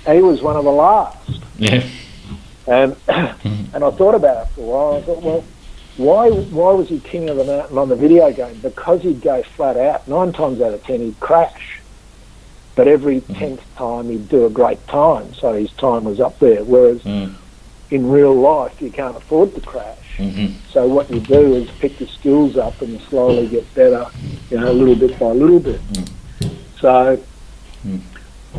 he 0.06 0.22
was 0.22 0.40
one 0.40 0.54
of 0.54 0.62
the 0.62 0.70
last. 0.70 1.42
Yeah. 1.58 1.84
And 2.66 2.96
and 3.08 3.84
I 3.84 3.90
thought 3.90 4.14
about 4.14 4.46
it 4.46 4.50
for 4.54 4.60
a 4.60 4.64
while. 4.64 4.96
I 4.96 5.02
thought, 5.02 5.22
well, 5.22 5.44
why 5.96 6.30
why 6.30 6.72
was 6.72 6.88
he 6.88 7.00
king 7.00 7.28
of 7.28 7.36
the 7.36 7.44
mountain 7.44 7.78
on 7.78 7.88
the 7.88 7.96
video 7.96 8.32
game? 8.32 8.58
Because 8.60 9.02
he'd 9.02 9.20
go 9.20 9.42
flat 9.42 9.76
out. 9.76 10.08
Nine 10.08 10.32
times 10.32 10.60
out 10.60 10.72
of 10.72 10.82
ten, 10.84 11.00
he'd 11.00 11.20
crash. 11.20 11.80
But 12.74 12.88
every 12.88 13.20
mm-hmm. 13.20 13.34
tenth 13.34 13.74
time, 13.76 14.08
he'd 14.08 14.28
do 14.28 14.46
a 14.46 14.50
great 14.50 14.86
time. 14.86 15.34
So 15.34 15.52
his 15.52 15.70
time 15.72 16.04
was 16.04 16.20
up 16.20 16.38
there. 16.38 16.64
Whereas 16.64 17.02
mm. 17.02 17.34
in 17.90 18.10
real 18.10 18.34
life, 18.34 18.80
you 18.80 18.90
can't 18.90 19.16
afford 19.16 19.54
to 19.54 19.60
crash. 19.60 20.16
Mm-hmm. 20.16 20.58
So 20.70 20.86
what 20.86 21.10
you 21.10 21.20
do 21.20 21.54
is 21.54 21.70
pick 21.80 22.00
your 22.00 22.08
skills 22.08 22.56
up 22.56 22.80
and 22.80 22.98
slowly 23.02 23.46
get 23.48 23.74
better, 23.74 24.06
you 24.50 24.58
know, 24.58 24.72
little 24.72 24.94
bit 24.94 25.18
by 25.18 25.26
little 25.26 25.60
bit. 25.60 25.80
Mm. 25.88 26.12
So 26.80 27.22
mm. 27.86 28.00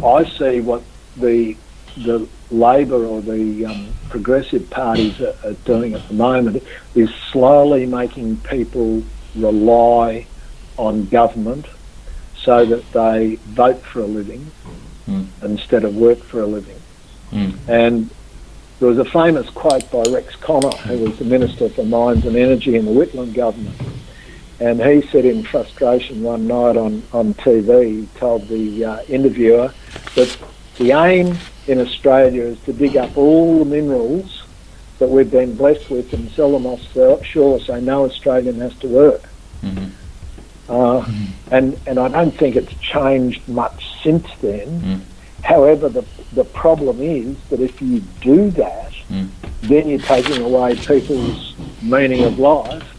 I 0.04 0.30
see 0.30 0.62
what 0.62 0.84
the 1.18 1.58
the 1.98 2.28
Labor 2.52 3.06
or 3.06 3.22
the 3.22 3.66
um, 3.66 3.88
progressive 4.10 4.70
parties 4.70 5.20
are, 5.22 5.36
are, 5.44 5.54
doing 5.66 5.94
at 5.94 6.08
the 6.08 6.14
moment 6.14 6.64
is 6.96 7.14
slowly 7.32 7.86
making 7.86 8.38
people 8.38 9.04
rely 9.36 10.26
on 10.78 11.06
government 11.06 11.66
so 12.36 12.66
that 12.66 12.91
they 12.91 13.36
vote 13.36 13.82
for 13.82 14.02
a 14.02 14.06
living 14.06 14.52
mm. 15.08 15.26
instead 15.41 15.84
of 15.84 15.96
work 15.96 16.20
for 16.20 16.41
a 16.41 16.46
living. 16.46 16.80
Mm. 17.32 17.58
And 17.68 18.10
there 18.80 18.89
was 18.89 18.98
a 18.98 19.06
famous 19.06 19.50
quote 19.50 19.89
by 19.91 20.04
Rex 20.10 20.36
Connor, 20.36 20.76
who 20.78 21.06
was 21.06 21.18
the 21.18 21.26
Minister 21.26 21.70
for 21.70 21.86
Mines 21.86 22.26
and 22.26 22.36
Energy 22.36 22.76
in 22.76 22.86
the 22.86 22.91
Whitlam 22.91 23.34
government. 23.34 23.80
And 24.60 24.82
he 24.82 25.02
said 25.08 25.26
in 25.26 25.44
frustration 25.44 26.22
one 26.22 26.48
night 26.48 26.78
on, 26.78 27.04
on 27.12 27.34
TV, 27.34 28.02
he 28.02 28.08
told 28.20 28.48
the 28.48 28.86
uh, 28.86 29.04
interviewer 29.04 29.74
that 30.16 30.38
the 30.78 30.91
aim 30.91 31.38
in 31.68 31.80
Australia 31.80 32.43
is 32.43 32.59
to 32.61 32.74
dig 32.74 32.97
up 32.97 33.18
all 33.18 33.59
the 33.59 33.66
minerals 33.66 34.43
that 34.99 35.09
we've 35.09 35.32
been 35.32 35.55
blessed 35.55 35.89
with 35.89 36.14
and 36.14 36.30
sell 36.32 36.51
them 36.51 36.66
offshore 36.66 37.59
so 37.59 37.80
no 37.80 38.05
Australian 38.05 38.59
has 38.59 38.76
to 38.80 38.88
work. 38.88 39.24
Mm-hmm. 39.61 39.89
Uh, 40.70 41.01
mm-hmm. 41.01 41.53
And, 41.53 41.80
and 41.88 41.99
I 41.99 42.07
don't 42.07 42.32
think 42.32 42.55
it's 42.55 42.74
changed 42.76 43.47
much 43.47 44.01
since 44.01 44.28
then. 44.41 44.82
Mm. 44.82 45.01
However, 45.43 45.89
the, 45.89 46.05
the 46.34 46.45
problem 46.45 47.01
is 47.01 47.38
that 47.49 47.59
if 47.59 47.82
you 47.82 47.99
do 48.22 48.49
that, 48.51 48.93
mm. 49.09 49.28
then 49.61 49.89
you're 49.89 49.99
taking 49.99 50.41
away 50.41 50.76
people's 50.76 51.55
meaning 51.82 52.24
of 52.24 52.39
life. 52.39 52.89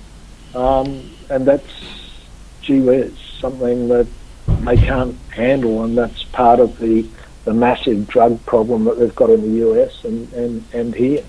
Um, 0.54 1.10
and 1.30 1.46
that's, 1.46 1.64
gee 2.60 2.80
whiz, 2.80 3.18
something 3.40 3.88
that 3.88 4.06
they 4.46 4.76
can't 4.76 5.16
handle, 5.30 5.84
and 5.84 5.96
that's 5.96 6.22
part 6.24 6.60
of 6.60 6.78
the 6.78 7.06
the 7.45 7.55
massive 7.55 8.09
drug 8.09 8.45
problem 8.47 8.84
that 8.84 8.99
they've 8.99 9.14
got 9.14 9.30
in 9.30 9.42
the 9.42 9.68
US 9.68 10.05
and, 10.05 10.32
and, 10.32 10.64
and 10.72 10.95
here. 10.95 11.24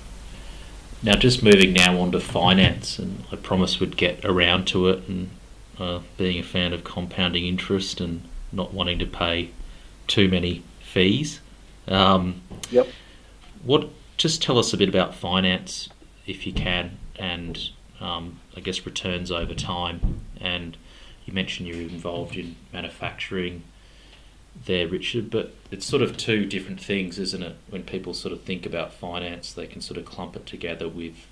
Now, 1.04 1.14
just 1.14 1.44
moving 1.44 1.74
now 1.74 2.00
on 2.00 2.12
to 2.14 2.20
finance, 2.20 2.98
and 2.98 3.24
I 3.32 3.36
promise 3.36 3.80
we'd 3.80 3.98
get 3.98 4.26
around 4.26 4.66
to 4.68 4.90
it, 4.90 5.08
and 5.08 5.30
uh, 5.78 6.00
being 6.18 6.40
a 6.40 6.44
fan 6.44 6.74
of 6.74 6.84
compounding 6.84 7.46
interest 7.46 8.02
and 8.02 8.24
not 8.52 8.74
wanting 8.74 8.98
to 9.00 9.06
pay 9.06 9.52
too 10.08 10.30
many 10.30 10.64
fees. 10.80 11.42
Um, 11.88 12.42
yep. 12.72 12.88
What? 13.64 13.90
Just 14.18 14.42
tell 14.42 14.58
us 14.58 14.74
a 14.74 14.78
bit 14.78 14.88
about 14.88 15.14
finance, 15.14 15.90
if 16.26 16.48
you 16.48 16.54
can, 16.54 16.98
and 17.18 17.70
um, 18.00 18.40
I 18.56 18.62
guess 18.62 18.86
returns 18.86 19.30
over 19.30 19.54
time. 19.54 20.22
And 20.40 20.78
you 21.26 21.34
mentioned 21.34 21.68
you're 21.68 21.82
involved 21.82 22.36
in 22.36 22.56
manufacturing 22.72 23.64
there, 24.66 24.88
Richard, 24.88 25.30
but 25.30 25.54
it's 25.72 25.86
sort 25.86 26.02
of 26.02 26.18
two 26.18 26.46
different 26.46 26.80
things, 26.80 27.20
isn't 27.20 27.44
it? 27.44 27.56
When 27.70 27.84
people 27.84 28.14
sort 28.14 28.34
of 28.34 28.42
think 28.42 28.66
about 28.66 28.94
finance, 28.94 29.54
they 29.54 29.68
can 29.68 29.82
sort 29.82 29.98
of 29.98 30.06
clump 30.06 30.36
it 30.36 30.46
together 30.46 30.88
with 30.88 31.28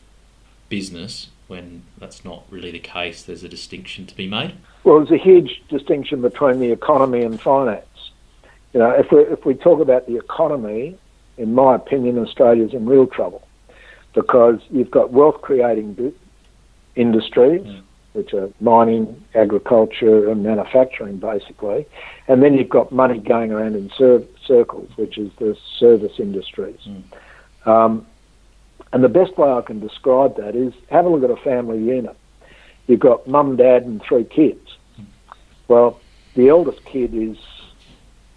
business 0.70 1.30
when 1.48 1.84
that's 1.98 2.26
not 2.26 2.44
really 2.50 2.72
the 2.72 2.80
case. 2.80 3.24
There's 3.24 3.44
a 3.44 3.50
distinction 3.50 4.06
to 4.08 4.16
be 4.16 4.28
made. 4.28 4.56
Well, 4.84 4.98
there's 5.00 5.12
a 5.12 5.24
huge 5.24 5.64
distinction 5.70 6.22
between 6.22 6.60
the 6.60 6.72
economy 6.72 7.24
and 7.24 7.40
finance. 7.40 7.86
You 8.74 8.80
know, 8.80 8.90
if 8.92 9.12
we 9.12 9.20
if 9.22 9.46
we 9.46 9.54
talk 9.54 9.80
about 9.80 10.08
the 10.08 10.18
economy, 10.18 10.98
in 11.38 11.54
my 11.54 11.76
opinion, 11.76 12.18
Australia's 12.18 12.74
in 12.74 12.86
real 12.86 13.08
trouble 13.08 13.48
because 14.14 14.60
you've 14.70 14.92
got 14.92 15.12
wealth 15.12 15.42
creating 15.42 16.14
industries. 16.96 17.64
Yeah 17.66 17.80
which 18.14 18.34
are 18.34 18.50
mining, 18.60 19.24
agriculture, 19.36 20.30
and 20.30 20.44
manufacturing, 20.44 21.18
basically. 21.18 21.86
And 22.28 22.42
then 22.42 22.54
you've 22.54 22.70
got 22.70 22.92
money 22.92 23.20
going 23.20 23.52
around 23.52 23.76
in 23.76 23.92
cir- 23.98 24.24
circles, 24.46 24.90
which 24.96 25.18
is 25.18 25.32
the 25.40 25.58
service 25.80 26.14
industries. 26.20 26.80
Mm. 26.88 27.68
Um, 27.68 28.08
and 28.92 29.04
the 29.04 29.10
best 29.10 29.38
way 29.38 29.50
I 29.50 29.62
can 29.62 29.80
describe 29.80 30.38
that 30.38 30.56
is 30.56 30.74
have 30.90 31.06
a 31.06 31.10
look 31.10 31.24
at 31.24 31.36
a 31.36 31.42
family 31.44 31.80
unit. 31.80 32.16
You've 32.88 33.00
got 33.00 33.28
mum, 33.28 33.56
dad, 33.56 33.84
and 33.84 34.02
three 34.04 34.26
kids. 34.26 34.78
Mm. 35.00 35.06
Well, 35.68 36.00
the 36.36 36.50
eldest 36.50 36.86
kid 36.86 37.14
is 37.14 37.38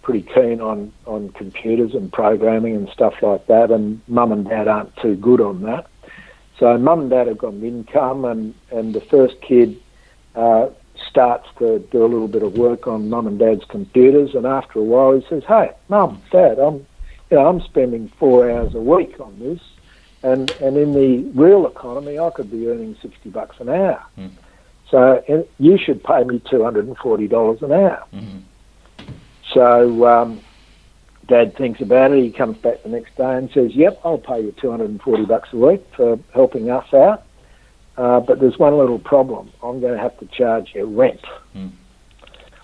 pretty 0.01 0.25
keen 0.33 0.61
on, 0.61 0.91
on 1.05 1.29
computers 1.29 1.93
and 1.93 2.11
programming 2.11 2.75
and 2.75 2.89
stuff 2.89 3.13
like 3.21 3.45
that, 3.47 3.71
and 3.71 4.01
mum 4.07 4.31
and 4.31 4.47
dad 4.47 4.67
aren't 4.67 4.95
too 4.97 5.15
good 5.15 5.41
on 5.41 5.61
that. 5.63 5.87
So 6.59 6.77
mum 6.77 7.01
and 7.01 7.09
dad 7.09 7.27
have 7.27 7.37
got 7.37 7.53
an 7.53 7.63
income, 7.63 8.25
and, 8.25 8.53
and 8.71 8.93
the 8.93 9.01
first 9.01 9.39
kid 9.41 9.79
uh, 10.35 10.69
starts 11.09 11.47
to 11.59 11.79
do 11.91 12.03
a 12.03 12.07
little 12.07 12.27
bit 12.27 12.43
of 12.43 12.57
work 12.57 12.87
on 12.87 13.09
mum 13.09 13.27
and 13.27 13.37
dad's 13.37 13.65
computers, 13.65 14.33
and 14.33 14.45
after 14.45 14.79
a 14.79 14.83
while 14.83 15.19
he 15.19 15.25
says, 15.27 15.43
"Hey, 15.47 15.71
mum, 15.87 16.21
dad, 16.31 16.57
I'm, 16.59 16.85
you 17.29 17.37
know, 17.37 17.47
I'm 17.47 17.61
spending 17.61 18.11
four 18.19 18.49
hours 18.49 18.73
a 18.73 18.79
week 18.79 19.19
on 19.19 19.37
this, 19.39 19.59
and 20.23 20.49
and 20.59 20.77
in 20.77 20.93
the 20.93 21.29
real 21.39 21.67
economy, 21.67 22.17
I 22.17 22.29
could 22.31 22.49
be 22.49 22.67
earning 22.67 22.95
sixty 23.01 23.29
bucks 23.29 23.57
an 23.59 23.69
hour. 23.69 24.03
Mm. 24.17 24.31
So 24.89 25.45
you 25.59 25.77
should 25.77 26.03
pay 26.03 26.23
me 26.23 26.41
two 26.49 26.63
hundred 26.63 26.87
and 26.87 26.97
forty 26.97 27.27
dollars 27.27 27.61
an 27.61 27.71
hour." 27.71 28.03
Mm-hmm. 28.13 28.39
So 29.53 30.07
um, 30.07 30.41
Dad 31.27 31.55
thinks 31.57 31.81
about 31.81 32.11
it. 32.11 32.23
He 32.23 32.31
comes 32.31 32.57
back 32.57 32.83
the 32.83 32.89
next 32.89 33.15
day 33.17 33.35
and 33.35 33.49
says, 33.51 33.75
"Yep, 33.75 34.01
I'll 34.03 34.17
pay 34.17 34.41
you 34.41 34.53
240 34.53 35.25
bucks 35.25 35.49
a 35.51 35.57
week 35.57 35.85
for 35.95 36.17
helping 36.33 36.69
us 36.69 36.93
out, 36.93 37.23
uh, 37.97 38.19
but 38.21 38.39
there's 38.39 38.57
one 38.57 38.77
little 38.77 38.99
problem. 38.99 39.51
I'm 39.61 39.81
going 39.81 39.93
to 39.93 39.99
have 39.99 40.17
to 40.19 40.25
charge 40.27 40.71
you 40.73 40.85
rent 40.85 41.21
mm. 41.55 41.71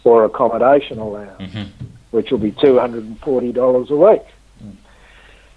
or 0.03 0.23
accommodation 0.25 0.99
allowance, 0.99 1.41
mm-hmm. 1.41 1.85
which 2.11 2.31
will 2.31 2.39
be 2.39 2.51
240 2.51 3.51
dollars 3.51 3.91
a 3.91 3.95
week." 3.95 4.23
Mm. 4.63 4.75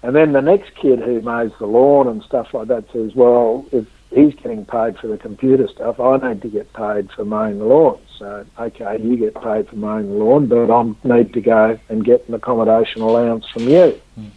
And 0.03 0.15
then 0.15 0.33
the 0.33 0.41
next 0.41 0.75
kid 0.75 0.99
who 0.99 1.21
mows 1.21 1.51
the 1.59 1.65
lawn 1.65 2.07
and 2.07 2.21
stuff 2.23 2.53
like 2.53 2.67
that 2.67 2.91
says, 2.91 3.15
"Well, 3.15 3.65
if 3.71 3.87
he's 4.09 4.33
getting 4.35 4.65
paid 4.65 4.97
for 4.97 5.07
the 5.07 5.17
computer 5.17 5.67
stuff. 5.67 5.99
I 5.99 6.17
need 6.17 6.41
to 6.41 6.49
get 6.49 6.71
paid 6.73 7.11
for 7.11 7.25
mowing 7.25 7.59
the 7.59 7.65
lawn. 7.65 7.99
So, 8.17 8.45
okay, 8.59 8.97
you 9.01 9.17
get 9.17 9.35
paid 9.35 9.67
for 9.67 9.75
mowing 9.75 10.07
the 10.07 10.15
lawn, 10.15 10.47
but 10.47 10.71
I 10.71 10.83
need 11.03 11.33
to 11.33 11.41
go 11.41 11.79
and 11.89 12.03
get 12.03 12.27
an 12.27 12.33
accommodation 12.33 13.01
allowance 13.01 13.45
from 13.49 13.63
you. 13.63 13.99
Mm. 14.17 14.31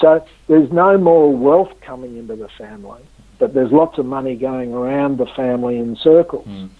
So 0.00 0.24
there's 0.48 0.72
no 0.72 0.96
more 0.96 1.34
wealth 1.36 1.72
coming 1.82 2.16
into 2.16 2.36
the 2.36 2.48
family, 2.48 3.02
but 3.38 3.52
there's 3.52 3.70
lots 3.70 3.98
of 3.98 4.06
money 4.06 4.34
going 4.34 4.72
around 4.72 5.18
the 5.18 5.26
family 5.26 5.78
in 5.78 5.96
circles. 5.96 6.46
Mm. 6.48 6.70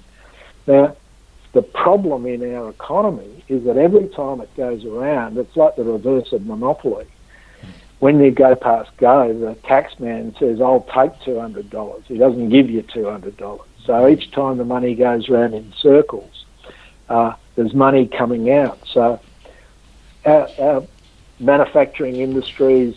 Now, 0.66 0.96
the 1.52 1.62
problem 1.62 2.26
in 2.26 2.54
our 2.54 2.70
economy 2.70 3.44
is 3.48 3.64
that 3.64 3.76
every 3.76 4.08
time 4.08 4.40
it 4.40 4.54
goes 4.56 4.84
around, 4.84 5.36
it's 5.36 5.56
like 5.56 5.76
the 5.76 5.84
reverse 5.84 6.32
of 6.32 6.46
monopoly 6.46 7.06
when 8.00 8.18
you 8.18 8.30
go 8.30 8.56
past 8.56 8.90
go, 8.96 9.32
the 9.32 9.54
taxman 9.66 10.36
says, 10.38 10.60
I'll 10.60 10.82
take 10.82 11.12
$200. 11.20 12.04
He 12.06 12.16
doesn't 12.16 12.48
give 12.48 12.68
you 12.68 12.82
$200. 12.82 13.60
So 13.84 14.08
each 14.08 14.30
time 14.30 14.56
the 14.56 14.64
money 14.64 14.94
goes 14.94 15.28
around 15.28 15.54
in 15.54 15.72
circles, 15.78 16.44
uh, 17.08 17.34
there's 17.56 17.74
money 17.74 18.06
coming 18.06 18.50
out. 18.50 18.78
So 18.86 19.20
our, 20.24 20.48
our 20.58 20.86
manufacturing 21.38 22.16
industries, 22.16 22.96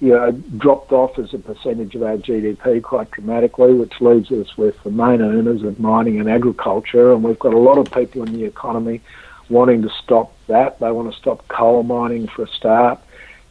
you 0.00 0.10
know, 0.10 0.32
dropped 0.32 0.92
off 0.92 1.18
as 1.18 1.32
a 1.32 1.38
percentage 1.38 1.94
of 1.94 2.02
our 2.02 2.18
GDP 2.18 2.82
quite 2.82 3.10
dramatically, 3.10 3.72
which 3.72 3.98
leaves 4.00 4.30
us 4.30 4.56
with 4.58 4.82
the 4.82 4.90
main 4.90 5.22
earners 5.22 5.62
of 5.62 5.80
mining 5.80 6.20
and 6.20 6.28
agriculture. 6.28 7.12
And 7.12 7.24
we've 7.24 7.38
got 7.38 7.54
a 7.54 7.58
lot 7.58 7.78
of 7.78 7.90
people 7.92 8.22
in 8.24 8.32
the 8.34 8.44
economy 8.44 9.00
wanting 9.48 9.82
to 9.82 9.90
stop 10.02 10.34
that. 10.48 10.78
They 10.80 10.90
want 10.90 11.10
to 11.12 11.18
stop 11.18 11.48
coal 11.48 11.82
mining 11.82 12.28
for 12.28 12.42
a 12.42 12.48
start. 12.48 13.00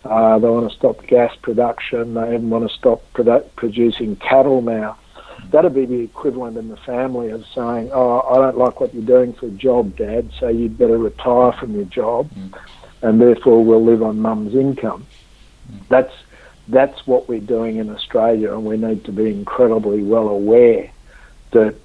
Uh, 0.08 0.40
they 0.40 0.48
want 0.48 0.70
to 0.70 0.76
stop 0.76 1.06
gas 1.08 1.36
production. 1.42 2.14
They 2.14 2.36
even 2.36 2.50
want 2.50 2.70
to 2.70 2.76
stop 2.76 3.04
produ- 3.14 3.46
producing 3.56 4.16
cattle 4.16 4.62
now. 4.62 4.98
That'd 5.52 5.76
be 5.76 5.86
the 5.86 6.00
equivalent 6.00 6.58
in 6.58 6.70
the 6.70 6.78
family 6.78 7.30
of 7.30 7.46
saying, 7.54 7.92
"Oh, 7.94 8.22
I 8.22 8.38
don't 8.38 8.58
like 8.58 8.80
what 8.80 8.94
you're 8.94 9.04
doing 9.04 9.34
for 9.34 9.48
a 9.48 9.52
job, 9.52 9.98
Dad, 9.98 10.30
so 10.40 10.48
you'd 10.48 10.78
better 10.78 10.98
retire 10.98 11.52
from 11.54 11.76
your 11.76 11.86
job, 11.86 12.30
mm. 12.32 12.58
and 13.02 13.22
therefore 13.22 13.64
we'll 13.64 13.84
live 13.84 14.02
on 14.02 14.20
Mum's 14.20 14.56
income." 14.56 15.06
Mm. 15.72 15.80
That's 15.90 16.14
that's 16.70 17.06
what 17.06 17.28
we're 17.28 17.40
doing 17.40 17.78
in 17.78 17.90
Australia, 17.90 18.54
and 18.54 18.66
we 18.66 18.78
need 18.78 19.06
to 19.06 19.12
be 19.12 19.30
incredibly 19.30 20.04
well 20.04 20.28
aware 20.28 20.90
that, 21.52 21.76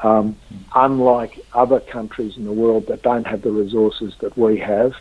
um, 0.00 0.36
mm. 0.52 0.58
unlike 0.74 1.38
other 1.54 1.80
countries 1.80 2.36
in 2.36 2.44
the 2.44 2.52
world 2.52 2.86
that 2.86 3.02
don't 3.02 3.26
have 3.26 3.42
the 3.42 3.50
resources 3.50 4.14
that 4.20 4.36
we 4.36 4.58
have, 4.58 4.94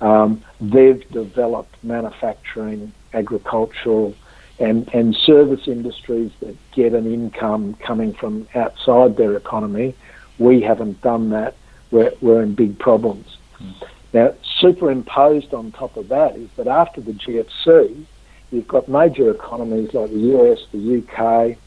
um, 0.00 0.42
they've 0.60 1.08
developed 1.10 1.76
manufacturing, 1.82 2.92
agricultural, 3.12 4.14
and, 4.58 4.88
and 4.94 5.16
service 5.16 5.66
industries 5.66 6.30
that 6.40 6.56
get 6.72 6.92
an 6.92 7.12
income 7.12 7.74
coming 7.74 8.12
from 8.12 8.46
outside 8.54 9.16
their 9.16 9.36
economy. 9.36 9.94
We 10.38 10.60
haven't 10.60 11.00
done 11.02 11.30
that. 11.30 11.56
We're, 11.90 12.12
we're 12.20 12.42
in 12.42 12.54
big 12.54 12.78
problems. 12.78 13.36
Mm. 13.60 13.88
Now, 14.12 14.34
superimposed 14.60 15.52
on 15.52 15.72
top 15.72 15.96
of 15.96 16.08
that 16.08 16.36
is 16.36 16.48
that 16.56 16.68
after 16.68 17.00
the 17.00 17.12
GFC, 17.12 18.04
you've 18.52 18.68
got 18.68 18.88
major 18.88 19.30
economies 19.30 19.92
like 19.92 20.10
the 20.10 20.18
US, 20.36 20.60
the 20.70 21.02
UK, 21.02 21.58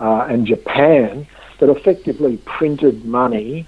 uh, 0.00 0.26
and 0.28 0.44
Japan 0.44 1.26
that 1.60 1.68
effectively 1.68 2.36
printed 2.38 3.04
money 3.04 3.66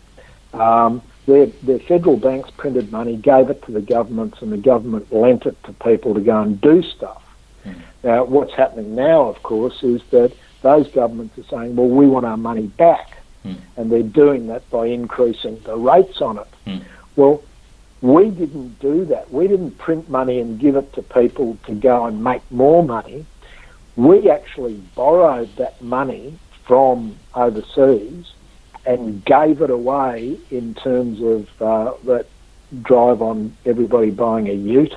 um, 0.53 1.03
their, 1.27 1.47
their 1.47 1.81
federal 1.81 2.17
banks 2.17 2.51
printed 2.57 2.91
money, 2.93 3.17
gave 3.17 3.51
it 3.51 3.63
to 3.65 3.73
the 3.73 3.81
governments, 3.81 4.41
and 4.41 4.53
the 4.53 4.57
government 4.57 5.13
lent 5.13 5.45
it 5.45 5.63
to 5.65 5.73
people 5.73 6.15
to 6.15 6.21
go 6.21 6.41
and 6.41 6.61
do 6.61 6.83
stuff. 6.83 7.23
Mm. 7.65 7.81
Now, 8.05 8.25
what's 8.25 8.55
happening 8.55 8.95
now, 8.95 9.23
of 9.23 9.43
course, 9.43 9.83
is 9.83 10.03
that 10.11 10.33
those 10.63 10.89
governments 10.89 11.37
are 11.39 11.45
saying, 11.45 11.77
well, 11.77 11.89
we 11.89 12.07
want 12.07 12.27
our 12.27 12.37
money 12.37 12.67
back. 12.67 13.19
Mm. 13.45 13.57
And 13.77 13.93
they're 13.93 14.03
doing 14.03 14.47
that 14.49 14.69
by 14.71 14.87
increasing 14.87 15.61
the 15.65 15.77
rates 15.77 16.21
on 16.21 16.39
it. 16.39 16.49
Mm. 16.67 16.83
Well, 17.17 17.43
we 18.03 18.31
didn't 18.31 18.79
do 18.79 19.05
that. 19.07 19.33
We 19.33 19.49
didn't 19.49 19.79
print 19.79 20.09
money 20.09 20.39
and 20.39 20.61
give 20.61 20.77
it 20.77 20.93
to 20.95 21.03
people 21.03 21.57
to 21.67 21.75
go 21.75 22.05
and 22.07 22.23
make 22.23 22.43
more 22.51 22.85
money. 22.85 23.27
We 23.97 24.31
actually 24.31 24.75
borrowed 24.95 25.55
that 25.57 25.81
money 25.81 26.39
from 26.67 27.17
overseas 27.35 28.33
and 28.87 29.25
gave 29.25 29.61
it 29.61 29.71
away 29.71 30.39
in 30.51 30.75
terms 30.75 31.21
of 31.21 31.63
uh, 31.63 31.93
that 32.05 32.27
drive 32.83 33.21
on 33.21 33.57
everybody 33.65 34.11
buying 34.11 34.49
a 34.49 34.53
ute, 34.53 34.95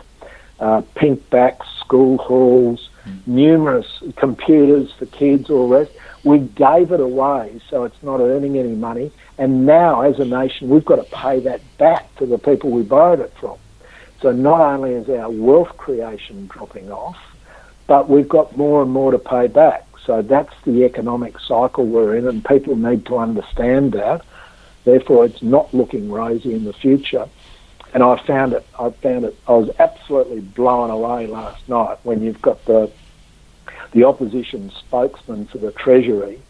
uh, 0.59 0.81
pink 0.95 1.29
batts, 1.29 1.67
school 1.79 2.17
halls, 2.17 2.89
mm. 3.05 3.27
numerous 3.27 4.03
computers 4.15 4.91
for 4.93 5.05
kids, 5.07 5.49
all 5.49 5.69
the 5.69 5.75
rest. 5.75 5.91
We 6.23 6.39
gave 6.39 6.91
it 6.91 6.99
away 6.99 7.61
so 7.69 7.83
it's 7.85 8.01
not 8.03 8.19
earning 8.19 8.57
any 8.57 8.75
money. 8.75 9.11
And 9.37 9.65
now, 9.65 10.01
as 10.01 10.19
a 10.19 10.25
nation, 10.25 10.69
we've 10.69 10.85
got 10.85 10.97
to 10.97 11.15
pay 11.15 11.39
that 11.41 11.61
back 11.77 12.13
to 12.17 12.25
the 12.25 12.37
people 12.37 12.71
we 12.71 12.83
borrowed 12.83 13.21
it 13.21 13.33
from. 13.39 13.57
So 14.21 14.31
not 14.33 14.59
only 14.59 14.93
is 14.93 15.09
our 15.09 15.29
wealth 15.29 15.77
creation 15.77 16.47
dropping 16.47 16.91
off, 16.91 17.17
but 17.87 18.09
we've 18.09 18.27
got 18.27 18.55
more 18.57 18.81
and 18.81 18.91
more 18.91 19.11
to 19.11 19.17
pay 19.17 19.47
back. 19.47 19.88
So 20.09 20.23
that's 20.23 20.55
the 20.65 20.85
economic 20.85 21.39
cycle 21.39 21.85
we're 21.85 22.15
in, 22.15 22.27
and 22.27 22.43
people 22.43 22.75
need 22.75 23.05
to 23.05 23.19
understand 23.19 23.91
that. 23.91 24.25
Therefore, 24.83 25.23
it's 25.23 25.43
not 25.43 25.71
looking 25.71 26.09
rosy 26.11 26.55
in 26.55 26.63
the 26.63 26.73
future. 26.73 27.29
And 27.93 28.01
I 28.01 28.17
found 28.25 28.53
it. 28.53 28.65
I 28.79 28.89
found 28.89 29.25
it. 29.25 29.37
I 29.47 29.51
was 29.51 29.69
absolutely 29.77 30.39
blown 30.39 30.89
away 30.89 31.27
last 31.27 31.69
night 31.69 31.99
when 32.01 32.23
you've 32.23 32.41
got 32.41 32.65
the 32.65 32.91
the 33.91 34.05
opposition 34.05 34.71
spokesman 34.71 35.45
for 35.45 35.59
the 35.59 35.71
Treasury 35.73 36.41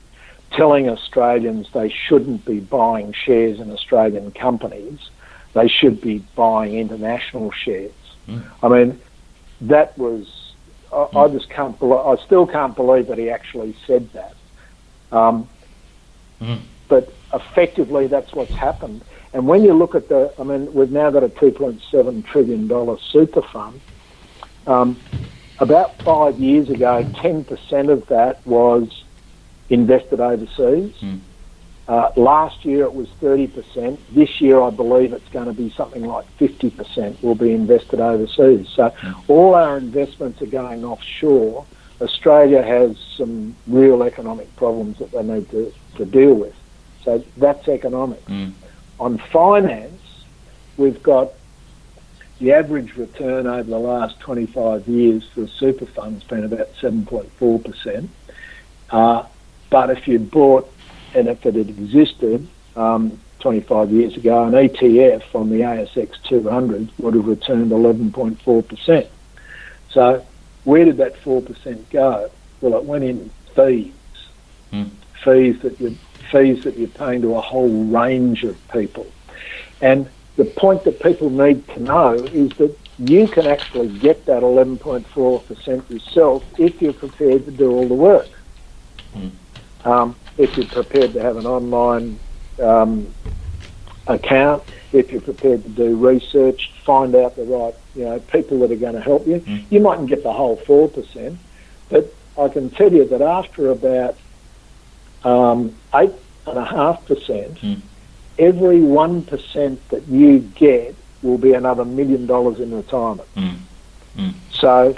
telling 0.51 0.87
Australians 0.87 1.69
they 1.73 1.89
shouldn't 1.89 2.45
be 2.45 2.61
buying 2.61 3.11
shares 3.11 3.59
in 3.59 3.71
Australian 3.71 4.31
companies. 4.31 5.09
They 5.51 5.67
should 5.67 5.99
be 5.99 6.19
buying 6.33 6.75
international 6.75 7.51
shares. 7.51 7.91
Mm. 8.25 8.41
I 8.63 8.67
mean, 8.69 9.01
that 9.59 9.97
was 9.97 10.38
I, 10.93 11.07
I 11.15 11.27
just 11.27 11.49
can't. 11.49 11.77
Believe, 11.79 11.99
I 11.99 12.15
still 12.25 12.45
can't 12.47 12.75
believe 12.75 13.07
that 13.07 13.17
he 13.17 13.29
actually 13.29 13.75
said 13.87 14.09
that. 14.13 14.35
Um, 15.15 15.49
mm. 16.41 16.61
But 16.87 17.19
effectively, 17.33 18.07
that's 18.07 18.33
what's 18.33 18.53
happened. 18.55 19.03
And 19.33 19.47
when 19.47 19.63
you 19.63 19.73
look 19.73 19.95
at 19.95 20.09
the, 20.09 20.33
I 20.39 20.43
mean, 20.43 20.73
we've 20.73 20.91
now 20.91 21.11
got 21.11 21.23
a 21.23 21.29
2.7 21.29 22.25
trillion 22.25 22.67
dollar 22.67 22.97
super 23.11 23.41
fund. 23.53 23.81
Um, 24.65 25.03
about 25.59 25.95
five 26.03 26.39
years 26.39 26.69
ago, 26.69 27.05
10% 27.21 27.91
of 27.91 28.03
that 28.07 28.45
was 28.45 28.87
invested 29.69 30.19
overseas. 30.19 30.93
Mm. 31.03 31.21
Uh, 31.89 32.11
last 32.15 32.65
year 32.65 32.83
it 32.83 32.93
was 32.93 33.07
30%. 33.19 33.97
This 34.11 34.39
year 34.39 34.61
I 34.61 34.69
believe 34.69 35.11
it's 35.11 35.27
going 35.29 35.47
to 35.47 35.53
be 35.53 35.71
something 35.71 36.05
like 36.05 36.25
50% 36.37 37.23
will 37.23 37.33
be 37.33 37.51
invested 37.51 37.99
overseas. 37.99 38.69
So 38.69 38.93
all 39.27 39.55
our 39.55 39.75
investments 39.75 40.39
are 40.43 40.45
going 40.45 40.85
offshore. 40.85 41.65
Australia 41.99 42.61
has 42.61 42.95
some 43.17 43.55
real 43.65 44.03
economic 44.03 44.55
problems 44.55 44.99
that 44.99 45.11
they 45.11 45.23
need 45.23 45.49
to, 45.49 45.73
to 45.95 46.05
deal 46.05 46.35
with. 46.35 46.55
So 47.03 47.23
that's 47.37 47.67
economics. 47.67 48.29
Mm. 48.29 48.53
On 48.99 49.17
finance, 49.17 49.99
we've 50.77 51.01
got 51.01 51.33
the 52.37 52.53
average 52.53 52.95
return 52.97 53.47
over 53.47 53.63
the 53.63 53.79
last 53.79 54.19
25 54.19 54.87
years 54.87 55.27
for 55.33 55.47
super 55.47 55.87
fund 55.87 56.21
has 56.21 56.23
been 56.23 56.43
about 56.43 56.71
7.4%. 56.75 58.07
Uh, 58.91 59.25
but 59.71 59.89
if 59.89 60.07
you 60.07 60.19
bought 60.19 60.71
and 61.15 61.27
if 61.27 61.45
it 61.45 61.55
had 61.55 61.69
existed 61.69 62.47
um, 62.75 63.19
25 63.39 63.91
years 63.91 64.15
ago, 64.15 64.43
an 64.43 64.53
ETF 64.53 65.23
on 65.33 65.49
the 65.49 65.61
ASX 65.61 66.21
200 66.23 66.89
would 66.99 67.13
have 67.13 67.27
returned 67.27 67.71
11.4%. 67.71 69.07
So 69.89 70.25
where 70.63 70.85
did 70.85 70.97
that 70.97 71.15
4% 71.21 71.89
go? 71.89 72.29
Well, 72.61 72.77
it 72.77 72.83
went 72.83 73.03
in 73.03 73.29
fees, 73.55 73.93
mm. 74.71 74.89
fees 75.23 75.59
that 75.61 75.79
you 75.79 75.97
fees 76.31 76.63
that 76.63 76.77
you're 76.77 76.87
paying 76.89 77.21
to 77.23 77.35
a 77.35 77.41
whole 77.41 77.85
range 77.85 78.43
of 78.43 78.55
people. 78.69 79.07
And 79.81 80.07
the 80.35 80.45
point 80.45 80.83
that 80.83 81.01
people 81.01 81.29
need 81.29 81.67
to 81.69 81.79
know 81.81 82.13
is 82.13 82.51
that 82.57 82.77
you 82.99 83.27
can 83.27 83.47
actually 83.47 83.97
get 83.99 84.25
that 84.25 84.43
11.4% 84.43 85.89
yourself 85.89 86.45
if 86.59 86.81
you're 86.81 86.93
prepared 86.93 87.45
to 87.45 87.51
do 87.51 87.71
all 87.71 87.87
the 87.87 87.93
work. 87.93 88.29
Mm. 89.15 89.31
Um, 89.85 90.15
if 90.37 90.57
you're 90.57 90.67
prepared 90.67 91.13
to 91.13 91.21
have 91.21 91.37
an 91.37 91.45
online 91.45 92.19
um, 92.61 93.13
account, 94.07 94.63
if 94.91 95.11
you're 95.11 95.21
prepared 95.21 95.63
to 95.63 95.69
do 95.69 95.95
research, 95.95 96.71
find 96.83 97.15
out 97.15 97.35
the 97.35 97.43
right 97.43 97.75
you 97.95 98.05
know 98.05 98.19
people 98.19 98.59
that 98.59 98.71
are 98.71 98.75
going 98.75 98.95
to 98.95 99.01
help 99.01 99.27
you. 99.27 99.39
Mm. 99.39 99.65
You 99.69 99.79
mightn't 99.79 100.09
get 100.09 100.23
the 100.23 100.33
whole 100.33 100.57
four 100.57 100.89
percent, 100.89 101.39
but 101.89 102.13
I 102.37 102.47
can 102.49 102.69
tell 102.69 102.91
you 102.91 103.05
that 103.05 103.21
after 103.21 103.71
about 103.71 104.17
um, 105.23 105.75
eight 105.95 106.13
and 106.45 106.57
a 106.57 106.65
half 106.65 107.05
percent, 107.05 107.55
mm. 107.55 107.81
every 108.37 108.81
one 108.81 109.23
percent 109.23 109.87
that 109.89 110.07
you 110.07 110.39
get 110.39 110.95
will 111.21 111.37
be 111.37 111.53
another 111.53 111.85
million 111.85 112.25
dollars 112.25 112.59
in 112.59 112.73
retirement. 112.73 113.27
Mm. 113.35 113.59
So 114.51 114.95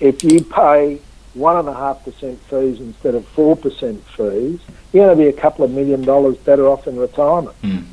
if 0.00 0.22
you 0.22 0.42
pay 0.44 1.00
1.5% 1.38 2.38
fees 2.38 2.80
instead 2.80 3.14
of 3.14 3.24
4% 3.34 4.00
fees, 4.16 4.60
you're 4.92 5.06
going 5.06 5.16
to 5.16 5.22
be 5.22 5.28
a 5.28 5.40
couple 5.40 5.64
of 5.64 5.70
million 5.70 6.02
dollars 6.04 6.36
better 6.38 6.68
off 6.68 6.86
in 6.86 6.98
retirement. 6.98 7.56
Mm. 7.62 7.84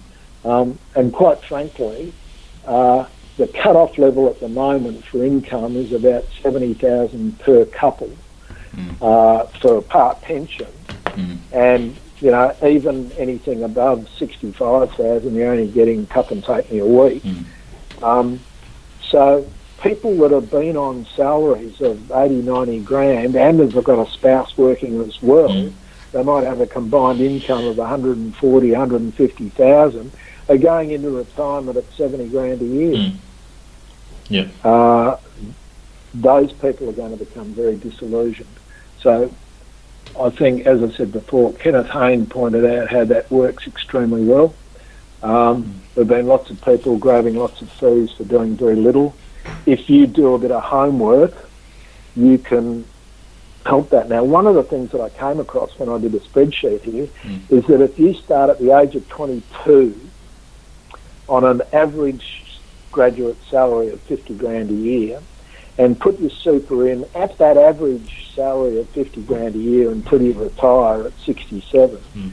Um, 0.44 0.80
and 0.96 1.14
quite 1.14 1.44
frankly, 1.44 2.14
uh, 2.66 3.06
the 3.38 3.48
cut-off 3.48 3.98
level 3.98 4.30
at 4.30 4.40
the 4.40 4.48
moment 4.50 5.04
for 5.06 5.24
income 5.24 5.76
is 5.76 5.92
about 5.92 6.26
70,000 6.42 7.40
per 7.40 7.66
couple 7.66 8.10
Mm. 8.76 9.02
uh, 9.02 9.46
for 9.62 9.78
a 9.78 9.82
part 9.82 10.22
pension. 10.22 10.68
Mm. 11.06 11.38
And, 11.54 11.98
you 12.20 12.32
know, 12.32 12.54
even 12.62 13.10
anything 13.14 13.64
above 13.64 14.10
65,000, 14.18 15.34
you're 15.34 15.50
only 15.52 15.68
getting 15.70 16.06
cup 16.08 16.32
and 16.32 16.44
take 16.44 16.70
me 16.72 16.80
a 16.80 16.86
week. 16.86 17.24
Mm. 17.24 17.46
Um, 18.04 18.40
so 19.02 19.50
people 19.86 20.16
that 20.18 20.32
have 20.32 20.50
been 20.50 20.76
on 20.76 21.06
salaries 21.16 21.80
of 21.80 22.12
80, 22.12 22.42
90 22.42 22.80
grand 22.80 23.36
and 23.36 23.60
have 23.60 23.84
got 23.84 24.08
a 24.08 24.12
spouse 24.12 24.58
working 24.58 25.00
as 25.02 25.22
well, 25.22 25.50
Mm. 25.50 25.74
they 26.12 26.24
might 26.24 26.44
have 26.44 26.60
a 26.60 26.66
combined 26.66 27.22
income 27.22 27.66
of 27.66 27.78
140, 27.78 28.72
150,000, 28.72 30.12
are 30.50 30.58
going 30.58 30.92
into 30.92 31.12
retirement 31.12 31.78
at 31.78 31.86
70 31.94 32.28
grand 32.30 32.62
a 32.62 32.66
year. 32.66 32.94
Mm. 32.96 33.14
Yeah. 34.30 34.48
Uh, 34.64 35.18
those 36.16 36.52
people 36.54 36.90
are 36.90 36.94
going 36.94 37.16
to 37.16 37.24
become 37.24 37.54
very 37.54 37.76
disillusioned. 37.76 38.48
So 39.02 39.32
I 40.20 40.30
think, 40.32 40.66
as 40.66 40.82
I 40.82 40.90
said 40.90 41.12
before, 41.12 41.54
Kenneth 41.54 41.90
Hayne 41.90 42.26
pointed 42.26 42.66
out 42.66 42.90
how 42.90 43.04
that 43.06 43.30
works 43.30 43.68
extremely 43.68 44.24
well. 44.24 44.56
Um, 45.22 45.82
there 45.94 46.04
have 46.04 46.08
been 46.10 46.28
lots 46.28 46.50
of 46.50 46.60
people 46.64 46.98
grabbing 46.98 47.36
lots 47.36 47.62
of 47.62 47.70
fees 47.72 48.12
for 48.14 48.24
doing 48.24 48.56
very 48.56 48.76
little. 48.76 49.14
If 49.66 49.90
you 49.90 50.08
do 50.08 50.34
a 50.36 50.40
bit 50.40 50.52
of 50.52 50.64
homework, 50.64 51.34
you 52.16 52.38
can 52.38 52.86
help 53.66 53.90
that. 53.92 54.10
Now, 54.10 54.24
one 54.24 54.46
of 54.48 54.56
the 54.56 54.64
things 54.64 54.92
that 54.92 55.02
I 55.02 55.10
came 55.10 55.40
across 55.40 55.72
when 55.78 55.90
I 55.90 55.98
did 55.98 56.14
a 56.14 56.20
spreadsheet 56.20 56.84
here 56.84 57.08
Mm. 57.24 57.42
is 57.50 57.66
that 57.68 57.82
if 57.82 57.98
you 57.98 58.14
start 58.14 58.50
at 58.50 58.60
the 58.60 58.78
age 58.78 58.96
of 58.96 59.08
22 59.10 60.00
on 61.28 61.44
an 61.44 61.62
average 61.74 62.24
graduate 62.92 63.38
salary 63.50 63.90
of 63.90 64.00
50 64.04 64.36
grand 64.36 64.70
a 64.70 64.74
year 64.74 65.22
and 65.78 66.00
put 66.00 66.20
your 66.20 66.30
super 66.44 66.88
in 66.88 67.06
at 67.16 67.38
that 67.40 67.58
average 67.58 68.10
salary 68.36 68.80
of 68.80 68.88
50 68.92 69.22
grand 69.24 69.56
a 69.56 69.60
year 69.60 69.92
until 69.92 70.22
you 70.22 70.34
retire 70.34 71.08
at 71.08 71.14
67, 71.26 72.00
Mm. 72.16 72.32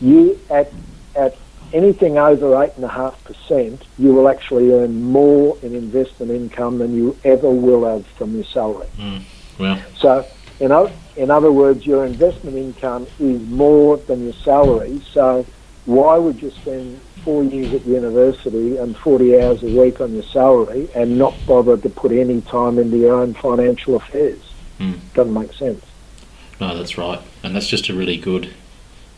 you 0.00 0.38
at 0.48 0.72
at 1.14 1.34
anything 1.72 2.18
over 2.18 2.62
eight 2.62 2.72
and 2.76 2.84
a 2.84 2.88
half 2.88 3.22
percent, 3.24 3.82
you 3.98 4.12
will 4.14 4.28
actually 4.28 4.72
earn 4.72 5.02
more 5.02 5.56
in 5.62 5.74
investment 5.74 6.30
income 6.30 6.78
than 6.78 6.94
you 6.94 7.16
ever 7.24 7.50
will 7.50 7.84
have 7.84 8.06
from 8.18 8.34
your 8.34 8.44
salary. 8.44 8.88
Mm. 8.98 9.22
Well, 9.58 9.82
So, 9.96 10.26
in, 10.60 10.72
o- 10.72 10.90
in 11.16 11.30
other 11.30 11.52
words, 11.52 11.86
your 11.86 12.04
investment 12.04 12.56
income 12.56 13.06
is 13.18 13.40
more 13.48 13.96
than 13.96 14.24
your 14.24 14.32
salary. 14.34 15.02
So, 15.12 15.44
why 15.84 16.16
would 16.16 16.40
you 16.42 16.50
spend 16.50 17.00
four 17.24 17.42
years 17.44 17.72
at 17.74 17.84
university 17.86 18.76
and 18.76 18.96
40 18.96 19.40
hours 19.40 19.62
a 19.62 19.66
week 19.66 20.00
on 20.00 20.12
your 20.14 20.22
salary 20.24 20.88
and 20.94 21.18
not 21.18 21.34
bother 21.46 21.76
to 21.76 21.88
put 21.88 22.12
any 22.12 22.40
time 22.42 22.78
into 22.78 22.96
your 22.98 23.20
own 23.20 23.34
financial 23.34 23.96
affairs? 23.96 24.40
Mm. 24.78 24.98
Doesn't 25.14 25.32
make 25.34 25.52
sense. 25.54 25.84
no, 26.60 26.76
that's 26.76 26.96
right. 26.98 27.20
And 27.42 27.54
that's 27.54 27.66
just 27.68 27.88
a 27.88 27.94
really 27.94 28.16
good 28.16 28.52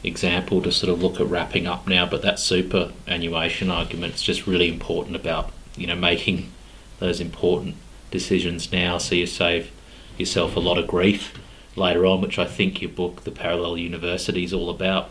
example 0.04 0.62
to 0.62 0.70
sort 0.70 0.92
of 0.92 1.02
look 1.02 1.20
at 1.20 1.26
wrapping 1.26 1.66
up 1.66 1.88
now. 1.88 2.06
But 2.06 2.22
that 2.22 2.38
superannuation 2.38 3.70
argument 3.70 4.14
is 4.14 4.22
just 4.22 4.46
really 4.46 4.68
important 4.68 5.16
about, 5.16 5.50
you 5.76 5.86
know, 5.86 5.96
making 5.96 6.52
those 7.00 7.20
important 7.20 7.76
decisions 8.10 8.70
now 8.70 8.98
so 8.98 9.14
you 9.14 9.26
save 9.26 9.72
yourself 10.16 10.54
a 10.54 10.60
lot 10.60 10.78
of 10.78 10.86
grief 10.86 11.34
later 11.76 12.06
on, 12.06 12.20
which 12.20 12.38
I 12.38 12.44
think 12.44 12.80
your 12.80 12.90
book, 12.90 13.24
The 13.24 13.32
Parallel 13.32 13.78
University, 13.78 14.44
is 14.44 14.52
all 14.52 14.70
about. 14.70 15.10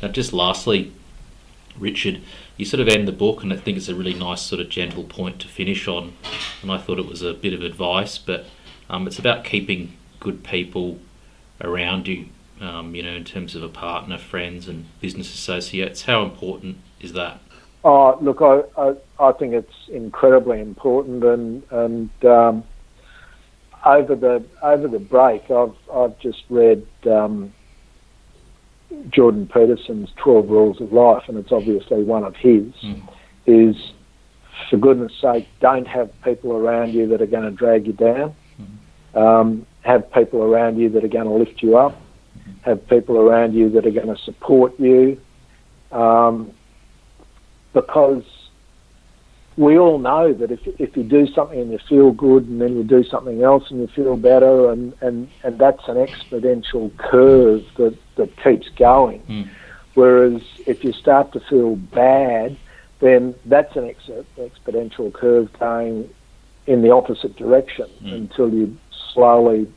Now, 0.00 0.08
just 0.08 0.32
lastly, 0.32 0.92
Richard, 1.78 2.20
you 2.56 2.64
sort 2.64 2.80
of 2.80 2.88
end 2.88 3.08
the 3.08 3.12
book, 3.12 3.42
and 3.42 3.52
I 3.52 3.56
think 3.56 3.76
it's 3.76 3.88
a 3.88 3.94
really 3.94 4.14
nice 4.14 4.42
sort 4.42 4.60
of 4.60 4.68
gentle 4.68 5.04
point 5.04 5.40
to 5.40 5.48
finish 5.48 5.88
on. 5.88 6.14
And 6.62 6.70
I 6.70 6.78
thought 6.78 6.98
it 6.98 7.08
was 7.08 7.22
a 7.22 7.34
bit 7.34 7.52
of 7.52 7.62
advice, 7.62 8.18
but 8.18 8.46
um, 8.88 9.06
it's 9.06 9.18
about 9.18 9.44
keeping 9.44 9.96
good 10.20 10.44
people 10.44 10.98
around 11.60 12.06
you, 12.08 12.26
um, 12.60 12.94
you 12.94 13.02
know, 13.02 13.14
in 13.14 13.24
terms 13.24 13.54
of 13.54 13.62
a 13.62 13.68
partner, 13.68 14.18
friends, 14.18 14.68
and 14.68 14.86
business 15.00 15.32
associates. 15.34 16.02
How 16.02 16.22
important 16.22 16.78
is 17.00 17.12
that? 17.12 17.40
Oh, 17.84 18.18
look, 18.20 18.40
I, 18.40 18.62
I, 18.80 18.94
I 19.20 19.32
think 19.32 19.54
it's 19.54 19.88
incredibly 19.88 20.60
important, 20.60 21.22
and 21.24 21.62
and 21.70 22.10
um, 22.24 22.64
over 23.84 24.14
the 24.14 24.44
over 24.62 24.88
the 24.88 24.98
break, 24.98 25.50
I've 25.50 25.74
I've 25.92 26.18
just 26.18 26.42
read 26.48 26.86
um, 27.08 27.52
Jordan 29.10 29.48
Peterson's 29.52 30.10
Twelve 30.16 30.48
Rules 30.48 30.80
of 30.80 30.92
Life, 30.92 31.24
and 31.28 31.38
it's 31.38 31.52
obviously 31.52 32.02
one 32.02 32.24
of 32.24 32.34
his. 32.36 32.72
Mm. 32.82 33.12
Is 33.46 33.76
for 34.68 34.76
goodness 34.76 35.12
sake, 35.20 35.46
don't 35.60 35.86
have 35.86 36.10
people 36.22 36.52
around 36.52 36.94
you 36.94 37.06
that 37.08 37.22
are 37.22 37.26
going 37.26 37.44
to 37.44 37.50
drag 37.50 37.86
you 37.86 37.92
down. 37.92 38.34
Um, 39.14 39.66
have 39.82 40.12
people 40.12 40.42
around 40.42 40.78
you 40.78 40.90
that 40.90 41.04
are 41.04 41.08
going 41.08 41.26
to 41.26 41.32
lift 41.32 41.62
you 41.62 41.78
up. 41.78 41.96
Have 42.66 42.86
people 42.88 43.16
around 43.16 43.54
you 43.54 43.70
that 43.70 43.86
are 43.86 43.90
going 43.90 44.14
to 44.14 44.22
support 44.22 44.78
you. 44.78 45.20
Um, 45.92 46.52
because 47.72 48.24
we 49.56 49.78
all 49.78 49.98
know 49.98 50.32
that 50.34 50.50
if, 50.50 50.60
if 50.80 50.96
you 50.96 51.04
do 51.04 51.26
something 51.28 51.60
and 51.60 51.70
you 51.70 51.78
feel 51.88 52.10
good 52.10 52.48
and 52.48 52.60
then 52.60 52.76
you 52.76 52.82
do 52.82 53.04
something 53.04 53.42
else 53.42 53.70
and 53.70 53.80
you 53.80 53.86
feel 53.86 54.16
better 54.16 54.70
and, 54.72 54.94
and, 55.00 55.28
and 55.44 55.58
that's 55.58 55.86
an 55.86 55.94
exponential 55.94 56.94
curve 56.98 57.62
that, 57.76 57.96
that 58.16 58.36
keeps 58.42 58.68
going. 58.76 59.22
Mm. 59.22 59.48
Whereas 59.94 60.42
if 60.66 60.84
you 60.84 60.92
start 60.92 61.32
to 61.32 61.40
feel 61.48 61.76
bad, 61.76 62.58
then 63.00 63.34
that's 63.44 63.76
an 63.76 63.86
ex- 63.86 64.10
exponential 64.36 65.12
curve 65.12 65.50
going 65.58 66.10
in 66.66 66.82
the 66.82 66.90
opposite 66.90 67.36
direction 67.36 67.86
Mm. 68.02 68.12
until 68.12 68.52
you 68.52 68.76
slowly. 69.14 69.72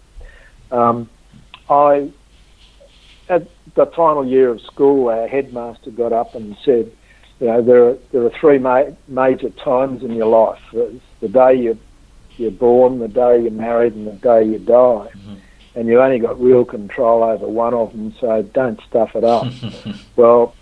Um, 0.72 1.10
I 1.70 2.12
at 3.30 3.48
the 3.76 3.86
final 3.86 4.26
year 4.26 4.50
of 4.50 4.62
school, 4.62 5.10
our 5.10 5.28
headmaster 5.28 5.92
got 5.92 6.12
up 6.14 6.36
and 6.36 6.58
said, 6.66 6.92
"You 7.40 7.48
know, 7.48 7.62
there 7.62 7.88
are 7.90 7.98
there 8.12 8.24
are 8.24 8.30
three 8.32 8.58
ma- 8.58 8.92
major 9.08 9.50
times 9.52 10.04
in 10.04 10.14
your 10.16 10.28
life: 10.28 10.60
There's 10.74 11.00
the 11.22 11.30
day 11.30 11.56
you 11.56 11.78
you're 12.38 12.52
born, 12.52 13.00
the 13.00 13.08
day 13.08 13.42
you're 13.42 13.52
married, 13.52 13.94
and 13.94 14.08
the 14.08 14.12
day 14.14 14.44
you 14.44 14.60
die. 14.60 15.10
Mhm. 15.14 15.38
And 15.76 15.88
you 15.88 16.02
only 16.02 16.20
got 16.20 16.42
real 16.42 16.66
control 16.66 17.24
over 17.24 17.48
one 17.48 17.74
of 17.74 17.92
them, 17.92 18.14
so 18.20 18.42
don't 18.42 18.80
stuff 18.90 19.16
it 19.16 19.24
up." 19.24 19.48
Well, 20.16 20.54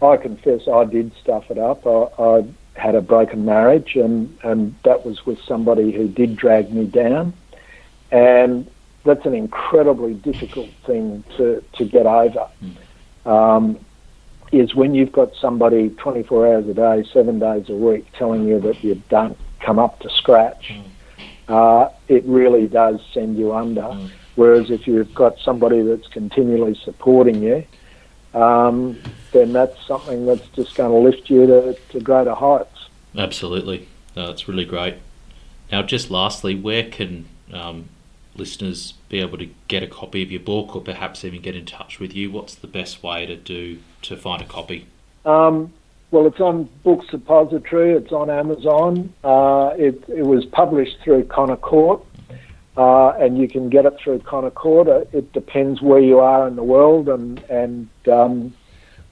I 0.00 0.16
confess 0.16 0.68
I 0.68 0.84
did 0.84 1.10
stuff 1.20 1.50
it 1.50 1.58
up. 1.58 1.84
I, 1.84 2.06
I 2.22 2.44
had 2.74 2.94
a 2.94 3.00
broken 3.00 3.44
marriage, 3.44 3.96
and, 3.96 4.36
and 4.44 4.72
that 4.84 5.04
was 5.04 5.26
with 5.26 5.40
somebody 5.42 5.90
who 5.90 6.06
did 6.06 6.36
drag 6.36 6.72
me 6.72 6.84
down. 6.84 7.32
And 8.12 8.70
that's 9.04 9.24
an 9.26 9.34
incredibly 9.34 10.14
difficult 10.14 10.70
thing 10.86 11.24
to, 11.36 11.62
to 11.74 11.84
get 11.84 12.06
over. 12.06 12.48
Um, 13.24 13.78
is 14.50 14.74
when 14.74 14.94
you've 14.94 15.12
got 15.12 15.34
somebody 15.40 15.90
24 15.90 16.46
hours 16.46 16.68
a 16.68 16.74
day, 16.74 17.04
seven 17.12 17.38
days 17.38 17.68
a 17.68 17.74
week, 17.74 18.06
telling 18.14 18.46
you 18.48 18.58
that 18.60 18.82
you 18.82 19.00
don't 19.08 19.36
come 19.60 19.78
up 19.78 20.00
to 20.00 20.10
scratch. 20.10 20.72
Uh, 21.48 21.88
it 22.08 22.24
really 22.24 22.66
does 22.66 23.00
send 23.12 23.38
you 23.38 23.54
under. 23.54 23.82
Mm. 23.82 24.10
Whereas 24.36 24.70
if 24.70 24.86
you've 24.86 25.14
got 25.14 25.38
somebody 25.40 25.82
that's 25.82 26.06
continually 26.08 26.78
supporting 26.84 27.42
you, 27.42 27.64
um, 28.34 28.98
then 29.32 29.52
that's 29.52 29.84
something 29.86 30.26
that's 30.26 30.46
just 30.48 30.76
going 30.76 30.90
to 30.90 30.98
lift 30.98 31.28
you 31.28 31.46
to, 31.46 31.74
to 31.90 32.00
greater 32.00 32.34
heights. 32.34 32.88
Absolutely. 33.16 33.88
No, 34.14 34.28
that's 34.28 34.46
really 34.48 34.64
great. 34.64 34.96
Now, 35.72 35.82
just 35.82 36.10
lastly, 36.10 36.54
where 36.54 36.84
can 36.84 37.26
um, 37.52 37.88
listeners 38.38 38.94
be 39.08 39.20
able 39.20 39.38
to 39.38 39.48
get 39.68 39.82
a 39.82 39.86
copy 39.86 40.22
of 40.22 40.30
your 40.30 40.40
book 40.40 40.74
or 40.74 40.80
perhaps 40.80 41.24
even 41.24 41.42
get 41.42 41.56
in 41.56 41.66
touch 41.66 41.98
with 42.00 42.14
you? 42.14 42.30
What's 42.30 42.54
the 42.54 42.66
best 42.66 43.02
way 43.02 43.26
to 43.26 43.36
do 43.36 43.78
to 44.02 44.16
find 44.16 44.40
a 44.40 44.46
copy? 44.46 44.86
Um, 45.24 45.72
well, 46.10 46.26
it's 46.26 46.40
on 46.40 46.68
Book 46.84 47.06
Depository. 47.10 47.92
It's 47.92 48.12
on 48.12 48.30
Amazon. 48.30 49.12
Uh, 49.22 49.74
it, 49.76 50.02
it 50.08 50.24
was 50.24 50.46
published 50.46 50.96
through 51.04 51.24
Connor 51.24 51.56
Court, 51.56 52.02
uh, 52.76 53.10
and 53.10 53.36
you 53.36 53.46
can 53.46 53.68
get 53.68 53.84
it 53.84 53.98
through 54.02 54.20
Connor 54.20 54.50
Court. 54.50 54.88
Uh, 54.88 55.04
It 55.12 55.32
depends 55.32 55.82
where 55.82 56.00
you 56.00 56.18
are 56.20 56.48
in 56.48 56.56
the 56.56 56.62
world 56.62 57.08
and 57.08 57.38
and 57.50 57.88
um, 58.10 58.54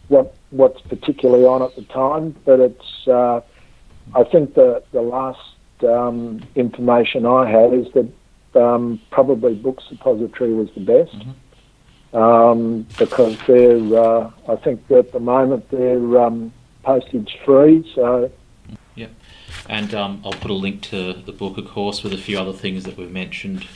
what 0.09 0.35
what's 0.51 0.81
particularly 0.83 1.45
on 1.45 1.63
at 1.63 1.75
the 1.77 1.83
time. 1.83 2.35
But 2.47 2.61
it's 2.61 3.09
uh, 3.09 3.41
I 4.15 4.25
think 4.25 4.55
the 4.55 4.83
the 4.93 5.03
last 5.03 5.41
um, 5.83 6.41
information 6.55 7.27
I 7.27 7.51
had 7.51 7.75
is 7.75 7.93
that 7.93 8.09
um, 8.57 9.01
probably 9.11 9.55
Book 9.55 9.81
Depository 9.89 10.55
was 10.55 10.69
the 10.75 10.81
best. 10.81 11.17
Um, 12.13 12.87
because 12.99 13.37
they're, 13.47 13.77
uh, 13.95 14.31
I 14.49 14.57
think 14.57 14.91
at 14.91 15.13
the 15.13 15.21
moment 15.21 15.69
they're 15.71 16.19
um, 16.19 16.53
postage 16.83 17.37
free, 17.45 17.91
so 17.95 18.31
yeah, 18.95 19.09
And 19.69 19.95
um, 19.95 20.23
I'll 20.25 20.33
put 20.33 20.51
a 20.51 20.55
link 20.55 20.83
to 20.85 21.13
the 21.13 21.33
book, 21.33 21.59
of 21.59 21.69
course, 21.69 22.03
with 22.03 22.13
a 22.13 22.19
few 22.19 22.39
other 22.39 22.53
things 22.53 22.85
that 22.85 22.97
we've 22.97 23.11
mentioned 23.11 23.67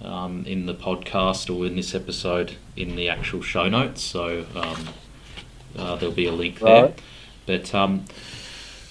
um, 0.00 0.44
in 0.46 0.66
the 0.66 0.74
podcast 0.74 1.54
or 1.54 1.66
in 1.66 1.76
this 1.76 1.94
episode 1.94 2.56
in 2.76 2.96
the 2.96 3.08
actual 3.08 3.42
show 3.42 3.68
notes. 3.68 4.02
So 4.02 4.46
um, 4.54 4.88
uh, 5.76 5.96
there'll 5.96 6.14
be 6.14 6.26
a 6.26 6.32
link 6.32 6.60
there. 6.60 6.84
Right. 6.84 7.02
But 7.44 7.74
um, 7.74 8.06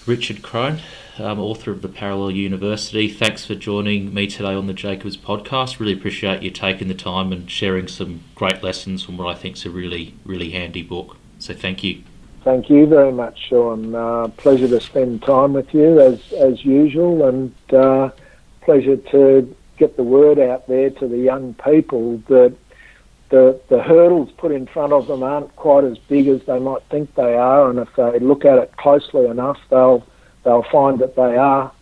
Richard 0.06 0.42
Crone, 0.42 0.78
um, 1.18 1.38
author 1.40 1.70
of 1.70 1.82
The 1.82 1.88
Parallel 1.88 2.32
University, 2.32 3.08
thanks 3.08 3.44
for 3.44 3.54
joining 3.54 4.12
me 4.12 4.26
today 4.26 4.54
on 4.54 4.66
the 4.66 4.74
Jacobs 4.74 5.16
podcast. 5.16 5.78
Really 5.78 5.92
appreciate 5.92 6.42
you 6.42 6.50
taking 6.50 6.88
the 6.88 6.94
time 6.94 7.32
and 7.32 7.50
sharing 7.50 7.88
some 7.88 8.20
great 8.34 8.62
lessons 8.62 9.02
from 9.02 9.16
what 9.16 9.28
I 9.28 9.38
think 9.38 9.56
is 9.56 9.64
a 9.64 9.70
really, 9.70 10.14
really 10.24 10.50
handy 10.50 10.82
book. 10.82 11.16
So 11.38 11.54
thank 11.54 11.82
you. 11.82 12.02
Thank 12.44 12.70
you 12.70 12.86
very 12.86 13.12
much, 13.12 13.48
Sean. 13.48 13.94
Uh, 13.94 14.28
pleasure 14.36 14.68
to 14.68 14.80
spend 14.80 15.22
time 15.22 15.54
with 15.54 15.72
you 15.74 16.00
as 16.00 16.32
as 16.34 16.64
usual, 16.64 17.26
and 17.26 17.52
uh, 17.72 18.10
pleasure 18.60 18.96
to 18.96 19.56
get 19.78 19.96
the 19.96 20.04
word 20.04 20.38
out 20.38 20.68
there 20.68 20.90
to 20.90 21.08
the 21.08 21.18
young 21.18 21.54
people 21.54 22.18
that 22.28 22.54
the 23.30 23.60
the 23.68 23.82
hurdles 23.82 24.30
put 24.36 24.52
in 24.52 24.66
front 24.66 24.92
of 24.92 25.08
them 25.08 25.24
aren't 25.24 25.54
quite 25.56 25.82
as 25.82 25.98
big 25.98 26.28
as 26.28 26.40
they 26.46 26.60
might 26.60 26.82
think 26.84 27.12
they 27.16 27.34
are, 27.34 27.68
and 27.68 27.80
if 27.80 27.88
they 27.96 28.20
look 28.20 28.44
at 28.44 28.58
it 28.58 28.76
closely 28.76 29.26
enough, 29.26 29.58
they'll 29.68 30.06
they'll 30.46 30.64
find 30.70 31.00
that 31.00 31.16
they 31.16 31.36
are 31.36 31.72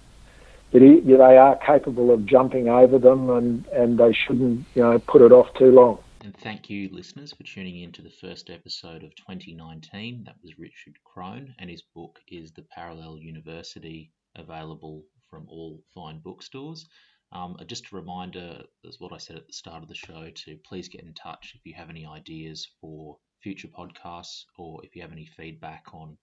that 0.73 0.81
they 0.81 1.37
are 1.37 1.57
capable 1.65 2.12
of 2.12 2.27
jumping 2.27 2.69
over 2.69 2.99
them, 2.99 3.31
and 3.31 3.67
and 3.67 3.99
they 3.99 4.12
shouldn't 4.12 4.67
you 4.75 4.83
know 4.83 4.99
put 4.99 5.23
it 5.23 5.31
off 5.31 5.47
too 5.57 5.71
long. 5.71 5.99
And 6.25 6.35
thank 6.39 6.71
you, 6.71 6.89
listeners, 6.91 7.35
for 7.35 7.43
tuning 7.43 7.83
in 7.83 7.93
to 7.93 8.03
the 8.03 8.11
first 8.11 8.49
episode 8.49 9.05
of 9.05 9.15
2019. 9.15 10.25
That 10.25 10.37
was 10.43 10.59
Richard 10.59 10.95
Crone, 11.05 11.55
and 11.59 11.69
his 11.69 11.83
book 11.95 12.19
is 12.29 12.51
The 12.51 12.62
Parallel 12.75 13.19
University, 13.19 14.11
available 14.35 15.05
from 15.29 15.47
all 15.51 15.83
fine 15.95 16.21
bookstores. 16.21 16.89
Um, 17.31 17.57
just 17.67 17.93
a 17.93 17.97
reminder, 17.97 18.62
as 18.89 18.99
what 19.01 19.12
I 19.12 19.19
said 19.19 19.37
at 19.37 19.47
the 19.47 19.53
start 19.53 19.83
of 19.83 19.89
the 19.89 19.95
show, 19.95 20.31
to 20.31 20.57
please 20.65 20.89
get 20.89 21.03
in 21.03 21.12
touch 21.12 21.53
if 21.55 21.67
you 21.67 21.75
have 21.75 21.91
any 21.91 22.07
ideas 22.07 22.67
for 22.81 23.19
future 23.43 23.69
podcasts 23.69 24.45
or 24.57 24.83
if 24.83 24.97
you 24.97 25.03
have 25.03 25.12
any 25.12 25.27
feedback 25.37 25.85
on 25.93 26.17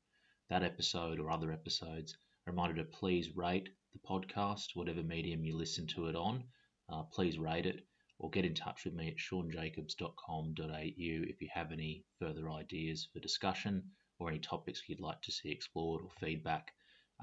that 0.49 0.63
episode 0.63 1.19
or 1.19 1.29
other 1.29 1.51
episodes. 1.51 2.17
A 2.47 2.51
reminder 2.51 2.83
to 2.83 2.89
please 2.89 3.35
rate 3.35 3.69
the 3.93 3.99
podcast, 3.99 4.75
whatever 4.75 5.03
medium 5.03 5.45
you 5.45 5.55
listen 5.55 5.85
to 5.87 6.07
it 6.07 6.15
on. 6.15 6.43
Uh, 6.89 7.03
please 7.03 7.37
rate 7.37 7.67
it 7.67 7.85
or 8.17 8.29
get 8.31 8.45
in 8.45 8.55
touch 8.55 8.83
with 8.83 8.95
me 8.95 9.07
at 9.07 9.17
seanjacobs.com.au 9.17 10.83
if 10.87 11.41
you 11.41 11.49
have 11.53 11.71
any 11.71 12.03
further 12.19 12.49
ideas 12.49 13.07
for 13.13 13.19
discussion 13.19 13.83
or 14.19 14.29
any 14.29 14.39
topics 14.39 14.81
you'd 14.87 14.99
like 14.99 15.21
to 15.21 15.31
see 15.31 15.51
explored 15.51 16.01
or 16.01 16.09
feedback. 16.19 16.71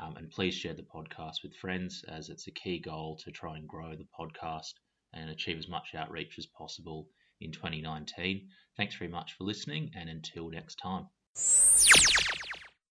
Um, 0.01 0.17
and 0.17 0.31
please 0.31 0.55
share 0.55 0.75
the 0.75 0.83
podcast 0.83 1.43
with 1.43 1.57
friends 1.57 2.05
as 2.09 2.29
it's 2.29 2.47
a 2.47 2.53
key 2.53 2.79
goal 2.79 3.17
to 3.25 3.33
try 3.33 3.57
and 3.57 3.69
grow 3.69 3.97
the 3.97 4.07
podcast 4.19 4.75
and 5.13 5.31
achieve 5.31 5.59
as 5.59 5.69
much 5.69 5.95
outreach 5.97 6.39
as 6.39 6.47
possible 6.47 7.09
in 7.41 7.51
2019. 7.51 8.49
Thanks 8.77 8.95
very 8.95 9.11
much 9.11 9.33
for 9.33 9.45
listening, 9.45 9.91
and 9.97 10.09
until 10.09 10.49
next 10.49 10.77
time. 10.77 11.09